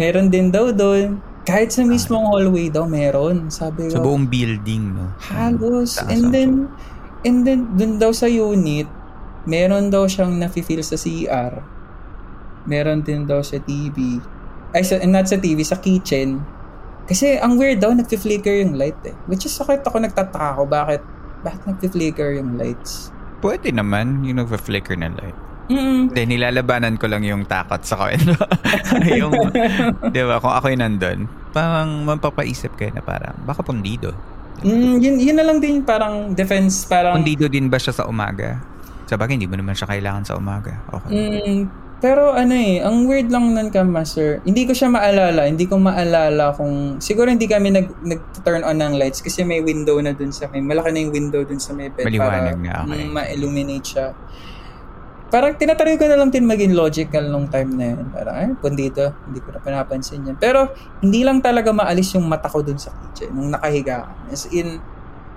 meron 0.00 0.28
din 0.28 0.48
daw 0.48 0.72
doon. 0.72 1.20
Kahit 1.42 1.74
sa 1.74 1.82
mismong 1.82 2.30
hallway 2.30 2.70
daw, 2.70 2.86
meron. 2.86 3.50
Sabi 3.50 3.90
sa 3.90 3.98
ko, 3.98 4.14
buong 4.14 4.30
building, 4.30 4.94
no? 4.94 5.10
halos. 5.18 5.98
Taas 5.98 6.08
And 6.08 6.30
then, 6.30 6.50
and 7.22 7.46
then, 7.46 7.66
dun 7.78 7.98
daw 7.98 8.10
sa 8.14 8.26
unit, 8.26 8.86
meron 9.46 9.90
daw 9.90 10.06
siyang 10.06 10.38
nafe-feel 10.38 10.82
sa 10.82 10.98
CR. 10.98 11.62
Meron 12.66 13.02
din 13.02 13.26
daw 13.26 13.42
sa 13.42 13.58
TV. 13.58 14.22
Ay, 14.70 14.82
sa, 14.86 14.98
not 15.02 15.26
sa 15.26 15.38
TV, 15.38 15.62
sa 15.66 15.78
kitchen. 15.78 16.42
Kasi 17.06 17.36
ang 17.42 17.58
weird 17.58 17.82
daw, 17.82 17.90
nagfi-flicker 17.90 18.62
yung 18.62 18.78
light 18.78 18.98
eh. 19.02 19.14
Which 19.26 19.44
is 19.46 19.54
sakit 19.54 19.82
ako 19.82 19.98
nagtataka 19.98 20.58
ko, 20.58 20.62
bakit, 20.64 21.02
bakit 21.42 21.62
nagfi-flicker 21.66 22.38
yung 22.38 22.54
lights? 22.54 23.10
Pwede 23.42 23.74
naman, 23.74 24.22
yung 24.22 24.38
nag-flicker 24.38 24.94
na 24.94 25.10
light. 25.10 25.38
Mm, 25.72 26.10
Hindi, 26.10 26.22
nilalabanan 26.38 26.94
ko 26.98 27.06
lang 27.06 27.22
yung 27.26 27.46
takot 27.46 27.82
sa 27.82 28.06
kwento. 28.06 28.34
yung, 29.20 29.34
di 30.14 30.22
ba, 30.22 30.38
kung 30.38 30.54
ako 30.54 30.66
yung 30.70 30.82
nandun, 30.82 31.18
parang 31.50 32.06
mapapaisip 32.06 32.74
kayo 32.78 32.94
na 32.94 33.02
parang, 33.02 33.34
baka 33.42 33.66
pundido. 33.66 34.14
Mm, 34.64 34.94
yun, 35.02 35.14
yun 35.18 35.36
na 35.36 35.44
lang 35.44 35.58
din 35.58 35.82
parang 35.82 36.32
defense, 36.32 36.86
parang... 36.86 37.18
Pundido 37.20 37.46
din 37.50 37.68
ba 37.68 37.78
siya 37.78 37.92
sa 37.92 38.04
umaga? 38.08 38.58
Sa 39.06 39.18
bagay, 39.18 39.36
hindi 39.36 39.50
mo 39.50 39.58
naman 39.58 39.76
siya 39.76 39.90
kailangan 39.90 40.22
sa 40.24 40.34
umaga. 40.38 40.72
Okay. 40.88 41.10
Mm, 41.12 41.58
pero 42.02 42.34
ano 42.34 42.50
eh, 42.50 42.82
ang 42.82 43.06
weird 43.06 43.30
lang 43.30 43.54
nun 43.54 43.70
ka, 43.70 43.86
Master. 43.86 44.42
Hindi 44.42 44.66
ko 44.66 44.74
siya 44.74 44.90
maalala. 44.90 45.46
Hindi 45.46 45.70
ko 45.70 45.78
maalala 45.78 46.50
kung... 46.50 46.98
Siguro 46.98 47.30
hindi 47.30 47.46
kami 47.46 47.70
nag, 47.70 48.02
nag-turn 48.02 48.66
on 48.66 48.82
ng 48.82 48.98
lights 48.98 49.22
kasi 49.22 49.46
may 49.46 49.62
window 49.62 50.02
na 50.02 50.10
dun 50.10 50.34
sa 50.34 50.50
may... 50.50 50.58
Malaki 50.58 50.90
na 50.90 50.98
yung 50.98 51.14
window 51.14 51.46
dun 51.46 51.62
sa 51.62 51.70
may 51.70 51.94
bed. 51.94 52.02
Maliwanag 52.02 52.58
para, 52.58 52.58
na, 52.58 52.74
okay. 52.82 53.06
mm, 53.06 53.10
ma-illuminate 53.14 53.86
siya. 53.86 54.06
Parang 55.32 55.56
tinatry 55.56 55.96
ko 55.96 56.04
na 56.04 56.20
lang 56.20 56.28
din 56.28 56.44
maging 56.44 56.76
logical 56.76 57.24
nung 57.32 57.48
time 57.48 57.72
na 57.72 57.96
yun. 57.96 58.04
Parang, 58.12 58.34
ay, 58.36 58.52
pundito. 58.60 59.16
Hindi 59.24 59.40
ko 59.40 59.48
na 59.56 59.64
pinapansin 59.64 60.28
yan. 60.28 60.36
Pero, 60.36 60.76
hindi 61.00 61.24
lang 61.24 61.40
talaga 61.40 61.72
maalis 61.72 62.12
yung 62.12 62.28
mata 62.28 62.52
ko 62.52 62.60
dun 62.60 62.76
sa 62.76 62.92
kitchen 62.92 63.32
nung 63.32 63.48
nakahiga 63.48 64.04
ka. 64.04 64.12
As 64.28 64.44
in, 64.52 64.76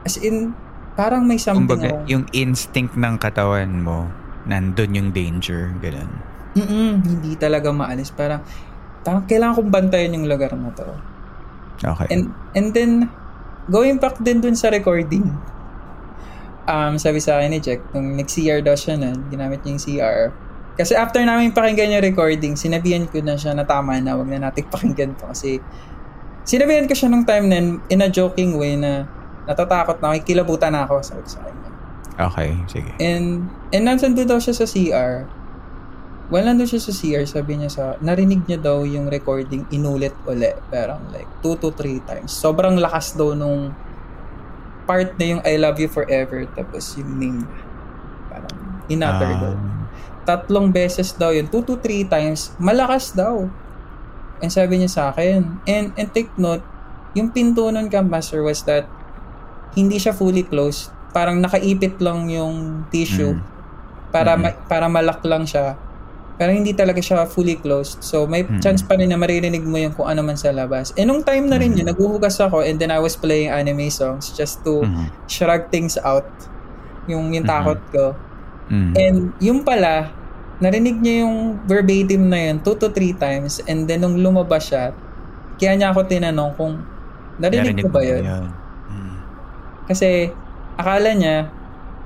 as 0.04 0.20
in, 0.20 0.52
parang 1.00 1.24
may 1.24 1.40
something 1.40 1.64
Kumbaga, 1.64 1.96
akong- 1.96 2.12
yung 2.12 2.28
instinct 2.36 3.00
ng 3.00 3.16
katawan 3.16 3.72
mo, 3.72 4.12
nandun 4.44 4.92
yung 5.00 5.10
danger, 5.16 5.72
ganun. 5.80 6.12
Mm-mm, 6.60 7.00
hindi 7.00 7.40
talaga 7.40 7.72
maalis. 7.72 8.12
Parang, 8.12 8.44
parang 9.00 9.24
kailangan 9.24 9.64
kong 9.64 9.72
bantayan 9.72 10.12
yung 10.12 10.28
lugar 10.28 10.52
na 10.60 10.76
to. 10.76 10.92
Okay. 11.80 12.12
And, 12.12 12.36
and 12.52 12.76
then, 12.76 13.08
going 13.72 13.96
back 14.04 14.20
din 14.20 14.44
dun 14.44 14.60
sa 14.60 14.68
recording, 14.76 15.32
um, 16.66 16.94
sabi 16.98 17.22
sa 17.22 17.40
akin 17.40 17.50
ni 17.54 17.60
Jack, 17.62 17.82
nung 17.94 18.18
nag-CR 18.18 18.62
daw 18.62 18.74
siya 18.74 18.98
nun, 18.98 19.30
ginamit 19.30 19.62
niya 19.64 19.72
yung 19.78 19.82
CR. 19.82 20.20
Kasi 20.76 20.92
after 20.92 21.24
namin 21.24 21.56
pakinggan 21.56 21.96
yung 21.96 22.04
recording, 22.04 22.60
sinabihan 22.60 23.08
ko 23.08 23.24
na 23.24 23.40
siya 23.40 23.56
na 23.56 23.64
tama 23.64 23.96
na, 24.04 24.20
wag 24.20 24.28
na 24.28 24.52
natin 24.52 24.68
pakinggan 24.74 25.16
pa 25.16 25.32
kasi 25.32 25.64
sinabihan 26.44 26.86
ko 26.86 26.94
siya 26.94 27.08
nung 27.10 27.24
time 27.24 27.46
na 27.48 27.58
in 27.88 28.04
a 28.04 28.10
joking 28.12 28.60
way 28.60 28.76
na 28.76 29.08
natatakot 29.46 30.02
na, 30.02 30.18
kikilabutan 30.20 30.74
na 30.74 30.84
ako, 30.90 31.06
sabi 31.06 31.22
ko 31.24 31.30
sa 31.30 31.40
kanya. 31.46 31.70
okay, 32.18 32.50
sige. 32.68 32.92
And, 32.98 33.48
and 33.72 33.84
nandun 33.86 34.18
daw 34.26 34.42
siya 34.42 34.58
sa 34.58 34.66
CR. 34.66 35.30
Well, 36.34 36.50
nandun 36.50 36.66
siya 36.66 36.82
sa 36.82 36.90
CR, 36.90 37.24
sabi 37.30 37.62
niya 37.62 37.70
sa, 37.70 37.84
narinig 38.02 38.50
niya 38.50 38.58
daw 38.58 38.82
yung 38.82 39.08
recording 39.14 39.70
inulit 39.70 40.18
ulit. 40.26 40.58
Parang 40.74 41.06
like, 41.14 41.30
two 41.46 41.54
to 41.62 41.70
three 41.78 42.02
times. 42.04 42.34
Sobrang 42.34 42.82
lakas 42.82 43.14
daw 43.14 43.38
nung 43.38 43.72
part 44.86 45.18
na 45.18 45.26
yung 45.28 45.42
I 45.44 45.58
love 45.58 45.78
you 45.78 45.90
forever, 45.90 46.46
tapos 46.54 46.96
yung 46.96 47.18
name. 47.18 47.40
Parang, 48.30 48.56
inutter 48.88 49.32
Ah. 49.34 49.40
daw. 49.42 49.54
Tatlong 50.26 50.74
beses 50.74 51.14
daw 51.14 51.30
yun, 51.30 51.46
two 51.46 51.62
to 51.62 51.78
three 51.78 52.06
times, 52.06 52.54
malakas 52.58 53.14
daw. 53.14 53.46
And 54.42 54.50
sabi 54.50 54.82
niya 54.82 54.90
sa 54.90 55.04
akin, 55.10 55.62
and, 55.66 55.94
and 55.94 56.10
take 56.10 56.34
note, 56.36 56.66
yung 57.16 57.32
pinto 57.32 57.70
nun 57.70 57.88
Master 58.10 58.42
was 58.42 58.66
that 58.66 58.86
hindi 59.74 59.96
siya 59.96 60.12
fully 60.12 60.44
closed. 60.44 60.92
Parang 61.16 61.40
nakaipit 61.40 62.00
lang 62.04 62.28
yung 62.28 62.84
tissue 62.90 63.40
Mm. 63.40 63.44
para 64.12 64.36
Mm. 64.36 64.42
ma- 64.42 64.60
para 64.68 64.86
malak 64.92 65.24
lang 65.24 65.48
siya. 65.48 65.80
Pero 66.36 66.52
hindi 66.52 66.76
talaga 66.76 67.00
siya 67.00 67.24
fully 67.24 67.56
closed. 67.56 68.04
So 68.04 68.28
may 68.28 68.44
Mm. 68.44 68.60
chance 68.60 68.84
pa 68.84 69.00
rin 69.00 69.08
na 69.08 69.16
maririnig 69.16 69.64
mo 69.64 69.80
yung 69.80 69.96
kung 69.96 70.12
ano 70.12 70.20
man 70.20 70.36
sa 70.36 70.52
labas. 70.52 70.92
And 71.00 71.08
nung 71.08 71.24
time 71.24 71.48
na 71.48 71.56
rin 71.56 71.74
yun, 71.74 71.88
naghuhugas 71.88 72.36
ako 72.44 72.60
and 72.60 72.76
then 72.76 72.92
I 72.92 73.00
was 73.00 73.16
playing 73.16 73.50
anime 73.50 73.88
songs 73.88 74.36
just 74.36 74.60
to 74.68 74.84
Mhm. 74.84 75.08
shrug 75.26 75.72
things 75.72 75.96
out. 76.04 76.28
Yung, 77.08 77.32
yung 77.32 77.48
takot 77.48 77.80
ko. 77.90 78.18
Mm. 78.68 78.92
And 78.98 79.18
yung 79.40 79.60
pala, 79.64 80.12
narinig 80.58 81.00
niya 81.00 81.24
yung 81.24 81.60
verbatim 81.64 82.28
na 82.28 82.52
yun 82.52 82.60
two 82.60 82.76
to 82.76 82.92
three 82.92 83.14
times 83.14 83.64
and 83.64 83.88
then 83.88 84.04
nung 84.04 84.20
lumabas 84.20 84.68
siya, 84.68 84.92
kaya 85.56 85.72
niya 85.76 85.96
ako 85.96 86.04
tinanong 86.04 86.52
kung 86.56 86.84
narinig, 87.40 87.80
ko 87.80 87.88
ba 87.88 88.04
yun? 88.04 88.24
Mm. 88.24 89.16
Kasi 89.88 90.36
akala 90.76 91.16
niya 91.16 91.48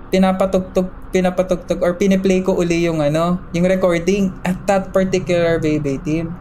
pinapatugtog 0.10 0.90
pinapatugtog 1.10 1.82
or 1.82 1.98
piniplay 1.98 2.42
ko 2.42 2.54
uli 2.54 2.86
yung 2.86 3.02
ano, 3.02 3.42
yung 3.54 3.66
recording 3.66 4.30
at 4.46 4.58
that 4.70 4.94
particular 4.94 5.58
verbatim. 5.58 6.34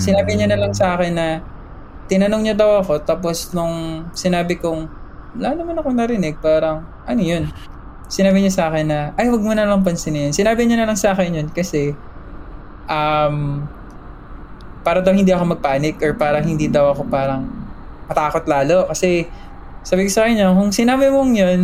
Sinabi 0.00 0.34
niya 0.34 0.48
na 0.48 0.58
lang 0.58 0.72
sa 0.72 0.96
akin 0.96 1.12
na 1.12 1.44
tinanong 2.08 2.42
niya 2.48 2.56
daw 2.56 2.80
ako 2.82 3.04
tapos 3.04 3.52
nung 3.52 4.06
sinabi 4.16 4.58
kong 4.58 4.88
wala 5.38 5.56
naman 5.56 5.76
ako 5.78 5.88
narinig 5.92 6.40
parang 6.40 6.82
ano 7.04 7.20
yun? 7.20 7.46
Sinabi 8.08 8.42
niya 8.42 8.52
sa 8.52 8.64
akin 8.72 8.86
na 8.88 9.00
ay 9.20 9.28
wag 9.28 9.42
mo 9.44 9.52
na 9.52 9.68
lang 9.68 9.84
pansinin 9.84 10.30
yun. 10.30 10.34
Sinabi 10.34 10.64
niya 10.64 10.82
na 10.82 10.88
lang 10.88 10.98
sa 10.98 11.12
akin 11.12 11.42
yun 11.42 11.48
kasi 11.52 11.94
um 12.88 13.66
para 14.82 14.98
daw 14.98 15.14
hindi 15.14 15.30
ako 15.30 15.54
magpanic 15.54 16.02
or 16.02 16.16
parang 16.18 16.42
hindi 16.42 16.66
daw 16.66 16.90
ako 16.90 17.06
parang 17.06 17.46
matakot 18.10 18.48
lalo. 18.48 18.88
Kasi 18.90 19.28
sabi 19.86 20.08
ko 20.08 20.10
sa 20.10 20.26
kanya 20.26 20.50
kung 20.54 20.72
sinabi 20.72 21.10
mong 21.10 21.32
yun 21.36 21.60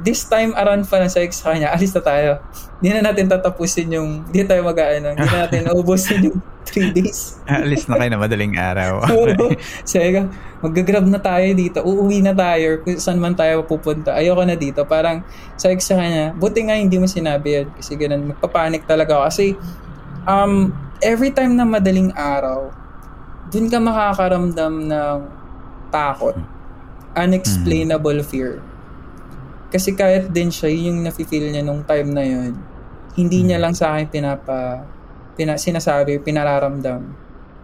this 0.00 0.24
time 0.26 0.56
around 0.56 0.84
pa 0.88 1.00
na 1.00 1.08
sabi 1.08 1.32
sa 1.32 1.52
kanya 1.52 1.72
alis 1.72 1.92
na 1.92 2.02
tayo 2.02 2.30
hindi 2.80 2.96
na 2.96 3.12
natin 3.12 3.28
tatapusin 3.28 3.92
yung 3.92 4.24
hindi 4.28 4.42
tayo 4.48 4.64
mag-ano 4.64 5.12
hindi 5.12 5.26
na 5.26 5.46
natin 5.46 5.68
naubusin 5.68 6.30
yung 6.30 6.38
3 6.70 6.94
days 6.94 7.40
Alis 7.50 7.90
na 7.90 7.98
kayo 7.98 8.14
na 8.14 8.20
madaling 8.22 8.54
araw. 8.54 9.02
Oo. 9.10 9.50
Sabi 9.82 10.14
ko, 10.14 10.30
mag-grab 10.62 11.02
na 11.10 11.18
tayo 11.18 11.50
dito. 11.50 11.82
Uuwi 11.82 12.22
na 12.22 12.30
tayo 12.30 12.78
kung 12.86 12.94
saan 12.94 13.18
man 13.18 13.34
tayo 13.34 13.66
pupunta. 13.66 14.14
Ayoko 14.14 14.46
na 14.46 14.54
dito. 14.54 14.86
Parang 14.86 15.26
sabi 15.58 15.82
sa 15.82 15.98
kanya, 15.98 16.30
buti 16.38 16.70
nga 16.70 16.78
hindi 16.78 16.94
mo 17.00 17.10
sinabi 17.10 17.58
yun. 17.58 17.66
Kasi 17.74 17.98
ganun, 17.98 18.30
magpapanik 18.30 18.86
talaga 18.86 19.18
ako. 19.18 19.24
Kasi 19.26 19.46
um, 20.30 20.70
every 21.02 21.34
time 21.34 21.58
na 21.58 21.66
madaling 21.66 22.14
araw, 22.14 22.70
dun 23.50 23.66
ka 23.66 23.82
makakaramdam 23.82 24.86
ng 24.86 25.18
takot. 25.90 26.38
Unexplainable 27.18 28.22
fear. 28.22 28.62
Kasi 29.70 29.94
kahit 29.94 30.34
din 30.34 30.50
siya, 30.50 30.68
yun 30.68 30.98
yung 30.98 31.00
nafe-feel 31.06 31.46
niya 31.54 31.62
nung 31.62 31.86
time 31.86 32.10
na 32.10 32.26
yun. 32.26 32.58
Hindi 33.14 33.46
niya 33.46 33.62
lang 33.62 33.74
sa 33.74 33.94
akin 33.94 34.10
pinapa 34.10 34.82
pina, 35.38 35.54
sinasabi, 35.56 36.20
pinararamdam. 36.20 37.16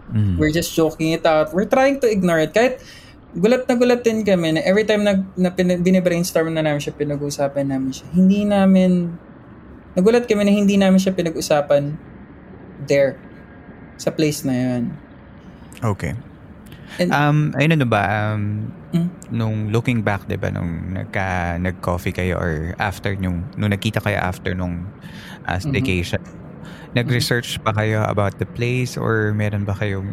Mm. 0.09 0.39
We're 0.39 0.55
just 0.55 0.71
joking 0.71 1.13
it 1.13 1.27
out. 1.27 1.51
We're 1.51 1.67
trying 1.67 1.99
to 1.99 2.07
ignore 2.07 2.39
it. 2.39 2.55
Kahit 2.55 2.79
gulat 3.35 3.67
na 3.67 3.75
gulat 3.75 4.01
din 4.07 4.23
kami 4.23 4.55
na 4.55 4.63
every 4.63 4.87
time 4.87 5.03
na, 5.03 5.19
na 5.35 5.51
pin, 5.51 5.69
binibrainstorm 5.83 6.49
na 6.55 6.63
namin 6.63 6.79
siya, 6.79 6.95
pinag-uusapan 6.95 7.67
namin 7.67 7.91
siya. 7.91 8.07
Hindi 8.15 8.47
namin, 8.47 9.13
nagulat 9.93 10.25
kami 10.25 10.47
na 10.47 10.53
hindi 10.55 10.79
namin 10.79 10.97
siya 10.97 11.13
pinag-usapan 11.13 11.93
there. 12.87 13.19
Sa 13.99 14.09
place 14.09 14.47
na 14.47 14.55
yun. 14.55 14.83
Okay. 15.83 16.17
And, 16.95 17.11
Um, 17.11 17.37
ayun 17.59 17.75
ano 17.75 17.85
ba, 17.85 18.03
um, 18.31 18.71
Mm. 18.95 19.07
nung 19.35 19.55
looking 19.75 19.99
back, 20.01 20.23
di 20.31 20.39
ba, 20.39 20.47
nung 20.47 20.95
nagka, 20.95 21.59
nag-coffee 21.59 22.15
kayo 22.15 22.39
or 22.39 22.71
after 22.79 23.11
nung, 23.19 23.43
nung 23.59 23.75
nakita 23.75 23.99
kayo 23.99 24.15
after 24.23 24.55
nung 24.55 24.87
uh, 25.43 25.59
staycation, 25.59 26.23
nag-research 26.95 27.59
pa 27.61 27.75
kayo 27.75 28.07
about 28.07 28.39
the 28.39 28.47
place 28.47 28.95
or 28.95 29.35
meron 29.35 29.67
ba 29.67 29.75
kayong, 29.75 30.07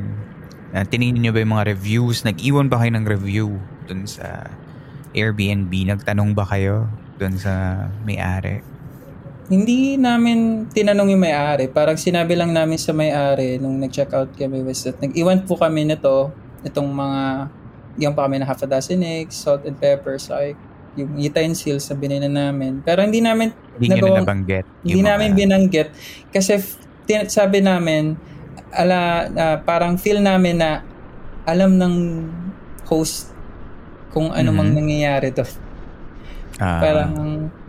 uh, 0.75 0.83
tinignan 0.83 1.22
nyo 1.22 1.33
ba 1.33 1.41
yung 1.47 1.55
mga 1.55 1.66
reviews? 1.79 2.27
Nag-iwan 2.27 2.66
ba 2.66 2.83
kayo 2.83 2.91
ng 2.99 3.07
review 3.07 3.49
dun 3.87 4.11
sa 4.11 4.51
Airbnb? 5.14 5.70
Nagtanong 5.70 6.35
ba 6.35 6.43
kayo 6.45 6.91
dun 7.16 7.39
sa 7.39 7.87
may-ari? 8.03 8.61
hindi 9.45 10.01
namin 10.01 10.68
tinanong 10.72 11.12
yung 11.12 11.20
may-ari. 11.20 11.68
Parang 11.68 12.01
sinabi 12.01 12.33
lang 12.33 12.57
namin 12.57 12.81
sa 12.81 12.97
may-ari 12.97 13.61
nung 13.61 13.77
nag-check 13.77 14.09
out 14.16 14.33
kami 14.41 14.64
was 14.64 14.81
that 14.89 14.97
nag-iwan 15.05 15.45
po 15.45 15.61
kami 15.61 15.85
nito, 15.85 16.33
itong 16.65 16.89
mga, 16.89 17.21
yung 17.97 18.12
pa 18.12 18.27
kami 18.27 18.41
na 18.41 18.47
half 18.47 18.61
a 18.61 18.67
dozen 18.67 19.01
eggs, 19.01 19.37
salt 19.37 19.62
and 19.62 19.77
pepper, 19.77 20.17
like, 20.29 20.57
yung 20.95 21.19
utensils 21.19 21.87
na 21.87 21.95
binili 21.95 22.27
namin. 22.27 22.79
Pero 22.81 23.03
hindi 23.03 23.19
namin 23.19 23.51
Hindi 23.77 23.87
nyo 23.91 23.95
na 23.95 23.99
nagawa- 24.01 24.21
nabanggit? 24.23 24.65
Hindi 24.81 24.95
mga- 24.97 25.09
namin 25.11 25.31
binanggit 25.35 25.89
kasi 26.31 26.53
tin- 27.03 27.27
sabi 27.27 27.59
namin 27.59 28.15
ala 28.71 28.99
ah, 29.29 29.57
parang 29.59 29.99
feel 29.99 30.23
namin 30.23 30.62
na 30.62 30.87
alam 31.43 31.75
ng 31.75 31.95
host 32.87 33.35
kung 34.11 34.31
ano 34.31 34.55
mang 34.55 34.71
Mhm. 34.71 34.79
nangyayari 34.79 35.35
to. 35.35 35.43
Ah, 36.62 36.79
Parang 36.79 37.11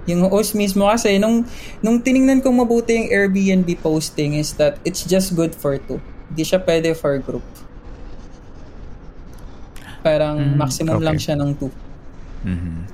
yung 0.06 0.30
host 0.30 0.54
mismo 0.54 0.86
kasi 0.86 1.18
nung 1.18 1.42
nung 1.82 1.98
tiningnan 1.98 2.46
kong 2.46 2.62
mabuti 2.62 2.94
yung 2.94 3.10
Airbnb 3.10 3.74
posting 3.82 4.38
is 4.38 4.54
that 4.54 4.78
it's 4.86 5.02
just 5.02 5.34
good 5.34 5.58
for 5.58 5.82
two. 5.82 5.98
Hindi 6.30 6.46
siya 6.46 6.62
pwede 6.62 6.94
for 6.94 7.18
group. 7.18 7.42
Parang 10.06 10.38
Mm, 10.38 10.54
maximum 10.56 11.02
lang 11.02 11.18
okay. 11.18 11.26
siya 11.26 11.36
ng 11.36 11.52
two. 11.58 11.74
mhm. 12.44 12.86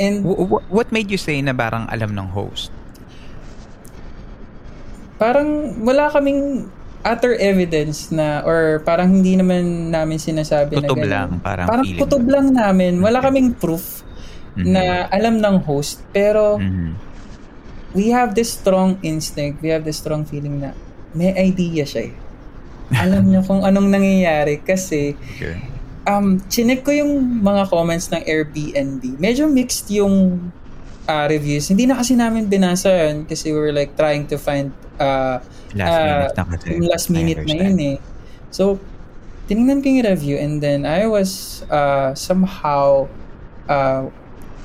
And 0.00 0.24
wh- 0.24 0.64
what 0.66 0.88
made 0.88 1.12
you 1.12 1.20
say 1.20 1.36
na 1.38 1.52
parang 1.52 1.84
alam 1.86 2.10
ng 2.10 2.24
host? 2.26 2.72
parang 5.16 5.48
wala 5.78 6.08
kaming 6.08 6.64
other 7.02 7.36
evidence 7.36 8.08
na 8.08 8.40
or 8.40 8.80
parang 8.80 9.12
hindi 9.12 9.36
naman 9.36 9.88
namin 9.88 10.16
sinasabi 10.16 10.80
Kutob 10.80 10.96
na 10.96 11.04
ganun. 11.04 11.10
lang, 11.10 11.28
parang 11.40 11.66
parang 11.68 11.84
kutob 11.86 12.24
lang. 12.24 12.48
lang 12.48 12.72
namin. 12.72 12.92
Wala 12.98 13.20
Okay. 13.20 13.26
kaming 13.28 13.52
proof 13.52 14.00
Mhm. 14.54 14.64
na 14.66 14.82
alam 15.08 15.36
ng 15.36 15.60
host 15.60 16.00
pero 16.10 16.56
Mhm. 16.56 16.96
we 17.92 18.08
have 18.08 18.32
this 18.32 18.48
strong 18.50 18.96
instinct, 19.02 19.60
we 19.60 19.68
have 19.68 19.84
this 19.84 19.98
strong 19.98 20.24
feeling 20.24 20.56
na 20.58 20.72
may 21.12 21.32
idea 21.34 21.84
siya 21.84 22.08
eh. 22.08 22.14
Alam 22.96 23.28
niya 23.28 23.44
kung 23.44 23.60
anong 23.60 23.86
nangyayari 23.86 24.58
kasi 24.58 25.12
Okay. 25.36 25.60
Um, 26.06 26.40
chinek 26.48 26.84
ko 26.86 26.92
yung 26.94 27.42
mga 27.42 27.68
comments 27.68 28.08
ng 28.12 28.22
Airbnb. 28.24 29.20
Medyo 29.20 29.50
mixed 29.50 29.90
yung 29.92 30.48
uh, 31.08 31.26
reviews. 31.28 31.68
Hindi 31.68 31.90
na 31.90 31.98
kasi 31.98 32.14
namin 32.16 32.46
binasa 32.46 32.88
yun 32.88 33.26
kasi 33.26 33.50
we 33.50 33.58
were 33.58 33.74
like 33.74 33.96
trying 33.98 34.24
to 34.30 34.38
find 34.38 34.72
uh, 35.00 35.42
Last 35.74 35.90
uh, 35.90 36.02
minute 36.02 36.34
na 36.34 36.44
kasi. 36.44 36.66
yung 36.70 36.86
last 36.90 37.06
minute 37.10 37.42
na 37.46 37.54
yun 37.54 37.78
eh. 37.78 37.96
So, 38.50 38.78
tinignan 39.46 39.82
ko 39.82 39.86
yung 39.90 40.06
review 40.06 40.36
and 40.38 40.62
then 40.62 40.86
I 40.86 41.06
was 41.06 41.62
uh, 41.70 42.14
somehow 42.14 43.10
uh, 43.66 44.06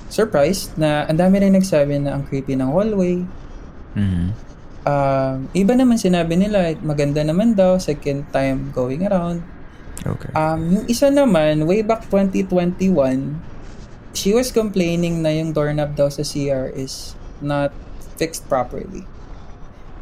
surprised 0.09 0.77
na 0.77 1.09
ang 1.09 1.17
dami 1.17 1.41
rin 1.41 1.53
nagsabi 1.57 2.01
na 2.01 2.17
ang 2.17 2.23
creepy 2.25 2.53
ng 2.53 2.69
hallway. 2.69 3.25
Mhm. 3.97 4.45
Um, 4.85 5.49
iba 5.57 5.73
naman 5.73 5.97
sinabi 5.97 6.37
nila, 6.37 6.77
maganda 6.85 7.25
naman 7.25 7.57
daw, 7.57 7.81
second 7.81 8.29
time 8.29 8.69
going 8.69 9.01
around. 9.01 9.41
Okay. 10.03 10.31
Um, 10.35 10.61
yung 10.75 10.85
isa 10.91 11.07
naman, 11.07 11.63
way 11.63 11.79
back 11.79 12.09
2021, 12.11 13.39
she 14.11 14.35
was 14.35 14.51
complaining 14.51 15.23
na 15.23 15.31
yung 15.31 15.55
doorknob 15.55 15.95
daw 15.95 16.11
sa 16.11 16.21
CR 16.21 16.71
is 16.71 17.15
not 17.39 17.71
fixed 18.15 18.47
properly. 18.47 19.03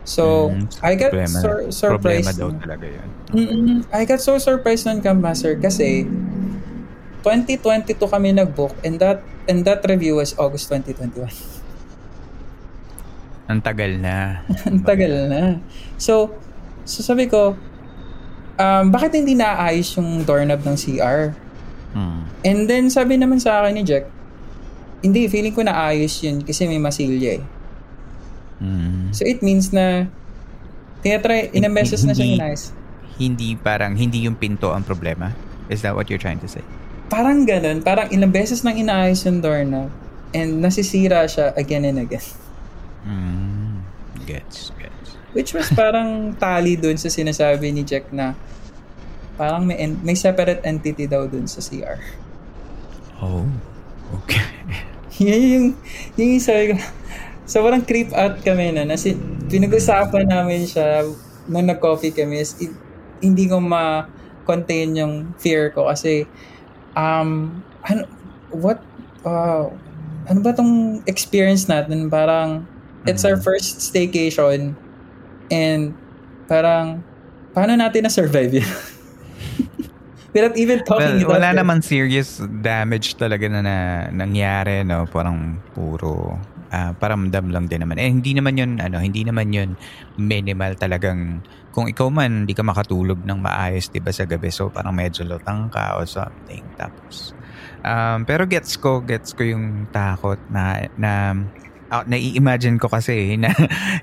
So, 0.03 0.51
Mm, 0.51 0.67
I 0.83 0.91
got 0.99 1.11
problema, 1.15 1.37
sur- 1.39 1.65
surprised. 1.71 2.27
Problema 2.27 2.31
daw 2.35 2.49
talaga 2.59 2.85
yun. 2.91 3.09
Mm-mm. 3.31 3.77
I 3.89 4.03
got 4.03 4.19
so 4.19 4.35
surprised 4.35 4.83
nun, 4.83 4.99
Camp 4.99 5.23
Master, 5.23 5.55
kasi 5.55 6.03
2022 7.23 7.95
kami 8.03 8.35
nag-book 8.35 8.75
and 8.83 8.99
that 8.99 9.23
and 9.47 9.63
that 9.63 9.79
review 9.87 10.19
was 10.19 10.35
August 10.35 10.67
2021. 10.67 11.31
Ang 13.47 13.59
tagal 13.63 13.95
na. 13.99 14.43
Ang 14.67 14.83
tagal 14.83 15.31
na. 15.31 15.59
So, 15.95 16.35
so 16.83 16.99
sabi 16.99 17.31
ko, 17.31 17.55
um, 18.57 18.91
bakit 18.93 19.15
hindi 19.17 19.33
naayos 19.37 19.93
yung 19.97 20.25
doorknob 20.25 20.61
ng 20.65 20.77
CR? 20.77 21.33
Hmm. 21.93 22.25
And 22.43 22.65
then 22.65 22.89
sabi 22.89 23.17
naman 23.17 23.39
sa 23.39 23.63
akin 23.63 23.73
ni 23.77 23.83
Jack, 23.85 24.09
hindi, 25.03 25.27
feeling 25.27 25.53
ko 25.53 25.61
naayos 25.61 26.23
yun 26.23 26.41
kasi 26.41 26.65
may 26.65 26.79
masilya 26.79 27.39
eh. 27.39 27.43
Hmm. 28.63 29.11
So 29.11 29.27
it 29.27 29.43
means 29.43 29.75
na 29.75 30.07
tinatry, 31.03 31.51
ilang 31.51 31.75
beses 31.75 32.07
na 32.07 32.15
siya 32.15 32.39
inayos. 32.39 32.71
Hindi 33.19 33.59
parang, 33.59 33.93
hindi 33.99 34.23
yung 34.25 34.39
pinto 34.39 34.71
ang 34.71 34.87
problema? 34.87 35.35
Is 35.67 35.83
that 35.83 35.93
what 35.93 36.09
you're 36.09 36.21
trying 36.21 36.39
to 36.41 36.49
say? 36.49 36.63
Parang 37.11 37.45
ganun, 37.45 37.83
parang 37.83 38.09
ilang 38.09 38.31
beses 38.31 38.63
nang 38.63 38.79
inaayos 38.79 39.21
yung 39.27 39.43
doorknob 39.43 39.91
and 40.33 40.63
nasisira 40.63 41.27
siya 41.29 41.53
again 41.59 41.85
and 41.85 42.01
again. 42.01 42.25
Hmm. 43.05 43.83
Gets, 44.23 44.71
gets. 44.79 44.92
Which 45.33 45.53
was 45.53 45.69
parang 45.73 46.37
tali 46.37 46.77
dun 46.77 46.97
sa 46.97 47.09
sinasabi 47.09 47.73
ni 47.73 47.81
Jack 47.81 48.09
na 48.13 48.37
parang 49.33 49.65
may, 49.65 49.77
en- 49.81 50.01
may 50.05 50.13
separate 50.13 50.61
entity 50.61 51.09
daw 51.09 51.25
dun 51.25 51.49
sa 51.49 51.57
CR. 51.57 51.97
Oh. 53.17 53.49
Okay. 54.21 54.45
Yun 55.25 55.41
yung, 55.41 55.67
yung 56.17 56.31
sabi 56.37 56.73
ko, 56.73 56.75
sobrang 57.49 57.81
creep 57.81 58.13
out 58.13 58.37
kami 58.45 58.73
na. 58.73 58.85
Nasi, 58.85 59.17
pinag-usapan 59.49 60.29
namin 60.29 60.69
siya 60.69 61.01
nung 61.49 61.65
nag-coffee 61.65 62.13
kami. 62.13 62.41
Is, 62.45 62.53
i- 62.61 62.77
hindi 63.25 63.49
ko 63.49 63.57
ma-contain 63.57 64.93
yung 64.93 65.33
fear 65.41 65.73
ko 65.73 65.89
kasi 65.89 66.29
um, 66.93 67.57
ano, 67.89 68.05
what, 68.53 68.81
uh, 69.25 69.65
ano 70.29 70.39
ba 70.45 70.53
tong 70.53 71.01
experience 71.09 71.65
natin? 71.65 72.05
Parang 72.07 72.69
It's 73.03 73.27
our 73.27 73.35
first 73.35 73.83
staycation. 73.83 74.79
And 75.53 75.93
parang, 76.49 77.05
paano 77.53 77.77
natin 77.77 78.09
na-survive 78.09 78.57
yun? 78.57 78.65
Without 80.33 80.57
even 80.57 80.81
talking 80.81 81.21
well, 81.21 81.29
about 81.29 81.33
wala 81.37 81.49
it. 81.53 81.57
naman 81.61 81.77
serious 81.85 82.41
damage 82.41 83.21
talaga 83.21 83.45
na, 83.45 83.61
na 83.61 83.77
nangyari 84.09 84.81
no 84.81 85.05
parang 85.05 85.61
puro 85.77 86.41
ah, 86.73 86.89
paramdam 86.97 87.53
lang 87.53 87.69
din 87.69 87.85
naman 87.85 88.01
eh 88.01 88.09
hindi 88.09 88.33
naman 88.33 88.57
yun 88.57 88.81
ano 88.81 88.97
hindi 88.97 89.21
naman 89.21 89.53
yun 89.53 89.77
minimal 90.17 90.73
talagang 90.73 91.45
kung 91.69 91.85
ikaw 91.85 92.09
man 92.09 92.49
hindi 92.49 92.57
ka 92.57 92.65
makatulog 92.65 93.21
ng 93.21 93.39
maayos 93.45 93.93
'di 93.93 94.01
ba 94.01 94.09
sa 94.09 94.25
gabi 94.25 94.49
so 94.49 94.73
parang 94.73 94.97
medyo 94.97 95.21
lutang 95.21 95.69
ka 95.69 96.01
or 96.01 96.09
something 96.09 96.65
tapos 96.81 97.37
um, 97.85 98.25
pero 98.25 98.49
gets 98.49 98.73
ko 98.73 99.05
gets 99.05 99.37
ko 99.37 99.45
yung 99.45 99.85
takot 99.93 100.41
na 100.49 100.89
na 100.97 101.37
ah, 101.93 102.01
nai-imagine 102.09 102.81
ko 102.81 102.89
kasi 102.89 103.35
na 103.41 103.53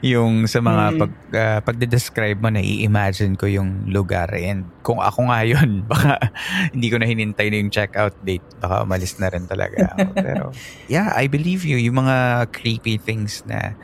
yung 0.07 0.47
sa 0.47 0.63
mga 0.63 0.95
Mm. 0.95 0.99
pag 1.03 1.13
ah, 1.35 1.59
pagde-describe 1.59 2.39
mo 2.39 2.55
nai-imagine 2.55 3.35
ko 3.35 3.51
yung 3.51 3.91
lugar. 3.91 4.31
And 4.31 4.71
kung 4.87 5.03
ako 5.03 5.27
nga 5.27 5.43
yun 5.43 5.83
baka 5.91 6.23
hindi 6.71 6.87
ko 6.87 7.03
na 7.03 7.11
hinintay 7.11 7.51
na 7.51 7.59
yung 7.59 7.75
checkout 7.75 8.15
date. 8.23 8.47
Baka 8.63 8.87
umalis 8.87 9.19
na 9.19 9.27
rin 9.27 9.51
talaga 9.51 9.99
ako. 9.99 10.09
Pero 10.27 10.45
yeah 10.87 11.11
I 11.19 11.27
believe 11.27 11.67
you. 11.67 11.83
Yung 11.83 11.99
mga 11.99 12.47
creepy 12.55 12.95
things 12.95 13.43
na 13.43 13.75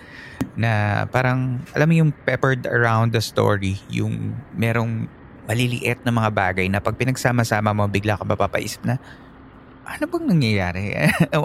na 0.55 1.05
parang 1.11 1.59
alam 1.73 1.89
mo 1.89 1.95
yung 1.97 2.13
peppered 2.25 2.69
around 2.69 3.13
the 3.13 3.21
story 3.21 3.81
yung 3.89 4.37
merong 4.53 5.09
maliliit 5.49 6.01
na 6.05 6.13
mga 6.13 6.31
bagay 6.33 6.67
na 6.69 6.81
pag 6.81 6.97
pinagsama-sama 6.97 7.73
mo 7.73 7.89
bigla 7.89 8.21
ka 8.21 8.25
mapapaisip 8.25 8.85
na 8.85 9.01
ano 9.87 10.05
bang 10.11 10.27
nangyayari? 10.27 10.85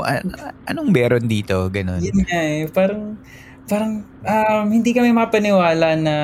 Anong 0.69 0.89
meron 0.89 1.29
dito? 1.29 1.69
Ganun. 1.69 2.01
Yun 2.01 2.25
nga 2.25 2.41
eh. 2.41 2.65
Parang, 2.67 3.15
parang 3.69 4.01
um, 4.25 4.65
hindi 4.67 4.91
kami 4.91 5.13
mapaniwala 5.13 5.93
na 5.95 6.15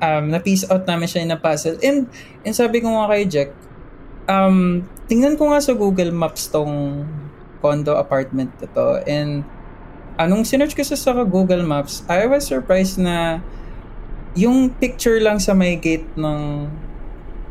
um, 0.00 0.32
na-piece 0.32 0.64
out 0.72 0.88
namin 0.88 1.06
siya 1.06 1.22
in 1.22 1.36
a 1.36 1.38
puzzle. 1.38 1.76
And, 1.84 2.08
and 2.42 2.56
sabi 2.56 2.80
ko 2.80 2.88
nga 2.90 3.12
kay 3.12 3.28
Jack, 3.28 3.50
um, 4.26 4.88
tingnan 5.06 5.36
ko 5.36 5.52
nga 5.52 5.60
sa 5.60 5.76
Google 5.76 6.10
Maps 6.10 6.48
tong 6.48 7.04
condo 7.60 7.94
apartment 8.00 8.50
na 8.58 8.66
to. 8.72 8.88
And 9.04 9.44
anong 10.16 10.48
sinerch 10.48 10.72
ko 10.72 10.82
sa, 10.82 10.96
sa 10.96 11.12
Google 11.28 11.62
Maps, 11.62 12.02
I 12.08 12.24
was 12.24 12.48
surprised 12.48 12.96
na 12.96 13.44
yung 14.32 14.72
picture 14.80 15.20
lang 15.20 15.42
sa 15.42 15.52
may 15.52 15.76
gate 15.76 16.08
ng 16.16 16.70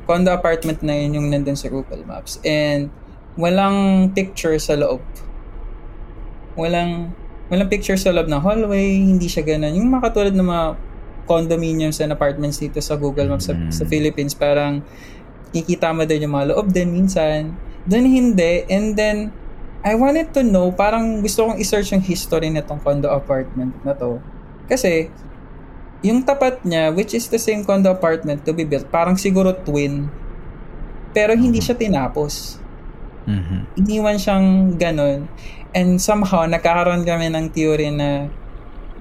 condo 0.09 0.33
apartment 0.33 0.81
na 0.81 0.97
yun 0.97 1.21
yung 1.21 1.27
nandun 1.29 1.53
sa 1.53 1.69
Google 1.69 2.01
Maps. 2.09 2.41
And 2.41 2.89
walang 3.39 4.11
picture 4.11 4.59
sa 4.59 4.75
loob. 4.75 4.99
Walang 6.59 7.15
walang 7.49 7.71
picture 7.71 7.97
sa 7.97 8.11
loob 8.11 8.27
ng 8.27 8.43
hallway, 8.43 8.99
hindi 8.99 9.25
siya 9.31 9.41
ganun. 9.41 9.73
Yung 9.73 9.89
mga 9.89 10.11
katulad 10.11 10.33
ng 10.35 10.45
mga 10.45 10.65
condominiums 11.25 11.97
and 12.03 12.11
apartments 12.11 12.59
dito 12.59 12.77
sa 12.83 12.99
Google 12.99 13.31
Maps 13.31 13.49
sa, 13.49 13.55
sa 13.71 13.83
Philippines, 13.87 14.35
parang 14.35 14.83
ikita 15.55 15.89
mo 15.95 16.05
din 16.05 16.29
yung 16.29 16.35
mga 16.35 16.53
loob 16.53 16.69
din 16.69 16.93
minsan. 16.93 17.55
Doon 17.89 18.05
hindi. 18.05 18.67
And 18.69 18.93
then, 18.93 19.33
I 19.81 19.95
wanted 19.95 20.35
to 20.35 20.45
know, 20.45 20.69
parang 20.69 21.23
gusto 21.23 21.49
kong 21.49 21.57
i-search 21.57 21.95
yung 21.95 22.03
history 22.03 22.53
nitong 22.53 22.83
condo 22.83 23.09
apartment 23.09 23.73
na 23.81 23.97
to. 23.97 24.21
Kasi, 24.69 25.09
yung 26.05 26.21
tapat 26.21 26.61
niya, 26.61 26.93
which 26.93 27.17
is 27.17 27.25
the 27.33 27.41
same 27.41 27.65
condo 27.65 27.89
apartment 27.89 28.45
to 28.45 28.53
be 28.53 28.67
built, 28.67 28.85
parang 28.93 29.17
siguro 29.17 29.55
twin. 29.55 30.05
Pero 31.17 31.33
hindi 31.33 31.63
siya 31.63 31.73
tinapos. 31.73 32.61
Mhm. 33.27 33.75
Iniwan 33.79 34.17
siyang 34.19 34.47
ganun. 34.79 35.27
And 35.75 35.99
somehow, 36.01 36.47
nagkakaroon 36.47 37.03
kami 37.03 37.29
ng 37.31 37.51
theory 37.51 37.91
na 37.91 38.31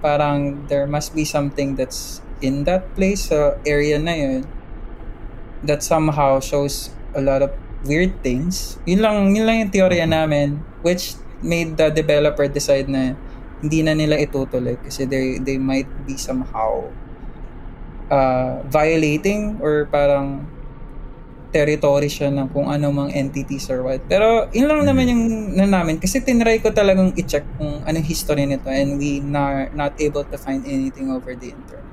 parang 0.02 0.66
there 0.70 0.86
must 0.86 1.14
be 1.14 1.26
something 1.26 1.74
that's 1.74 2.22
in 2.38 2.62
that 2.66 2.86
place, 2.94 3.30
sa 3.30 3.58
area 3.66 3.98
na 3.98 4.14
yun, 4.14 4.42
that 5.66 5.82
somehow 5.82 6.38
shows 6.38 6.94
a 7.14 7.22
lot 7.22 7.42
of 7.42 7.50
weird 7.86 8.22
things. 8.22 8.78
Yun 8.86 9.02
lang, 9.02 9.16
yun 9.34 9.44
lang 9.46 9.56
yung 9.66 9.72
teorya 9.74 10.06
namin, 10.06 10.62
which 10.82 11.18
made 11.42 11.78
the 11.78 11.90
developer 11.90 12.46
decide 12.50 12.90
na 12.90 13.14
hindi 13.58 13.82
na 13.82 13.94
nila 13.94 14.18
itutuloy 14.18 14.78
kasi 14.78 15.06
they, 15.06 15.38
they 15.42 15.58
might 15.58 15.90
be 16.06 16.14
somehow 16.14 16.86
uh, 18.10 18.62
violating 18.66 19.58
or 19.58 19.86
parang 19.90 20.46
territory 21.48 22.12
siya 22.12 22.28
ng 22.28 22.52
kung 22.52 22.68
ano 22.68 22.92
mang 22.92 23.10
entities 23.12 23.68
or 23.72 23.80
what. 23.80 24.00
Pero 24.06 24.48
yun 24.52 24.68
lang 24.68 24.84
naman 24.84 25.08
yung 25.08 25.24
na 25.56 25.64
namin 25.64 25.96
kasi 25.96 26.20
tinry 26.20 26.60
ko 26.60 26.68
talagang 26.72 27.12
i-check 27.16 27.44
kung 27.56 27.80
anong 27.88 28.04
history 28.04 28.44
nito 28.44 28.68
and 28.68 29.00
we 29.00 29.24
are 29.32 29.72
not 29.72 29.96
able 29.96 30.24
to 30.24 30.36
find 30.36 30.64
anything 30.68 31.08
over 31.08 31.32
the 31.32 31.52
internet. 31.52 31.86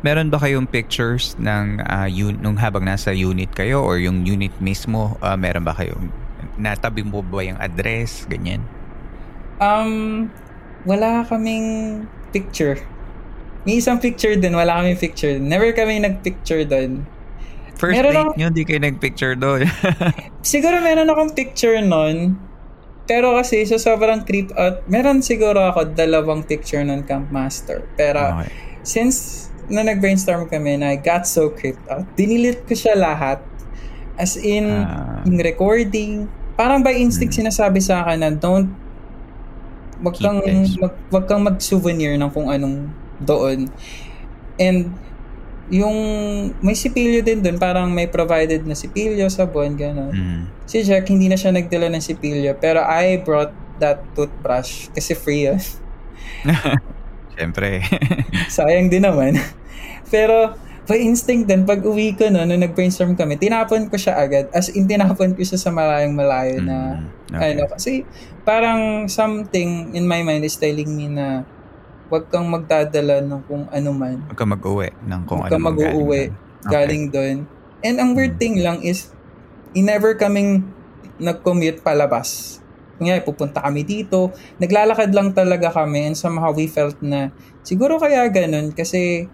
Meron 0.00 0.32
ba 0.32 0.40
kayong 0.40 0.64
pictures 0.64 1.36
ng 1.36 1.84
ah, 1.84 2.08
un- 2.08 2.40
nung 2.40 2.56
habang 2.56 2.88
nasa 2.88 3.12
unit 3.12 3.52
kayo 3.52 3.84
or 3.84 4.00
yung 4.00 4.24
unit 4.24 4.54
mismo? 4.56 5.20
ah, 5.20 5.36
meron 5.36 5.60
ba 5.66 5.76
kayong 5.76 6.08
natabi 6.56 7.04
mo 7.04 7.20
ba 7.20 7.44
yung 7.44 7.60
address? 7.60 8.24
Ganyan. 8.24 8.64
Um, 9.60 10.28
wala 10.88 11.26
kaming 11.28 12.08
picture. 12.32 12.80
May 13.68 13.76
isang 13.84 14.00
picture 14.00 14.32
din, 14.40 14.56
wala 14.56 14.80
kaming 14.80 14.96
picture. 14.96 15.36
Never 15.36 15.68
kami 15.76 16.00
nag-picture 16.00 16.64
doon. 16.64 17.04
First 17.80 17.96
Meron 17.96 18.12
date 18.12 18.20
ako- 18.22 18.32
nyo, 18.36 18.48
di 18.52 18.62
kayo 18.62 18.78
nag-picture 18.78 19.34
doon. 19.34 19.64
Siguro 20.44 20.84
meron 20.84 21.08
akong 21.08 21.32
picture 21.32 21.80
nun. 21.80 22.36
Pero 23.08 23.34
kasi 23.34 23.64
sa 23.64 23.74
sobrang 23.74 24.22
creep 24.22 24.52
out, 24.54 24.84
meron 24.86 25.18
siguro 25.18 25.64
ako 25.64 25.90
dalawang 25.90 26.44
picture 26.44 26.84
nun 26.84 27.02
Camp 27.02 27.32
Master. 27.32 27.82
Pero 27.96 28.20
Okay. 28.38 28.52
since 28.84 29.48
na 29.66 29.80
nag-brainstorm 29.82 30.46
kami 30.46 30.76
na 30.76 30.92
I 30.92 30.98
got 30.98 31.24
so 31.24 31.48
creeped 31.48 31.82
out, 31.88 32.04
dinilit 32.14 32.68
ko 32.68 32.76
siya 32.76 32.94
lahat. 32.94 33.40
As 34.14 34.36
in, 34.36 34.68
Ah. 34.68 35.24
yung 35.24 35.40
recording. 35.40 36.28
Parang 36.54 36.84
by 36.84 36.92
instinct 36.92 37.32
sinasabi 37.32 37.80
sa 37.80 38.04
akin 38.04 38.20
na 38.20 38.30
don't 38.30 38.68
wag 40.00 40.14
kang 40.14 40.44
mag, 40.76 40.94
wag 41.08 41.24
kang 41.24 41.40
mag-souvenir 41.40 42.12
ng 42.14 42.28
kung 42.28 42.46
anong 42.46 42.92
doon. 43.18 43.72
And 44.54 44.92
yung 45.70 45.96
may 46.60 46.74
sipilyo 46.74 47.22
din 47.22 47.40
doon, 47.40 47.56
parang 47.56 47.86
may 47.88 48.10
provided 48.10 48.66
na 48.66 48.74
sipilyo, 48.74 49.30
sabon, 49.30 49.78
gano'n. 49.78 50.10
Mm. 50.12 50.42
Si 50.66 50.82
Jack, 50.82 51.06
hindi 51.06 51.30
na 51.30 51.38
siya 51.38 51.54
nagdala 51.54 51.86
ng 51.94 52.02
sipilyo, 52.02 52.58
pero 52.58 52.82
I 52.82 53.22
brought 53.22 53.54
that 53.78 54.02
toothbrush 54.12 54.90
kasi 54.92 55.14
free 55.14 55.46
yun. 55.46 55.62
Siyempre. 57.38 57.80
Sayang 58.52 58.90
din 58.90 59.06
naman. 59.06 59.38
pero 60.10 60.58
by 60.90 60.98
instinct 60.98 61.46
din, 61.46 61.62
pag 61.62 61.86
uwi 61.86 62.18
ko 62.18 62.26
no, 62.34 62.42
nung 62.42 62.60
nag-brainstorm 62.60 63.14
kami, 63.14 63.38
tinapon 63.38 63.86
ko 63.86 63.94
siya 63.94 64.18
agad. 64.18 64.50
As 64.50 64.74
in, 64.74 64.90
tinapon 64.90 65.38
ko 65.38 65.42
siya 65.46 65.54
sa 65.56 65.70
malayong 65.70 66.18
malayo 66.18 66.58
na, 66.58 66.98
Mm, 66.98 67.06
okay. 67.30 67.50
ano, 67.54 67.62
kasi 67.70 67.92
parang 68.42 69.06
something 69.06 69.94
in 69.94 70.02
my 70.02 70.26
mind 70.26 70.42
is 70.42 70.58
telling 70.58 70.90
me 70.90 71.06
na 71.06 71.46
wag 72.10 72.26
kang 72.26 72.50
magdadala 72.50 73.22
ng 73.22 73.40
kung 73.46 73.64
ano 73.70 73.90
man. 73.94 74.18
Huwag 74.26 74.38
ka 74.38 74.46
mag-uwi 74.46 74.90
ng 75.06 75.22
kung 75.24 75.46
Huwag 75.46 75.48
ano 75.48 75.54
kang 75.54 75.62
mang 75.62 75.78
galing 75.78 75.94
mag-uuwi 75.94 76.22
doon. 76.26 76.34
Okay. 76.34 76.70
galing 76.74 77.04
doon. 77.08 77.36
And 77.80 77.96
ang 78.02 78.10
weird 78.18 78.36
thing 78.36 78.60
lang 78.60 78.82
is, 78.82 79.14
never 79.72 80.18
kaming 80.18 80.66
nag-commute 81.22 81.80
palabas. 81.86 82.58
Kunya, 83.00 83.22
pupunta 83.24 83.64
kami 83.64 83.86
dito. 83.86 84.34
Naglalakad 84.60 85.14
lang 85.16 85.32
talaga 85.32 85.72
kami 85.72 86.12
and 86.12 86.16
somehow 86.18 86.52
we 86.52 86.68
felt 86.68 86.98
na 87.00 87.32
siguro 87.64 87.96
kaya 87.96 88.28
ganun 88.28 88.76
kasi 88.76 89.24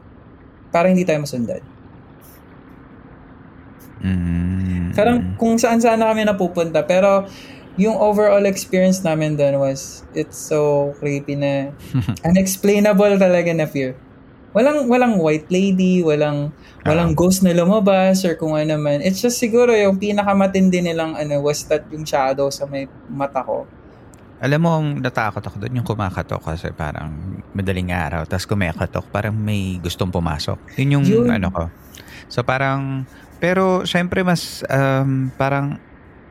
parang 0.70 0.94
hindi 0.94 1.02
tayo 1.02 1.24
masundan. 1.24 1.64
Mm. 4.04 4.94
Parang 4.94 5.34
kung 5.34 5.58
saan 5.58 5.82
saan 5.82 5.98
na 5.98 6.12
kami 6.14 6.22
napupunta. 6.22 6.86
Pero 6.86 7.26
yung 7.76 7.96
overall 8.00 8.44
experience 8.48 9.04
namin 9.04 9.36
doon 9.36 9.60
was 9.60 10.04
it's 10.16 10.36
so 10.36 10.92
creepy 11.00 11.36
na 11.36 11.72
unexplainable 12.28 13.20
talaga 13.20 13.52
na 13.52 13.68
fear. 13.68 13.96
Walang 14.56 14.88
walang 14.88 15.20
white 15.20 15.52
lady, 15.52 16.00
walang 16.00 16.48
walang 16.80 17.12
ghost 17.12 17.44
na 17.44 17.52
lumabas 17.52 18.24
or 18.24 18.32
kung 18.40 18.56
ano 18.56 18.80
man. 18.80 19.04
It's 19.04 19.20
just 19.20 19.36
siguro 19.36 19.76
yung 19.76 20.00
pinakamatindi 20.00 20.80
nilang 20.80 21.12
ano 21.12 21.44
was 21.44 21.68
that 21.68 21.84
yung 21.92 22.08
shadow 22.08 22.48
sa 22.48 22.64
may 22.64 22.88
mata 23.12 23.44
ko. 23.44 23.68
Alam 24.36 24.60
mo, 24.68 24.70
ang 24.76 25.00
natakot 25.00 25.40
ako 25.40 25.56
doon 25.64 25.80
yung 25.80 25.88
kumakatok 25.88 26.44
kasi 26.44 26.68
parang 26.76 27.08
madaling 27.56 27.88
araw. 27.88 28.28
Tapos 28.28 28.44
kumakatok, 28.44 29.08
parang 29.08 29.32
may 29.32 29.80
gustong 29.80 30.12
pumasok. 30.12 30.60
Yun 30.76 31.00
yung 31.00 31.04
Yun. 31.08 31.28
ano 31.32 31.48
ko. 31.48 31.64
So 32.28 32.44
parang, 32.44 33.08
pero 33.40 33.88
syempre 33.88 34.20
mas 34.20 34.60
um, 34.68 35.32
parang 35.40 35.80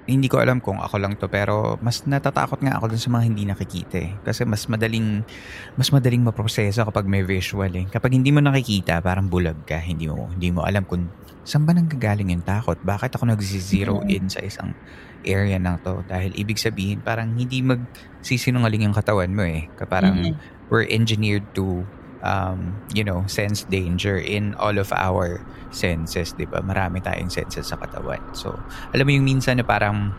hindi 0.06 0.30
ko 0.30 0.38
alam 0.38 0.62
kung 0.62 0.78
ako 0.78 1.02
lang 1.02 1.18
to 1.18 1.26
pero 1.26 1.82
mas 1.82 2.06
natatakot 2.06 2.62
nga 2.62 2.78
ako 2.78 2.94
dun 2.94 3.02
sa 3.02 3.10
mga 3.10 3.24
hindi 3.26 3.44
nakikita 3.50 3.98
eh. 3.98 4.12
Kasi 4.22 4.46
mas 4.46 4.70
madaling 4.70 5.26
mas 5.74 5.90
madaling 5.90 6.22
maproseso 6.22 6.86
kapag 6.86 7.10
may 7.10 7.26
visual 7.26 7.70
eh. 7.74 7.90
Kapag 7.90 8.14
hindi 8.14 8.30
mo 8.30 8.38
nakikita, 8.38 9.02
parang 9.02 9.26
bulag 9.26 9.66
ka. 9.66 9.82
Hindi 9.82 10.06
mo 10.06 10.30
hindi 10.30 10.54
mo 10.54 10.62
alam 10.62 10.86
kung 10.86 11.10
saan 11.42 11.66
ba 11.66 11.74
nanggagaling 11.74 12.34
yung 12.38 12.46
takot. 12.46 12.78
Bakit 12.82 13.18
ako 13.18 13.34
nag-zero 13.34 14.06
in 14.06 14.30
sa 14.30 14.46
isang 14.46 14.78
area 15.26 15.58
na 15.58 15.82
to? 15.82 16.06
Dahil 16.06 16.38
ibig 16.38 16.62
sabihin, 16.62 17.02
parang 17.02 17.34
hindi 17.34 17.66
magsisinungaling 17.66 18.86
yung 18.86 18.94
katawan 18.98 19.34
mo 19.34 19.42
eh. 19.42 19.70
Parang 19.90 20.22
Mhm. 20.22 20.34
we're 20.70 20.86
engineered 20.90 21.46
to 21.54 21.82
um, 22.26 22.74
you 22.90 23.06
know, 23.06 23.24
sense 23.30 23.64
danger 23.70 24.18
in 24.18 24.58
all 24.58 24.76
of 24.82 24.90
our 24.92 25.46
senses, 25.70 26.34
'di 26.34 26.50
ba? 26.50 26.66
Marami 26.66 27.00
tayong 27.00 27.30
senses 27.30 27.70
sa 27.70 27.78
katawan. 27.78 28.20
So, 28.34 28.58
alam 28.92 29.06
mo 29.06 29.12
yung 29.14 29.28
minsan 29.30 29.62
na 29.62 29.66
parang 29.66 30.12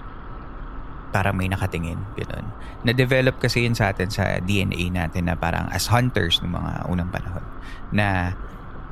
parang 1.11 1.33
may 1.33 1.49
nakatingin, 1.49 1.97
ganun. 2.13 2.45
Na-develop 2.85 3.41
kasi 3.41 3.65
yun 3.65 3.73
sa 3.73 3.89
atin 3.89 4.13
sa 4.13 4.37
DNA 4.37 4.93
natin 4.93 5.33
na 5.33 5.35
parang 5.39 5.65
as 5.73 5.89
hunters 5.89 6.45
ng 6.45 6.53
mga 6.53 6.93
unang 6.93 7.09
panahon 7.09 7.47
na 7.89 8.37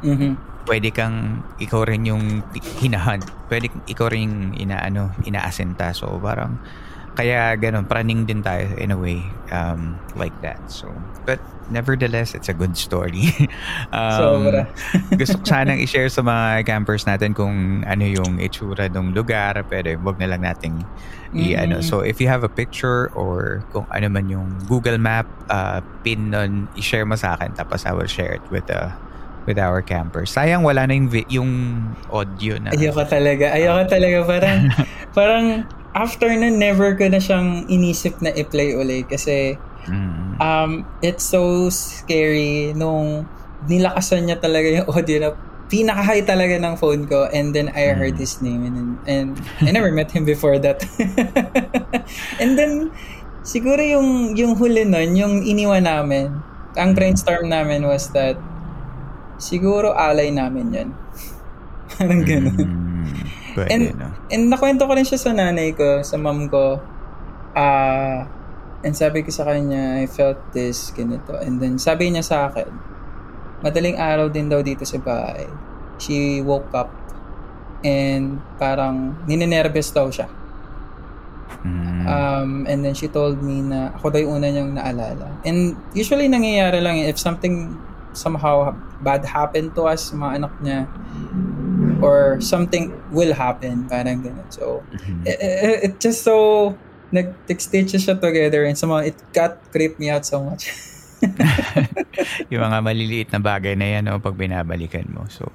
Mhm. 0.01 0.65
pwede 0.65 0.89
kang 0.89 1.45
ikaw 1.61 1.85
rin 1.85 2.09
yung 2.09 2.41
hinahunt. 2.81 3.29
Pwede 3.53 3.69
ikaw 3.85 4.09
rin 4.09 4.25
yung 4.25 4.37
inaano, 4.57 5.13
inaasenta. 5.29 5.93
So 5.93 6.17
parang 6.17 6.57
kaya 7.15 7.55
ganun, 7.55 7.87
praning 7.87 8.27
din 8.27 8.43
tayo 8.43 8.67
in 8.75 8.91
a 8.91 8.99
way 8.99 9.23
um, 9.55 9.99
like 10.19 10.35
that. 10.43 10.59
So, 10.67 10.91
but 11.23 11.39
nevertheless, 11.71 12.35
it's 12.35 12.51
a 12.51 12.57
good 12.57 12.77
story. 12.77 13.31
um, 13.95 14.19
Sobra. 14.19 14.67
gusto 15.21 15.39
ko 15.39 15.45
sanang 15.47 15.79
i-share 15.79 16.11
sa 16.11 16.27
mga 16.27 16.67
campers 16.67 17.07
natin 17.07 17.33
kung 17.33 17.87
ano 17.87 18.05
yung 18.05 18.43
itsura 18.43 18.91
ng 18.91 19.15
lugar. 19.15 19.63
Pero 19.71 19.95
wag 20.03 20.19
na 20.19 20.27
lang 20.35 20.43
nating 20.43 20.83
i-ano. 21.39 21.79
Mm. 21.81 21.87
So, 21.87 22.03
if 22.03 22.19
you 22.19 22.27
have 22.27 22.43
a 22.43 22.51
picture 22.51 23.15
or 23.15 23.63
kung 23.71 23.87
ano 23.95 24.11
man 24.11 24.27
yung 24.27 24.51
Google 24.67 24.99
Map, 24.99 25.31
uh, 25.49 25.81
pin 26.03 26.35
nun, 26.35 26.67
i-share 26.75 27.07
mo 27.07 27.15
sa 27.15 27.39
akin. 27.39 27.55
Tapos 27.55 27.87
I 27.87 27.95
will 27.95 28.11
share 28.11 28.35
it 28.35 28.45
with 28.51 28.67
the 28.67 28.91
with 29.45 29.61
our 29.61 29.85
campers. 29.85 30.33
Sayang 30.33 30.65
wala 30.65 30.89
na 30.89 30.97
yung, 30.97 31.09
vi- 31.09 31.29
yung 31.29 31.53
audio 32.09 32.57
na. 32.57 32.73
Ayoko 32.73 33.05
talaga. 33.05 33.53
Ayoko 33.53 33.85
talaga. 33.87 34.19
Parang, 34.25 34.59
parang 35.17 35.45
after 35.95 36.29
nun, 36.29 36.59
never 36.59 36.95
ko 36.99 37.07
na 37.09 37.23
siyang 37.23 37.71
inisip 37.71 38.19
na 38.21 38.35
i-play 38.35 38.75
ulit 38.75 39.09
kasi 39.09 39.59
Mm. 39.85 40.41
um, 40.41 40.73
it's 41.05 41.25
so 41.29 41.69
scary 41.69 42.73
nung 42.73 43.29
nilakasan 43.69 44.25
niya 44.25 44.41
talaga 44.41 44.81
yung 44.81 44.89
audio 44.89 45.17
na 45.21 45.31
pinaka-high 45.69 46.25
talaga 46.25 46.57
ng 46.61 46.75
phone 46.77 47.05
ko 47.09 47.29
and 47.33 47.57
then 47.57 47.73
I 47.73 47.93
heard 47.97 48.17
his 48.17 48.41
name 48.41 48.65
and, 48.65 48.97
and 49.09 49.29
I 49.65 49.73
never 49.73 49.93
met 49.93 50.13
him 50.13 50.25
before 50.25 50.61
that. 50.61 50.85
and 52.43 52.57
then 52.57 52.93
siguro 53.45 53.81
yung 53.81 54.37
yung 54.37 54.57
huli 54.57 54.85
nun, 54.85 55.17
yung 55.17 55.45
iniwan 55.45 55.89
namin, 55.89 56.33
ang 56.77 56.97
brainstorm 56.97 57.49
namin 57.49 57.85
was 57.85 58.13
that 58.13 58.37
siguro 59.41 59.97
alay 59.97 60.33
namin 60.33 60.73
yan. 60.73 60.89
Parang 61.97 62.23
ganun. 62.25 62.57
Mm. 62.57 63.34
Pwede, 63.55 63.71
And, 63.71 63.85
no? 63.95 64.09
and 64.35 64.43
nakwento 64.51 64.85
ko 64.85 64.93
rin 64.99 65.07
siya 65.07 65.19
sa 65.19 65.31
nanay 65.31 65.73
ko, 65.79 66.03
sa 66.03 66.19
mom 66.19 66.51
ko. 66.51 66.83
Ah, 67.55 68.27
and 68.83 68.93
sabi 68.93 69.23
ko 69.23 69.31
sa 69.31 69.47
kanya, 69.47 70.03
I 70.03 70.11
felt 70.11 70.39
this, 70.51 70.91
ganito. 70.91 71.39
And 71.39 71.63
then 71.63 71.79
sabi 71.79 72.11
niya 72.11 72.27
sa 72.27 72.51
akin, 72.51 72.69
madaling 73.65 73.97
araw 73.97 74.29
din 74.29 74.51
daw 74.51 74.61
dito 74.61 74.85
sa 74.85 75.01
bahay. 75.01 75.49
She 76.03 76.43
woke 76.43 76.69
up 76.75 76.91
and 77.81 78.43
parang 78.61 79.17
ninenervous 79.25 79.95
daw 79.95 80.11
siya. 80.11 80.29
Mm. 81.65 82.05
Um, 82.05 82.51
and 82.69 82.85
then 82.85 82.93
she 82.93 83.09
told 83.09 83.41
me 83.41 83.65
na 83.65 83.97
ako 83.97 84.13
daw 84.13 84.21
yung 84.21 84.37
una 84.37 84.53
niyang 84.53 84.77
naalala. 84.77 85.41
And 85.49 85.79
usually 85.97 86.29
nangyayari 86.29 86.85
lang 86.85 87.01
yun, 87.01 87.09
if 87.09 87.17
something 87.17 87.73
somehow 88.13 88.77
bad 89.01 89.25
happened 89.25 89.73
to 89.81 89.89
us, 89.89 90.13
mga 90.13 90.45
anak 90.45 90.53
niya, 90.61 90.79
or 92.03 92.41
something 92.41 92.91
will 93.11 93.35
happen, 93.35 93.87
parang 93.87 94.25
ganun. 94.25 94.49
So, 94.51 94.83
Mhm. 94.95 95.27
it, 95.27 95.37
it, 95.39 95.79
it 95.91 95.95
just 96.01 96.23
so 96.25 96.73
nag-stitches 97.15 98.03
siya 98.03 98.19
together 98.19 98.67
and 98.67 98.75
somehow 98.75 98.99
it 98.99 99.15
got 99.31 99.63
creeped 99.71 100.03
me 100.03 100.11
out 100.11 100.27
so 100.27 100.43
much. 100.43 100.71
yung 102.53 102.61
mga 102.61 102.79
maliliit 102.85 103.29
na 103.33 103.41
bagay 103.41 103.73
na 103.79 103.97
yan 103.97 104.03
no, 104.09 104.21
pag 104.21 104.37
binabalikan 104.37 105.09
mo. 105.09 105.25
So, 105.33 105.49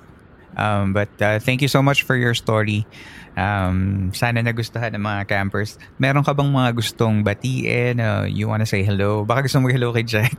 um, 0.57 0.97
but 0.97 1.13
uh, 1.21 1.37
thank 1.37 1.61
you 1.61 1.69
so 1.69 1.81
much 1.83 2.03
for 2.03 2.17
your 2.17 2.33
story. 2.33 2.89
Um, 3.37 4.09
sana 4.11 4.41
nagustuhan 4.41 4.97
ng 4.97 5.03
mga 5.03 5.29
campers. 5.29 5.77
Meron 6.01 6.25
ka 6.25 6.33
bang 6.33 6.49
mga 6.49 6.73
gustong 6.73 7.21
batiin? 7.21 8.01
Uh, 8.01 8.25
you 8.25 8.49
wanna 8.49 8.65
say 8.65 8.81
hello? 8.81 9.23
Baka 9.23 9.45
gusto 9.45 9.61
mo 9.61 9.69
hello 9.69 9.93
kay 9.93 10.03
Jack? 10.03 10.33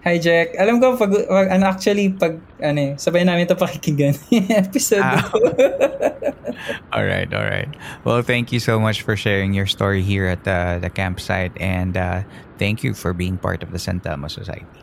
Hi 0.00 0.16
Jack, 0.16 0.56
alam 0.56 0.80
ko 0.80 0.96
pag, 0.96 1.12
ano 1.28 1.68
actually 1.68 2.08
pag 2.08 2.40
ano 2.56 2.80
eh, 2.80 2.92
sabay 2.96 3.20
namin 3.20 3.44
to 3.44 3.52
pakikinggan 3.52 4.16
episode 4.64 5.04
Ah. 5.04 5.28
all 6.96 7.04
right, 7.04 7.28
all 7.28 7.44
right. 7.44 7.68
Well, 8.04 8.24
thank 8.24 8.48
you 8.48 8.64
so 8.64 8.80
much 8.80 9.04
for 9.04 9.12
sharing 9.12 9.52
your 9.52 9.68
story 9.68 10.00
here 10.00 10.24
at 10.24 10.48
the, 10.48 10.80
the 10.80 10.88
campsite 10.88 11.52
and 11.60 12.00
uh, 12.00 12.24
thank 12.56 12.80
you 12.80 12.96
for 12.96 13.12
being 13.12 13.36
part 13.36 13.62
of 13.62 13.76
the 13.76 13.78
San 13.78 14.00
Telmo 14.00 14.32
Society. 14.32 14.80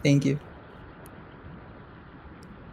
Thank 0.00 0.24
you. 0.24 0.40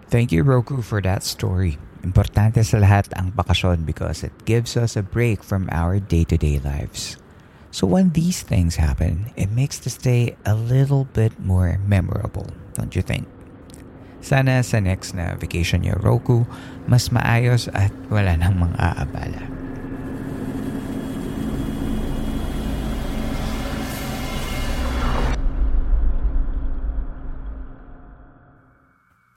Thank 0.07 0.31
you, 0.31 0.43
Roku, 0.43 0.81
for 0.81 1.03
that 1.03 1.23
story. 1.23 1.75
Importante 2.03 2.63
sa 2.63 2.79
lahat 2.79 3.11
ang 3.15 3.31
bakasyon 3.35 3.83
because 3.83 4.23
it 4.23 4.33
gives 4.43 4.75
us 4.75 4.95
a 4.95 5.03
break 5.03 5.43
from 5.43 5.67
our 5.71 5.99
day-to-day 5.99 6.59
lives. 6.63 7.20
So 7.71 7.87
when 7.87 8.11
these 8.11 8.43
things 8.43 8.75
happen, 8.75 9.31
it 9.39 9.47
makes 9.47 9.79
the 9.79 9.87
stay 9.87 10.35
a 10.43 10.51
little 10.51 11.07
bit 11.15 11.39
more 11.39 11.79
memorable, 11.87 12.51
don't 12.75 12.91
you 12.91 13.01
think? 13.01 13.31
Sana 14.19 14.59
sa 14.59 14.83
next 14.83 15.15
na 15.15 15.39
vacation 15.39 15.87
niyo, 15.87 15.95
Roku, 16.03 16.43
mas 16.83 17.09
maayos 17.15 17.71
at 17.71 17.95
wala 18.11 18.35
nang 18.35 18.59
mga 18.59 18.75
aabala. 18.75 19.43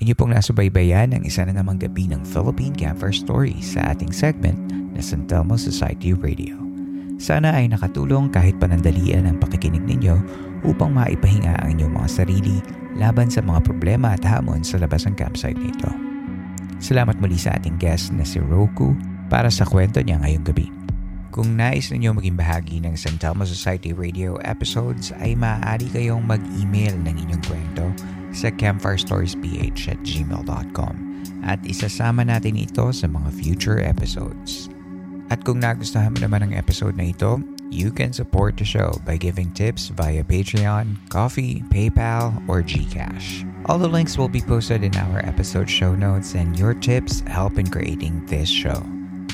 Inyo 0.03 0.13
pong 0.19 0.35
nasubaybayan 0.35 1.15
ang 1.15 1.23
isa 1.23 1.47
na 1.47 1.55
namang 1.55 1.79
gabi 1.79 2.11
ng 2.11 2.27
Philippine 2.29 2.75
Campfire 2.75 3.15
Stories 3.15 3.79
sa 3.79 3.95
ating 3.95 4.11
segment 4.11 4.59
na 4.93 5.01
San 5.01 5.25
Telmo 5.31 5.55
Society 5.55 6.13
Radio. 6.13 6.64
Sana 7.19 7.55
ay 7.55 7.71
nakatulong 7.71 8.29
kahit 8.35 8.59
panandalian 8.59 9.31
ang 9.31 9.39
pakikinig 9.39 9.87
ninyo 9.87 10.17
upang 10.67 10.91
maipahinga 10.91 11.63
ang 11.63 11.79
inyong 11.79 11.95
mga 11.95 12.09
sarili 12.11 12.59
laban 12.99 13.31
sa 13.31 13.43
mga 13.43 13.63
problema 13.63 14.15
at 14.15 14.23
hamon 14.27 14.67
sa 14.67 14.79
labas 14.83 15.07
ng 15.07 15.15
campsite 15.15 15.59
nito. 15.59 15.91
Salamat 16.83 17.17
muli 17.23 17.39
sa 17.39 17.55
ating 17.55 17.79
guest 17.79 18.11
na 18.13 18.27
si 18.27 18.43
Roku 18.43 18.93
para 19.31 19.49
sa 19.49 19.65
kwento 19.65 20.03
niya 20.03 20.21
ngayong 20.21 20.47
gabi. 20.47 20.69
Kung 21.35 21.59
nais 21.59 21.91
ninyo 21.91 22.15
maging 22.15 22.39
bahagi 22.39 22.79
ng 22.79 22.95
San 22.95 23.19
Telmo 23.19 23.43
Society 23.43 23.91
Radio 23.91 24.39
episodes 24.47 25.11
ay 25.19 25.35
maaari 25.35 25.91
kayong 25.91 26.23
mag-email 26.23 26.95
ng 27.03 27.15
inyong 27.27 27.43
kwento 27.43 27.87
sa 28.31 28.55
campfirestoriesph 28.55 29.43
at 29.91 29.99
gmail.com 30.07 30.95
at 31.43 31.59
isasama 31.67 32.23
natin 32.23 32.55
ito 32.59 32.91
sa 32.95 33.07
mga 33.11 33.29
future 33.35 33.79
episodes. 33.83 34.74
At 35.35 35.43
kung 35.43 35.59
nagustuhan 35.59 36.15
mo 36.15 36.23
naman 36.23 36.47
ang 36.47 36.53
episode 36.55 36.95
na 36.95 37.11
ito, 37.11 37.43
you 37.67 37.91
can 37.91 38.15
support 38.15 38.55
the 38.55 38.63
show 38.63 38.95
by 39.03 39.19
giving 39.19 39.51
tips 39.51 39.91
via 39.91 40.23
Patreon, 40.23 40.95
Coffee, 41.11 41.59
PayPal, 41.75 42.39
or 42.47 42.63
GCash. 42.63 43.43
All 43.67 43.83
the 43.83 43.91
links 43.91 44.15
will 44.15 44.31
be 44.31 44.39
posted 44.39 44.87
in 44.87 44.95
our 44.95 45.19
episode 45.27 45.67
show 45.67 45.91
notes 45.99 46.39
and 46.39 46.55
your 46.55 46.71
tips 46.71 47.27
help 47.27 47.59
in 47.59 47.67
creating 47.67 48.23
this 48.31 48.47
show. 48.47 48.79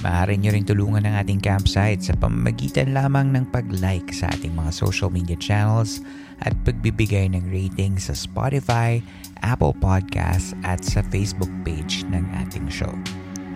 Maaari 0.00 0.40
nyo 0.40 0.56
rin 0.56 0.64
tulungan 0.64 1.04
ang 1.04 1.20
ating 1.20 1.44
campsite 1.44 2.00
sa 2.00 2.16
pamamagitan 2.16 2.96
lamang 2.96 3.36
ng 3.36 3.44
pag-like 3.52 4.08
sa 4.16 4.32
ating 4.32 4.56
mga 4.56 4.72
social 4.72 5.12
media 5.12 5.36
channels 5.36 6.00
at 6.40 6.56
pagbibigay 6.64 7.28
ng 7.28 7.44
rating 7.52 8.00
sa 8.00 8.16
Spotify, 8.16 9.04
Apple 9.44 9.76
Podcasts 9.76 10.56
at 10.64 10.80
sa 10.80 11.04
Facebook 11.12 11.52
page 11.68 12.08
ng 12.08 12.24
ating 12.40 12.72
show. 12.72 12.96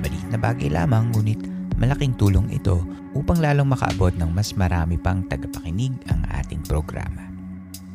Maliit 0.04 0.28
na 0.28 0.36
bagay 0.36 0.68
lamang 0.68 1.08
ngunit 1.16 1.53
malaking 1.78 2.14
tulong 2.14 2.50
ito 2.50 2.82
upang 3.14 3.38
lalong 3.38 3.70
makaabot 3.70 4.14
ng 4.14 4.30
mas 4.30 4.54
marami 4.54 4.98
pang 4.98 5.22
tagapakinig 5.26 5.94
ang 6.10 6.22
ating 6.38 6.62
programa. 6.66 7.26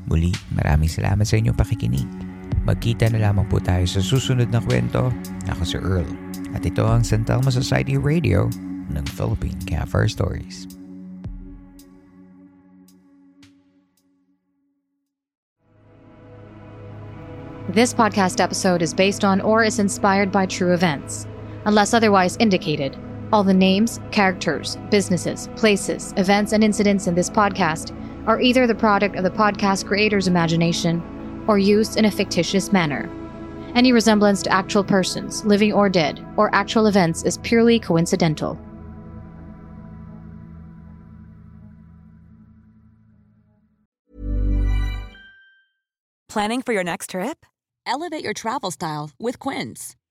Muli, 0.09 0.33
maraming 0.55 0.89
salamat 0.89 1.23
sa 1.27 1.37
inyong 1.37 1.57
pakikinig. 1.57 2.07
Magkita 2.65 3.07
na 3.13 3.29
lamang 3.29 3.45
po 3.47 3.61
tayo 3.61 3.85
sa 3.85 4.01
susunod 4.01 4.49
na 4.49 4.59
kwento. 4.59 5.13
Ako 5.47 5.63
si 5.63 5.77
Earl. 5.77 6.07
At 6.51 6.65
ito 6.65 6.81
ang 6.81 7.05
San 7.05 7.21
Telmo 7.21 7.53
Society 7.53 7.95
Radio 7.95 8.49
ng 8.89 9.05
Philippine 9.13 9.57
Campfire 9.69 10.09
Stories. 10.09 10.65
This 17.69 17.93
podcast 17.93 18.41
episode 18.41 18.81
is 18.81 18.97
based 18.97 19.21
on 19.21 19.45
or 19.45 19.61
is 19.61 19.77
inspired 19.77 20.33
by 20.33 20.49
true 20.49 20.73
events. 20.73 21.29
Unless 21.69 21.93
otherwise 21.93 22.33
indicated, 22.41 22.97
all 23.31 23.43
the 23.43 23.53
names, 23.53 23.99
characters, 24.11 24.77
businesses, 24.89 25.49
places, 25.55 26.13
events, 26.17 26.51
and 26.51 26.63
incidents 26.63 27.07
in 27.07 27.15
this 27.15 27.29
podcast 27.29 27.95
are 28.27 28.41
either 28.41 28.67
the 28.67 28.75
product 28.75 29.15
of 29.15 29.23
the 29.23 29.29
podcast 29.29 29.85
creator's 29.85 30.27
imagination 30.27 31.45
or 31.47 31.57
used 31.57 31.97
in 31.97 32.05
a 32.05 32.11
fictitious 32.11 32.71
manner. 32.71 33.09
Any 33.75 33.91
resemblance 33.91 34.41
to 34.43 34.51
actual 34.51 34.83
persons, 34.83 35.45
living 35.45 35.73
or 35.73 35.89
dead, 35.89 36.25
or 36.37 36.53
actual 36.53 36.87
events 36.87 37.23
is 37.23 37.37
purely 37.39 37.79
coincidental. 37.79 38.57
Planning 46.27 46.61
for 46.61 46.73
your 46.73 46.83
next 46.83 47.11
trip? 47.11 47.45
Elevate 47.87 48.23
your 48.23 48.33
travel 48.33 48.69
style 48.69 49.09
with 49.19 49.39
Quince. 49.39 49.95